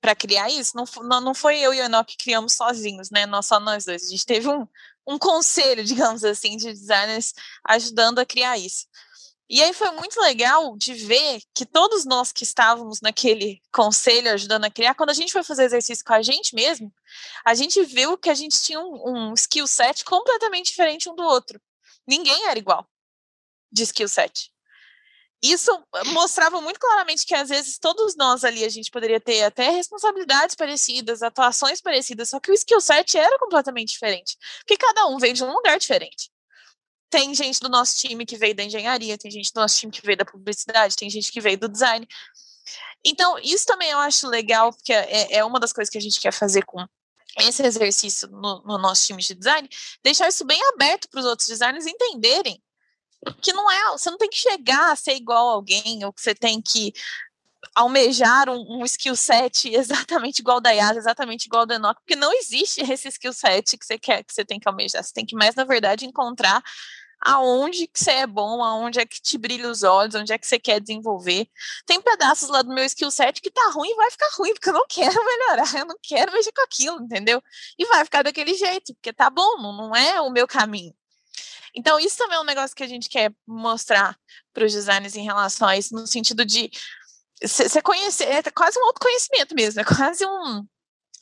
para 0.00 0.14
criar 0.14 0.48
isso, 0.50 0.76
não, 0.76 0.84
não, 1.02 1.20
não 1.20 1.34
foi 1.34 1.58
eu 1.58 1.72
e 1.74 1.80
o 1.80 1.84
Enoch 1.84 2.06
que 2.06 2.24
criamos 2.24 2.54
sozinhos, 2.54 3.10
né? 3.10 3.26
Nós 3.26 3.46
só 3.46 3.58
nós 3.58 3.84
dois. 3.84 4.04
A 4.04 4.10
gente 4.10 4.26
teve 4.26 4.48
um, 4.48 4.66
um 5.06 5.18
conselho, 5.18 5.82
digamos 5.84 6.24
assim, 6.24 6.56
de 6.56 6.72
designers 6.72 7.32
ajudando 7.64 8.18
a 8.18 8.26
criar 8.26 8.58
isso. 8.58 8.86
E 9.48 9.62
aí 9.62 9.72
foi 9.72 9.92
muito 9.92 10.20
legal 10.20 10.76
de 10.76 10.92
ver 10.92 11.40
que 11.54 11.64
todos 11.64 12.04
nós 12.04 12.32
que 12.32 12.42
estávamos 12.42 13.00
naquele 13.00 13.62
conselho 13.72 14.32
ajudando 14.32 14.64
a 14.64 14.70
criar, 14.70 14.96
quando 14.96 15.10
a 15.10 15.14
gente 15.14 15.32
foi 15.32 15.44
fazer 15.44 15.64
exercício 15.64 16.04
com 16.04 16.12
a 16.12 16.20
gente 16.20 16.52
mesmo, 16.52 16.92
a 17.44 17.54
gente 17.54 17.80
viu 17.84 18.18
que 18.18 18.28
a 18.28 18.34
gente 18.34 18.60
tinha 18.60 18.80
um, 18.80 19.30
um 19.30 19.34
skill 19.34 19.68
set 19.68 20.04
completamente 20.04 20.66
diferente 20.66 21.08
um 21.08 21.14
do 21.14 21.22
outro. 21.22 21.60
Ninguém 22.06 22.48
era 22.48 22.58
igual 22.58 22.88
de 23.70 23.84
skill 23.84 24.08
set. 24.08 24.50
Isso 25.50 25.70
mostrava 26.06 26.60
muito 26.60 26.80
claramente 26.80 27.24
que 27.24 27.34
às 27.34 27.48
vezes 27.48 27.78
todos 27.78 28.16
nós 28.16 28.44
ali 28.44 28.64
a 28.64 28.68
gente 28.68 28.90
poderia 28.90 29.20
ter 29.20 29.44
até 29.44 29.70
responsabilidades 29.70 30.54
parecidas, 30.54 31.22
atuações 31.22 31.80
parecidas, 31.80 32.30
só 32.30 32.40
que 32.40 32.50
o 32.50 32.54
skill 32.54 32.80
set 32.80 33.16
era 33.16 33.38
completamente 33.38 33.90
diferente, 33.90 34.36
porque 34.58 34.76
cada 34.76 35.06
um 35.06 35.18
veio 35.18 35.34
de 35.34 35.44
um 35.44 35.52
lugar 35.52 35.78
diferente 35.78 36.30
tem 37.08 37.34
gente 37.34 37.60
do 37.60 37.68
nosso 37.68 37.96
time 37.98 38.26
que 38.26 38.36
veio 38.36 38.54
da 38.54 38.64
engenharia, 38.64 39.16
tem 39.16 39.30
gente 39.30 39.52
do 39.52 39.60
nosso 39.60 39.78
time 39.78 39.92
que 39.92 40.02
veio 40.04 40.18
da 40.18 40.24
publicidade, 40.24 40.96
tem 40.96 41.08
gente 41.08 41.30
que 41.30 41.40
veio 41.40 41.58
do 41.58 41.68
design. 41.68 42.06
Então, 43.04 43.38
isso 43.38 43.64
também 43.64 43.90
eu 43.90 43.98
acho 43.98 44.26
legal, 44.26 44.72
porque 44.72 44.92
é, 44.92 45.36
é 45.36 45.44
uma 45.44 45.60
das 45.60 45.72
coisas 45.72 45.90
que 45.90 45.98
a 45.98 46.00
gente 46.00 46.20
quer 46.20 46.32
fazer 46.32 46.64
com 46.64 46.84
esse 47.38 47.62
exercício 47.62 48.28
no, 48.28 48.62
no 48.62 48.78
nosso 48.78 49.06
time 49.06 49.22
de 49.22 49.34
design, 49.34 49.68
deixar 50.02 50.28
isso 50.28 50.44
bem 50.44 50.60
aberto 50.68 51.08
para 51.08 51.20
os 51.20 51.26
outros 51.26 51.48
designers 51.48 51.86
entenderem 51.86 52.60
que 53.34 53.52
não 53.52 53.70
é, 53.70 53.90
você 53.92 54.10
não 54.10 54.18
tem 54.18 54.28
que 54.28 54.38
chegar 54.38 54.92
a 54.92 54.96
ser 54.96 55.14
igual 55.14 55.48
a 55.48 55.52
alguém, 55.52 56.04
ou 56.04 56.12
que 56.12 56.20
você 56.20 56.34
tem 56.34 56.60
que 56.60 56.92
almejar 57.74 58.48
um, 58.48 58.80
um 58.80 58.84
skill 58.84 59.16
set 59.16 59.68
exatamente 59.74 60.40
igual 60.40 60.60
da 60.60 60.70
Yas, 60.70 60.96
exatamente 60.96 61.46
igual 61.46 61.66
do 61.66 61.74
Enoch, 61.74 62.00
porque 62.00 62.16
não 62.16 62.32
existe 62.32 62.80
esse 62.80 63.08
skill 63.08 63.32
set 63.32 63.76
que 63.76 63.84
você 63.84 63.98
quer, 63.98 64.24
que 64.24 64.32
você 64.32 64.44
tem 64.44 64.58
que 64.58 64.68
almejar. 64.68 65.02
Você 65.02 65.12
tem 65.12 65.26
que 65.26 65.36
mais, 65.36 65.54
na 65.54 65.64
verdade, 65.64 66.06
encontrar 66.06 66.62
aonde 67.20 67.86
que 67.86 67.98
você 67.98 68.10
é 68.10 68.26
bom, 68.26 68.62
aonde 68.62 69.00
é 69.00 69.06
que 69.06 69.20
te 69.20 69.38
brilha 69.38 69.68
os 69.68 69.82
olhos, 69.82 70.14
onde 70.14 70.32
é 70.32 70.38
que 70.38 70.46
você 70.46 70.58
quer 70.58 70.80
desenvolver. 70.80 71.48
Tem 71.86 72.00
pedaços 72.00 72.48
lá 72.48 72.62
do 72.62 72.72
meu 72.72 72.84
skill 72.84 73.10
set 73.10 73.40
que 73.40 73.50
tá 73.50 73.70
ruim 73.72 73.90
e 73.90 73.96
vai 73.96 74.10
ficar 74.10 74.28
ruim, 74.36 74.52
porque 74.52 74.68
eu 74.68 74.74
não 74.74 74.86
quero 74.88 75.14
melhorar, 75.24 75.74
eu 75.74 75.86
não 75.86 75.96
quero 76.02 76.32
mexer 76.32 76.52
com 76.52 76.62
aquilo, 76.62 77.02
entendeu? 77.02 77.42
E 77.78 77.86
vai 77.86 78.04
ficar 78.04 78.22
daquele 78.22 78.54
jeito, 78.54 78.94
porque 78.94 79.12
tá 79.12 79.30
bom, 79.30 79.60
não 79.60 79.94
é 79.94 80.20
o 80.20 80.30
meu 80.30 80.46
caminho. 80.46 80.94
Então, 81.76 82.00
isso 82.00 82.16
também 82.16 82.38
é 82.38 82.40
um 82.40 82.44
negócio 82.44 82.74
que 82.74 82.82
a 82.82 82.88
gente 82.88 83.08
quer 83.08 83.32
mostrar 83.46 84.18
para 84.52 84.64
os 84.64 84.72
designers 84.72 85.14
em 85.14 85.24
relação 85.24 85.68
a 85.68 85.76
isso, 85.76 85.94
no 85.94 86.06
sentido 86.06 86.44
de 86.44 86.70
você 87.42 87.82
conhecer, 87.82 88.24
é 88.24 88.42
quase 88.50 88.78
um 88.78 88.84
autoconhecimento 88.86 89.54
mesmo, 89.54 89.80
é 89.80 89.84
quase 89.84 90.24
um, 90.24 90.66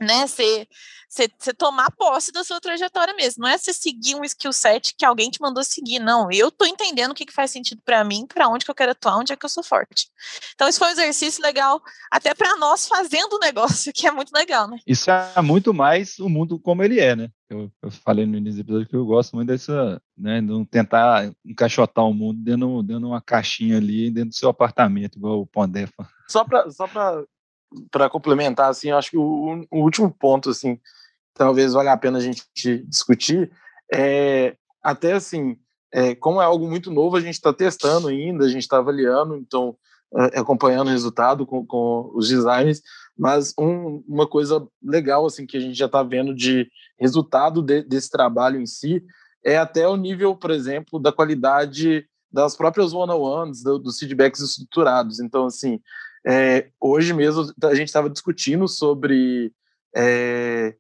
né, 0.00 0.26
você 0.26 1.52
tomar 1.56 1.90
posse 1.92 2.32
da 2.32 2.42
sua 2.42 2.60
trajetória 2.60 3.14
mesmo, 3.14 3.42
não 3.42 3.48
é 3.48 3.56
você 3.56 3.72
seguir 3.72 4.16
um 4.16 4.24
skill 4.24 4.52
set 4.52 4.94
que 4.96 5.04
alguém 5.04 5.30
te 5.30 5.40
mandou 5.40 5.62
seguir, 5.62 5.98
não, 5.98 6.28
eu 6.32 6.50
tô 6.50 6.64
entendendo 6.64 7.12
o 7.12 7.14
que, 7.14 7.24
que 7.24 7.32
faz 7.32 7.50
sentido 7.50 7.80
para 7.84 8.02
mim, 8.02 8.26
para 8.26 8.48
onde 8.48 8.64
que 8.64 8.70
eu 8.70 8.74
quero 8.74 8.92
atuar, 8.92 9.18
onde 9.18 9.32
é 9.32 9.36
que 9.36 9.44
eu 9.44 9.48
sou 9.50 9.62
forte. 9.62 10.08
Então 10.54 10.68
isso 10.68 10.78
foi 10.78 10.88
um 10.88 10.92
exercício 10.92 11.42
legal, 11.42 11.80
até 12.10 12.34
para 12.34 12.56
nós 12.56 12.88
fazendo 12.88 13.34
o 13.34 13.38
negócio, 13.44 13.92
que 13.92 14.06
é 14.06 14.10
muito 14.10 14.32
legal, 14.32 14.68
né? 14.68 14.78
Isso 14.86 15.10
é 15.10 15.40
muito 15.42 15.72
mais 15.72 16.18
o 16.18 16.28
mundo 16.28 16.58
como 16.58 16.82
ele 16.82 16.98
é, 16.98 17.14
né? 17.14 17.28
Eu, 17.48 17.70
eu 17.82 17.90
falei 17.90 18.26
no 18.26 18.36
início 18.36 18.64
do 18.64 18.66
episódio 18.66 18.88
que 18.88 18.96
eu 18.96 19.04
gosto 19.04 19.36
muito 19.36 19.48
dessa, 19.48 20.00
né, 20.16 20.40
de 20.40 20.46
não 20.46 20.64
tentar 20.64 21.30
encaixotar 21.44 22.04
o 22.04 22.14
mundo 22.14 22.42
dentro, 22.42 22.82
dentro 22.82 23.02
de 23.02 23.06
uma 23.06 23.20
caixinha 23.20 23.76
ali, 23.76 24.10
dentro 24.10 24.30
do 24.30 24.34
seu 24.34 24.48
apartamento, 24.48 25.18
igual 25.18 25.40
o 25.40 25.46
Pondé 25.46 25.86
Só 26.26 26.42
para 26.42 26.68
só 26.70 26.88
para 27.90 28.10
complementar, 28.10 28.70
assim, 28.70 28.90
eu 28.90 28.98
acho 28.98 29.10
que 29.10 29.16
o, 29.16 29.66
o, 29.70 29.82
último 29.82 30.10
ponto, 30.10 30.50
assim, 30.50 30.78
talvez 31.32 31.72
valha 31.72 31.92
a 31.92 31.96
pena 31.96 32.18
a 32.18 32.20
gente 32.20 32.44
discutir, 32.86 33.50
é 33.92 34.56
até 34.82 35.12
assim, 35.12 35.56
é, 35.92 36.14
como 36.14 36.40
é 36.40 36.44
algo 36.44 36.68
muito 36.68 36.90
novo, 36.90 37.16
a 37.16 37.20
gente 37.20 37.34
está 37.34 37.52
testando 37.52 38.08
ainda, 38.08 38.44
a 38.44 38.48
gente 38.48 38.62
está 38.62 38.78
avaliando, 38.78 39.36
então 39.36 39.76
é, 40.16 40.38
acompanhando 40.38 40.88
o 40.88 40.90
resultado 40.90 41.46
com, 41.46 41.64
com 41.64 42.10
os 42.14 42.28
designs, 42.28 42.82
mas 43.16 43.54
um, 43.58 44.04
uma 44.06 44.28
coisa 44.28 44.66
legal 44.82 45.24
assim 45.26 45.46
que 45.46 45.56
a 45.56 45.60
gente 45.60 45.76
já 45.76 45.86
está 45.86 46.02
vendo 46.02 46.34
de 46.34 46.68
resultado 46.98 47.62
de, 47.62 47.82
desse 47.82 48.10
trabalho 48.10 48.60
em 48.60 48.66
si 48.66 49.02
é 49.44 49.58
até 49.58 49.86
o 49.86 49.96
nível, 49.96 50.34
por 50.34 50.50
exemplo, 50.50 50.98
da 50.98 51.12
qualidade 51.12 52.06
das 52.32 52.56
próprias 52.56 52.92
one-on-ones, 52.92 53.62
do, 53.62 53.78
dos 53.78 53.98
feedbacks 53.98 54.40
estruturados. 54.40 55.20
Então, 55.20 55.46
assim, 55.46 55.80
é, 56.26 56.70
hoje 56.80 57.12
mesmo 57.12 57.52
a 57.62 57.74
gente 57.74 57.88
estava 57.88 58.08
discutindo 58.08 58.66
sobre 58.66 59.52
é, 59.94 60.74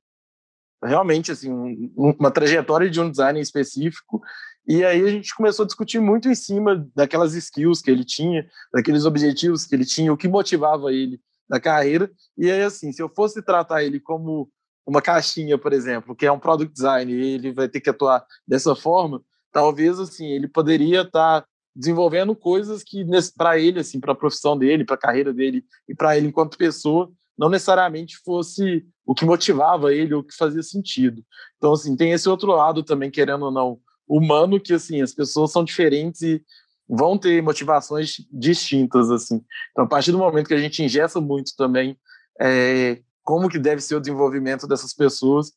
realmente 0.82 1.32
assim 1.32 1.50
um, 1.52 1.92
uma 1.96 2.30
trajetória 2.30 2.90
de 2.90 3.00
um 3.00 3.10
design 3.10 3.40
específico 3.40 4.22
e 4.66 4.82
aí 4.82 5.02
a 5.02 5.10
gente 5.10 5.34
começou 5.34 5.64
a 5.64 5.66
discutir 5.66 6.00
muito 6.00 6.28
em 6.28 6.34
cima 6.34 6.88
daquelas 6.94 7.34
skills 7.34 7.82
que 7.82 7.90
ele 7.90 8.04
tinha, 8.04 8.48
daqueles 8.72 9.04
objetivos 9.04 9.66
que 9.66 9.74
ele 9.74 9.84
tinha, 9.84 10.12
o 10.12 10.16
que 10.16 10.26
motivava 10.26 10.90
ele 10.90 11.20
na 11.48 11.60
carreira. 11.60 12.10
E 12.36 12.50
aí 12.50 12.62
assim, 12.62 12.90
se 12.90 13.02
eu 13.02 13.08
fosse 13.08 13.42
tratar 13.42 13.84
ele 13.84 14.00
como 14.00 14.50
uma 14.86 15.02
caixinha, 15.02 15.58
por 15.58 15.72
exemplo, 15.72 16.16
que 16.16 16.24
é 16.24 16.32
um 16.32 16.38
product 16.38 16.72
design, 16.72 17.12
e 17.12 17.34
ele 17.34 17.52
vai 17.52 17.68
ter 17.68 17.80
que 17.80 17.90
atuar 17.90 18.24
dessa 18.46 18.74
forma, 18.74 19.22
talvez 19.52 19.98
assim 19.98 20.26
ele 20.28 20.48
poderia 20.48 21.02
estar 21.02 21.42
tá 21.42 21.48
desenvolvendo 21.74 22.34
coisas 22.36 22.82
que 22.82 23.04
para 23.36 23.58
ele 23.58 23.80
assim 23.80 23.98
para 23.98 24.12
a 24.12 24.16
profissão 24.16 24.56
dele 24.56 24.84
para 24.84 24.94
a 24.94 24.98
carreira 24.98 25.32
dele 25.32 25.64
e 25.88 25.94
para 25.94 26.16
ele 26.16 26.28
enquanto 26.28 26.56
pessoa 26.56 27.10
não 27.36 27.48
necessariamente 27.48 28.16
fosse 28.24 28.86
o 29.04 29.14
que 29.14 29.24
motivava 29.24 29.92
ele 29.92 30.14
ou 30.14 30.20
o 30.20 30.24
que 30.24 30.34
fazia 30.36 30.62
sentido. 30.62 31.22
Então, 31.58 31.72
assim, 31.72 31.96
tem 31.96 32.12
esse 32.12 32.28
outro 32.28 32.52
lado 32.52 32.82
também, 32.82 33.10
querendo 33.10 33.44
ou 33.46 33.50
não, 33.50 33.78
humano, 34.08 34.60
que, 34.60 34.72
assim, 34.72 35.02
as 35.02 35.12
pessoas 35.12 35.50
são 35.50 35.64
diferentes 35.64 36.22
e 36.22 36.42
vão 36.88 37.18
ter 37.18 37.42
motivações 37.42 38.16
distintas, 38.30 39.10
assim. 39.10 39.42
Então, 39.72 39.84
a 39.84 39.88
partir 39.88 40.12
do 40.12 40.18
momento 40.18 40.48
que 40.48 40.54
a 40.54 40.60
gente 40.60 40.82
ingessa 40.82 41.20
muito 41.20 41.54
também 41.56 41.98
é, 42.40 43.00
como 43.22 43.48
que 43.48 43.58
deve 43.58 43.80
ser 43.80 43.96
o 43.96 44.00
desenvolvimento 44.00 44.66
dessas 44.66 44.94
pessoas, 44.94 45.52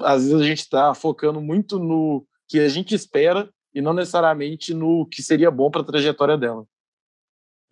às 0.00 0.24
vezes 0.24 0.40
a 0.40 0.44
gente 0.44 0.60
está 0.60 0.94
focando 0.94 1.40
muito 1.40 1.78
no 1.78 2.26
que 2.46 2.58
a 2.60 2.68
gente 2.68 2.94
espera 2.94 3.50
e 3.74 3.80
não 3.80 3.92
necessariamente 3.92 4.72
no 4.74 5.06
que 5.06 5.22
seria 5.22 5.50
bom 5.50 5.70
para 5.70 5.82
a 5.82 5.84
trajetória 5.84 6.36
dela. 6.36 6.66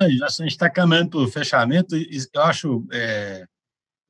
A 0.00 0.08
gente 0.08 0.46
está 0.46 0.68
caminhando 0.68 1.10
para 1.10 1.20
o 1.20 1.28
fechamento 1.28 1.96
e 1.96 2.18
eu 2.34 2.42
acho 2.42 2.86
é, 2.92 3.46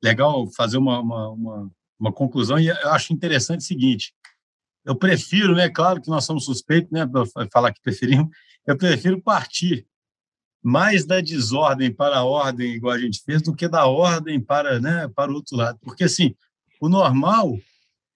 legal 0.03 0.45
fazer 0.47 0.77
uma, 0.77 0.99
uma, 0.99 1.29
uma, 1.29 1.71
uma, 1.97 2.11
conclusão 2.11 2.59
e 2.59 2.67
eu 2.67 2.91
acho 2.91 3.13
interessante 3.13 3.61
o 3.61 3.63
seguinte, 3.63 4.13
eu 4.83 4.95
prefiro, 4.95 5.55
né, 5.55 5.69
claro 5.69 6.01
que 6.01 6.09
nós 6.09 6.25
somos 6.25 6.45
suspeitos, 6.45 6.91
né, 6.91 7.05
para 7.05 7.47
falar 7.51 7.73
que 7.73 7.81
preferimos, 7.81 8.29
eu 8.65 8.77
prefiro 8.77 9.21
partir 9.21 9.87
mais 10.61 11.05
da 11.05 11.21
desordem 11.21 11.93
para 11.93 12.17
a 12.17 12.25
ordem, 12.25 12.73
igual 12.73 12.93
a 12.93 12.99
gente 12.99 13.21
fez, 13.23 13.41
do 13.41 13.55
que 13.55 13.67
da 13.67 13.85
ordem 13.85 14.39
para, 14.39 14.79
né, 14.79 15.07
para 15.15 15.31
o 15.31 15.35
outro 15.35 15.55
lado. 15.55 15.79
Porque, 15.81 16.03
assim, 16.03 16.35
o 16.81 16.89
normal 16.89 17.57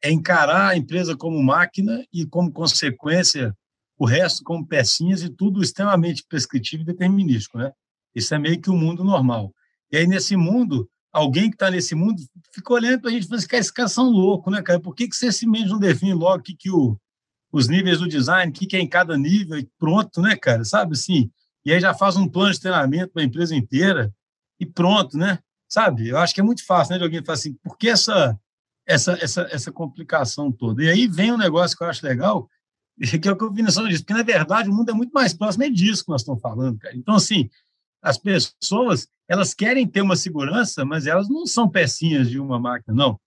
é 0.03 0.11
encarar 0.11 0.69
a 0.69 0.77
empresa 0.77 1.15
como 1.15 1.41
máquina 1.41 2.05
e, 2.11 2.25
como 2.25 2.51
consequência, 2.51 3.55
o 4.01 4.05
resto 4.05 4.43
como 4.43 4.65
pecinhas 4.65 5.21
e 5.21 5.29
tudo 5.29 5.61
extremamente 5.61 6.25
prescritivo 6.27 6.81
e 6.81 6.85
determinístico, 6.87 7.59
né? 7.59 7.71
Isso 8.15 8.33
é 8.33 8.39
meio 8.39 8.59
que 8.59 8.67
o 8.67 8.73
um 8.73 8.77
mundo 8.77 9.03
normal. 9.03 9.53
E 9.91 9.97
aí, 9.97 10.07
nesse 10.07 10.35
mundo, 10.35 10.89
alguém 11.13 11.51
que 11.51 11.55
está 11.55 11.69
nesse 11.69 11.93
mundo 11.93 12.19
fica 12.51 12.73
olhando 12.73 12.99
para 12.99 13.11
a 13.11 13.13
gente 13.13 13.25
e 13.25 13.27
fala 13.27 13.37
assim, 13.37 13.47
cara, 13.47 13.61
esses 13.61 13.71
caras 13.71 13.91
são 13.91 14.09
loucos, 14.09 14.51
né, 14.51 14.59
cara? 14.63 14.79
Por 14.79 14.95
que, 14.95 15.07
que 15.07 15.15
você 15.15 15.31
simplesmente 15.31 15.69
não 15.69 15.77
define 15.77 16.15
logo 16.15 16.39
o 16.39 16.41
que, 16.41 16.55
que 16.55 16.71
o, 16.71 16.97
os 17.51 17.67
níveis 17.67 17.99
do 17.99 18.07
design, 18.07 18.49
o 18.49 18.53
que, 18.55 18.65
que 18.65 18.75
é 18.75 18.79
em 18.79 18.87
cada 18.87 19.15
nível 19.15 19.59
e 19.59 19.69
pronto, 19.77 20.19
né, 20.19 20.35
cara? 20.35 20.65
Sabe, 20.65 20.93
assim, 20.93 21.29
e 21.63 21.71
aí 21.71 21.79
já 21.79 21.93
faz 21.93 22.17
um 22.17 22.27
plano 22.27 22.51
de 22.51 22.59
treinamento 22.59 23.13
para 23.13 23.21
a 23.21 23.25
empresa 23.25 23.55
inteira 23.55 24.11
e 24.59 24.65
pronto, 24.65 25.15
né? 25.15 25.37
Sabe? 25.69 26.07
Eu 26.07 26.17
acho 26.17 26.33
que 26.33 26.41
é 26.41 26.43
muito 26.43 26.65
fácil, 26.65 26.93
né, 26.93 26.97
de 26.97 27.03
alguém 27.03 27.23
falar 27.23 27.35
assim, 27.35 27.53
por 27.63 27.77
que 27.77 27.87
essa, 27.87 28.35
essa, 28.83 29.11
essa, 29.21 29.47
essa 29.51 29.71
complicação 29.71 30.51
toda? 30.51 30.83
E 30.83 30.89
aí 30.89 31.07
vem 31.07 31.31
um 31.31 31.37
negócio 31.37 31.77
que 31.77 31.83
eu 31.83 31.87
acho 31.87 32.03
legal, 32.03 32.49
que 33.21 33.27
é 33.27 33.31
o 33.31 33.51
vi 33.51 33.63
nessa 33.63 33.83
disso, 33.87 34.03
porque 34.03 34.13
na 34.13 34.23
verdade 34.23 34.69
o 34.69 34.73
mundo 34.73 34.91
é 34.91 34.93
muito 34.93 35.11
mais 35.11 35.33
próximo, 35.33 35.63
é 35.63 35.69
disso 35.69 36.03
que 36.05 36.11
nós 36.11 36.21
estamos 36.21 36.41
falando, 36.41 36.77
cara. 36.77 36.95
Então, 36.95 37.15
assim, 37.15 37.49
as 38.01 38.17
pessoas, 38.17 39.07
elas 39.27 39.53
querem 39.53 39.87
ter 39.87 40.01
uma 40.01 40.15
segurança, 40.15 40.85
mas 40.85 41.07
elas 41.07 41.29
não 41.29 41.45
são 41.45 41.67
pecinhas 41.67 42.29
de 42.29 42.39
uma 42.39 42.59
máquina, 42.59 42.95
não. 42.95 43.19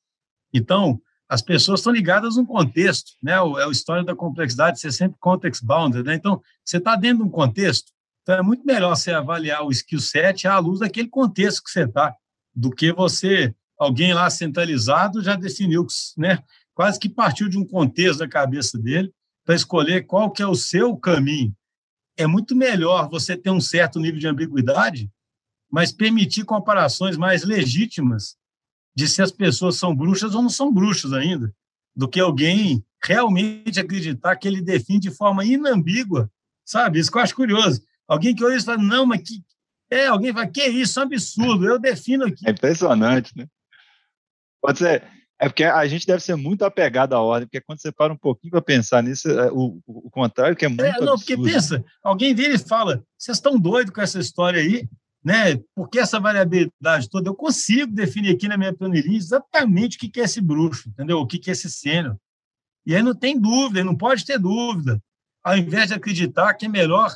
Então, 0.52 1.00
as 1.28 1.42
pessoas 1.42 1.80
estão 1.80 1.92
ligadas 1.92 2.36
num 2.36 2.44
contexto, 2.44 3.12
né? 3.22 3.32
É 3.32 3.64
a 3.64 3.70
história 3.70 4.04
da 4.04 4.14
complexidade 4.14 4.78
ser 4.78 4.92
sempre 4.92 5.16
context 5.18 5.64
bounded, 5.64 6.04
né? 6.04 6.14
Então, 6.14 6.40
você 6.64 6.76
está 6.76 6.94
dentro 6.94 7.18
de 7.18 7.28
um 7.28 7.30
contexto, 7.30 7.92
então, 8.22 8.36
é 8.36 8.42
muito 8.42 8.64
melhor 8.64 8.94
você 8.94 9.12
avaliar 9.12 9.64
o 9.64 9.70
skill 9.70 10.00
set 10.00 10.46
à 10.46 10.58
luz 10.58 10.80
daquele 10.80 11.08
contexto 11.08 11.62
que 11.62 11.70
você 11.70 11.84
está, 11.84 12.14
do 12.54 12.70
que 12.70 12.92
você, 12.92 13.54
alguém 13.78 14.14
lá 14.14 14.30
centralizado, 14.30 15.22
já 15.22 15.34
definiu, 15.34 15.86
né? 16.16 16.42
quase 16.74 16.98
que 16.98 17.08
partiu 17.08 17.48
de 17.48 17.58
um 17.58 17.64
contexto 17.64 18.20
da 18.20 18.28
cabeça 18.28 18.78
dele 18.78 19.12
para 19.44 19.54
escolher 19.54 20.06
qual 20.06 20.30
que 20.30 20.42
é 20.42 20.46
o 20.46 20.54
seu 20.54 20.96
caminho. 20.96 21.54
É 22.16 22.26
muito 22.26 22.56
melhor 22.56 23.08
você 23.08 23.36
ter 23.36 23.50
um 23.50 23.60
certo 23.60 23.98
nível 23.98 24.18
de 24.18 24.26
ambiguidade, 24.26 25.10
mas 25.70 25.92
permitir 25.92 26.44
comparações 26.44 27.16
mais 27.16 27.44
legítimas 27.44 28.36
de 28.94 29.08
se 29.08 29.20
as 29.20 29.32
pessoas 29.32 29.76
são 29.76 29.94
bruxas 29.94 30.34
ou 30.34 30.42
não 30.42 30.48
são 30.48 30.72
bruxas 30.72 31.12
ainda, 31.12 31.52
do 31.94 32.08
que 32.08 32.20
alguém 32.20 32.84
realmente 33.02 33.80
acreditar 33.80 34.36
que 34.36 34.48
ele 34.48 34.62
define 34.62 35.00
de 35.00 35.10
forma 35.10 35.44
inambígua, 35.44 36.30
sabe? 36.64 36.98
Isso 36.98 37.10
que 37.10 37.18
eu 37.18 37.22
acho 37.22 37.34
curioso. 37.34 37.82
Alguém 38.06 38.34
que 38.34 38.44
olha 38.44 38.56
e 38.56 38.62
fala, 38.62 38.78
não, 38.78 39.04
mas 39.04 39.22
que. 39.22 39.44
É, 39.90 40.06
alguém 40.06 40.32
vai, 40.32 40.48
que 40.48 40.64
isso, 40.64 40.98
é 40.98 41.02
um 41.02 41.06
absurdo, 41.06 41.66
eu 41.66 41.78
defino 41.78 42.24
aqui. 42.24 42.46
É 42.46 42.50
impressionante, 42.50 43.36
né? 43.36 43.46
Pode 44.60 44.78
ser. 44.78 45.04
É 45.38 45.48
porque 45.48 45.64
a 45.64 45.86
gente 45.86 46.06
deve 46.06 46.22
ser 46.22 46.36
muito 46.36 46.64
apegado 46.64 47.14
à 47.14 47.20
ordem, 47.20 47.46
porque 47.46 47.60
quando 47.60 47.80
você 47.80 47.90
para 47.90 48.12
um 48.12 48.16
pouquinho 48.16 48.52
para 48.52 48.62
pensar 48.62 49.02
nisso, 49.02 49.28
é, 49.28 49.50
o, 49.50 49.80
o, 49.86 50.10
contrário 50.10 50.56
que 50.56 50.64
é 50.64 50.68
muito 50.68 50.82
é, 50.82 50.92
Não, 51.00 51.14
absurdo. 51.14 51.18
porque 51.18 51.36
pensa, 51.36 51.84
alguém 52.02 52.34
vira 52.34 52.54
e 52.54 52.58
fala, 52.58 53.04
vocês 53.18 53.36
estão 53.36 53.58
doidos 53.58 53.92
com 53.92 54.00
essa 54.00 54.20
história 54.20 54.60
aí, 54.60 54.88
né? 55.24 55.60
Porque 55.74 55.98
essa 55.98 56.20
variabilidade 56.20 57.08
toda, 57.10 57.28
eu 57.28 57.34
consigo 57.34 57.92
definir 57.92 58.34
aqui 58.34 58.46
na 58.46 58.56
minha 58.56 58.72
planilha 58.72 59.10
exatamente 59.10 59.96
o 59.96 60.00
que 60.00 60.20
é 60.20 60.24
esse 60.24 60.40
bruxo, 60.40 60.88
entendeu? 60.88 61.18
O 61.18 61.26
que 61.26 61.50
é 61.50 61.52
esse 61.52 61.68
sênior. 61.68 62.16
E 62.86 62.94
aí 62.94 63.02
não 63.02 63.14
tem 63.14 63.38
dúvida, 63.38 63.82
não 63.82 63.96
pode 63.96 64.24
ter 64.24 64.38
dúvida. 64.38 65.02
Ao 65.42 65.56
invés 65.56 65.88
de 65.88 65.94
acreditar 65.94 66.54
que 66.54 66.66
é 66.66 66.68
melhor 66.68 67.10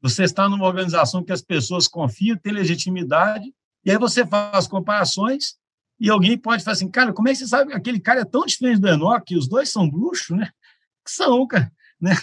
você 0.00 0.24
está 0.24 0.48
numa 0.48 0.66
organização 0.66 1.24
que 1.24 1.32
as 1.32 1.42
pessoas 1.42 1.88
confiam, 1.88 2.36
tem 2.36 2.52
legitimidade, 2.52 3.52
e 3.84 3.90
aí 3.90 3.98
você 3.98 4.24
faz 4.24 4.66
comparações, 4.66 5.56
e 6.00 6.08
alguém 6.10 6.38
pode 6.38 6.62
falar 6.62 6.74
assim, 6.74 6.90
cara, 6.90 7.12
como 7.12 7.28
é 7.28 7.32
que 7.32 7.38
você 7.38 7.46
sabe 7.46 7.70
que 7.70 7.76
aquele 7.76 8.00
cara 8.00 8.20
é 8.20 8.24
tão 8.24 8.46
diferente 8.46 8.80
do 8.80 8.88
Enoch, 8.88 9.36
os 9.36 9.48
dois 9.48 9.68
são 9.68 9.88
bruxos, 9.88 10.36
né? 10.36 10.48
Que 11.04 11.10
são, 11.10 11.46
cara, 11.46 11.72
né? 12.00 12.16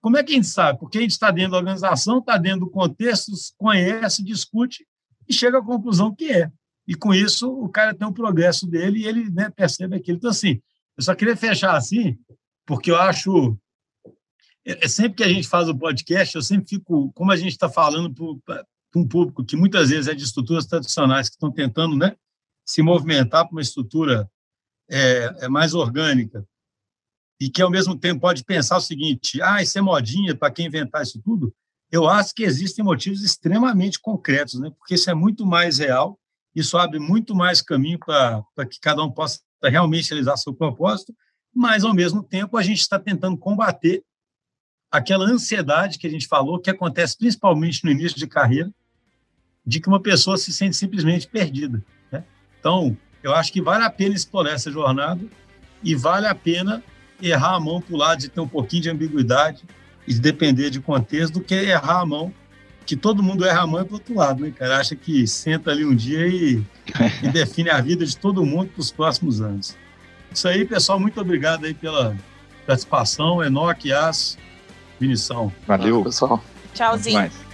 Como 0.00 0.16
é 0.16 0.24
que 0.24 0.32
a 0.32 0.34
gente 0.34 0.46
sabe? 0.46 0.78
Porque 0.78 0.98
a 0.98 1.00
gente 1.00 1.12
está 1.12 1.30
dentro 1.30 1.52
da 1.52 1.58
organização, 1.58 2.18
está 2.18 2.36
dentro 2.36 2.60
do 2.60 2.70
contexto, 2.70 3.32
conhece, 3.56 4.24
discute 4.24 4.86
e 5.28 5.32
chega 5.32 5.58
à 5.58 5.62
conclusão 5.62 6.14
que 6.14 6.30
é. 6.30 6.50
E 6.86 6.94
com 6.94 7.14
isso, 7.14 7.50
o 7.50 7.68
cara 7.68 7.94
tem 7.94 8.06
um 8.06 8.12
progresso 8.12 8.66
dele 8.66 9.00
e 9.00 9.06
ele 9.06 9.30
né, 9.30 9.50
percebe 9.50 9.96
aquilo. 9.96 10.16
Então, 10.18 10.30
assim, 10.30 10.60
eu 10.96 11.02
só 11.02 11.14
queria 11.14 11.36
fechar 11.36 11.76
assim, 11.76 12.18
porque 12.66 12.90
eu 12.90 12.96
acho 12.96 13.56
é, 14.66 14.84
é, 14.84 14.88
sempre 14.88 15.14
que 15.14 15.24
a 15.24 15.28
gente 15.28 15.48
faz 15.48 15.68
o 15.68 15.76
podcast, 15.76 16.34
eu 16.34 16.42
sempre 16.42 16.68
fico, 16.68 17.12
como 17.12 17.32
a 17.32 17.36
gente 17.36 17.52
está 17.52 17.68
falando 17.68 18.12
para 18.44 18.64
um 18.94 19.06
público 19.06 19.44
que 19.44 19.56
muitas 19.56 19.90
vezes 19.90 20.08
é 20.08 20.14
de 20.14 20.24
estruturas 20.24 20.66
tradicionais 20.66 21.28
que 21.28 21.36
estão 21.36 21.50
tentando 21.50 21.96
né, 21.96 22.16
se 22.70 22.82
movimentar 22.82 23.44
para 23.44 23.52
uma 23.52 23.60
estrutura 23.60 24.30
é, 24.88 25.34
é, 25.40 25.48
mais 25.48 25.74
orgânica 25.74 26.46
e 27.40 27.50
que, 27.50 27.60
ao 27.60 27.70
mesmo 27.70 27.98
tempo, 27.98 28.20
pode 28.20 28.44
pensar 28.44 28.76
o 28.76 28.80
seguinte, 28.80 29.42
ah, 29.42 29.60
isso 29.60 29.76
é 29.76 29.80
modinha 29.80 30.36
para 30.36 30.52
quem 30.52 30.66
inventar 30.66 31.02
isso 31.02 31.20
tudo, 31.20 31.52
eu 31.90 32.08
acho 32.08 32.32
que 32.32 32.44
existem 32.44 32.84
motivos 32.84 33.24
extremamente 33.24 33.98
concretos, 33.98 34.60
né, 34.60 34.70
porque 34.78 34.94
isso 34.94 35.10
é 35.10 35.14
muito 35.14 35.44
mais 35.44 35.78
real, 35.78 36.16
isso 36.54 36.78
abre 36.78 37.00
muito 37.00 37.34
mais 37.34 37.60
caminho 37.60 37.98
para 37.98 38.66
que 38.70 38.78
cada 38.78 39.02
um 39.02 39.10
possa 39.10 39.40
realmente 39.64 40.10
realizar 40.10 40.36
seu 40.36 40.54
propósito, 40.54 41.12
mas, 41.52 41.82
ao 41.82 41.92
mesmo 41.92 42.22
tempo, 42.22 42.56
a 42.56 42.62
gente 42.62 42.78
está 42.78 43.00
tentando 43.00 43.36
combater 43.36 44.04
aquela 44.92 45.24
ansiedade 45.24 45.98
que 45.98 46.06
a 46.06 46.10
gente 46.10 46.28
falou, 46.28 46.60
que 46.60 46.70
acontece 46.70 47.18
principalmente 47.18 47.84
no 47.84 47.90
início 47.90 48.16
de 48.16 48.28
carreira, 48.28 48.72
de 49.66 49.80
que 49.80 49.88
uma 49.88 50.00
pessoa 50.00 50.38
se 50.38 50.52
sente 50.52 50.76
simplesmente 50.76 51.26
perdida. 51.26 51.84
Então, 52.60 52.96
eu 53.22 53.34
acho 53.34 53.52
que 53.52 53.60
vale 53.60 53.84
a 53.84 53.90
pena 53.90 54.14
explorar 54.14 54.52
essa 54.52 54.70
jornada 54.70 55.20
e 55.82 55.94
vale 55.94 56.26
a 56.26 56.34
pena 56.34 56.82
errar 57.20 57.56
a 57.56 57.60
mão 57.60 57.80
para 57.80 57.94
o 57.94 57.98
lado 57.98 58.20
de 58.20 58.28
ter 58.28 58.40
um 58.40 58.48
pouquinho 58.48 58.82
de 58.82 58.90
ambiguidade 58.90 59.64
e 60.06 60.14
de 60.14 60.20
depender 60.20 60.70
de 60.70 60.80
contexto 60.80 61.34
do 61.34 61.40
que 61.40 61.54
errar 61.54 62.00
a 62.00 62.06
mão, 62.06 62.32
que 62.86 62.96
todo 62.96 63.22
mundo 63.22 63.44
erra 63.44 63.62
a 63.62 63.66
mão 63.66 63.84
para 63.84 63.92
o 63.92 63.94
outro 63.94 64.14
lado, 64.14 64.42
né, 64.42 64.52
cara? 64.56 64.78
Acha 64.78 64.94
que 64.94 65.26
senta 65.26 65.70
ali 65.70 65.84
um 65.84 65.94
dia 65.94 66.26
e, 66.26 66.62
e 67.22 67.28
define 67.32 67.70
a 67.70 67.80
vida 67.80 68.04
de 68.04 68.16
todo 68.16 68.44
mundo 68.44 68.68
para 68.68 68.80
os 68.80 68.90
próximos 68.90 69.40
anos. 69.40 69.76
Isso 70.32 70.46
aí, 70.48 70.64
pessoal, 70.64 70.98
muito 70.98 71.20
obrigado 71.20 71.64
aí 71.64 71.74
pela 71.74 72.16
participação, 72.66 73.42
Enoque, 73.42 73.92
As, 73.92 74.38
Vinição. 74.98 75.52
Valeu. 75.66 76.04
pessoal. 76.04 76.42
Tchauzinho. 76.74 77.49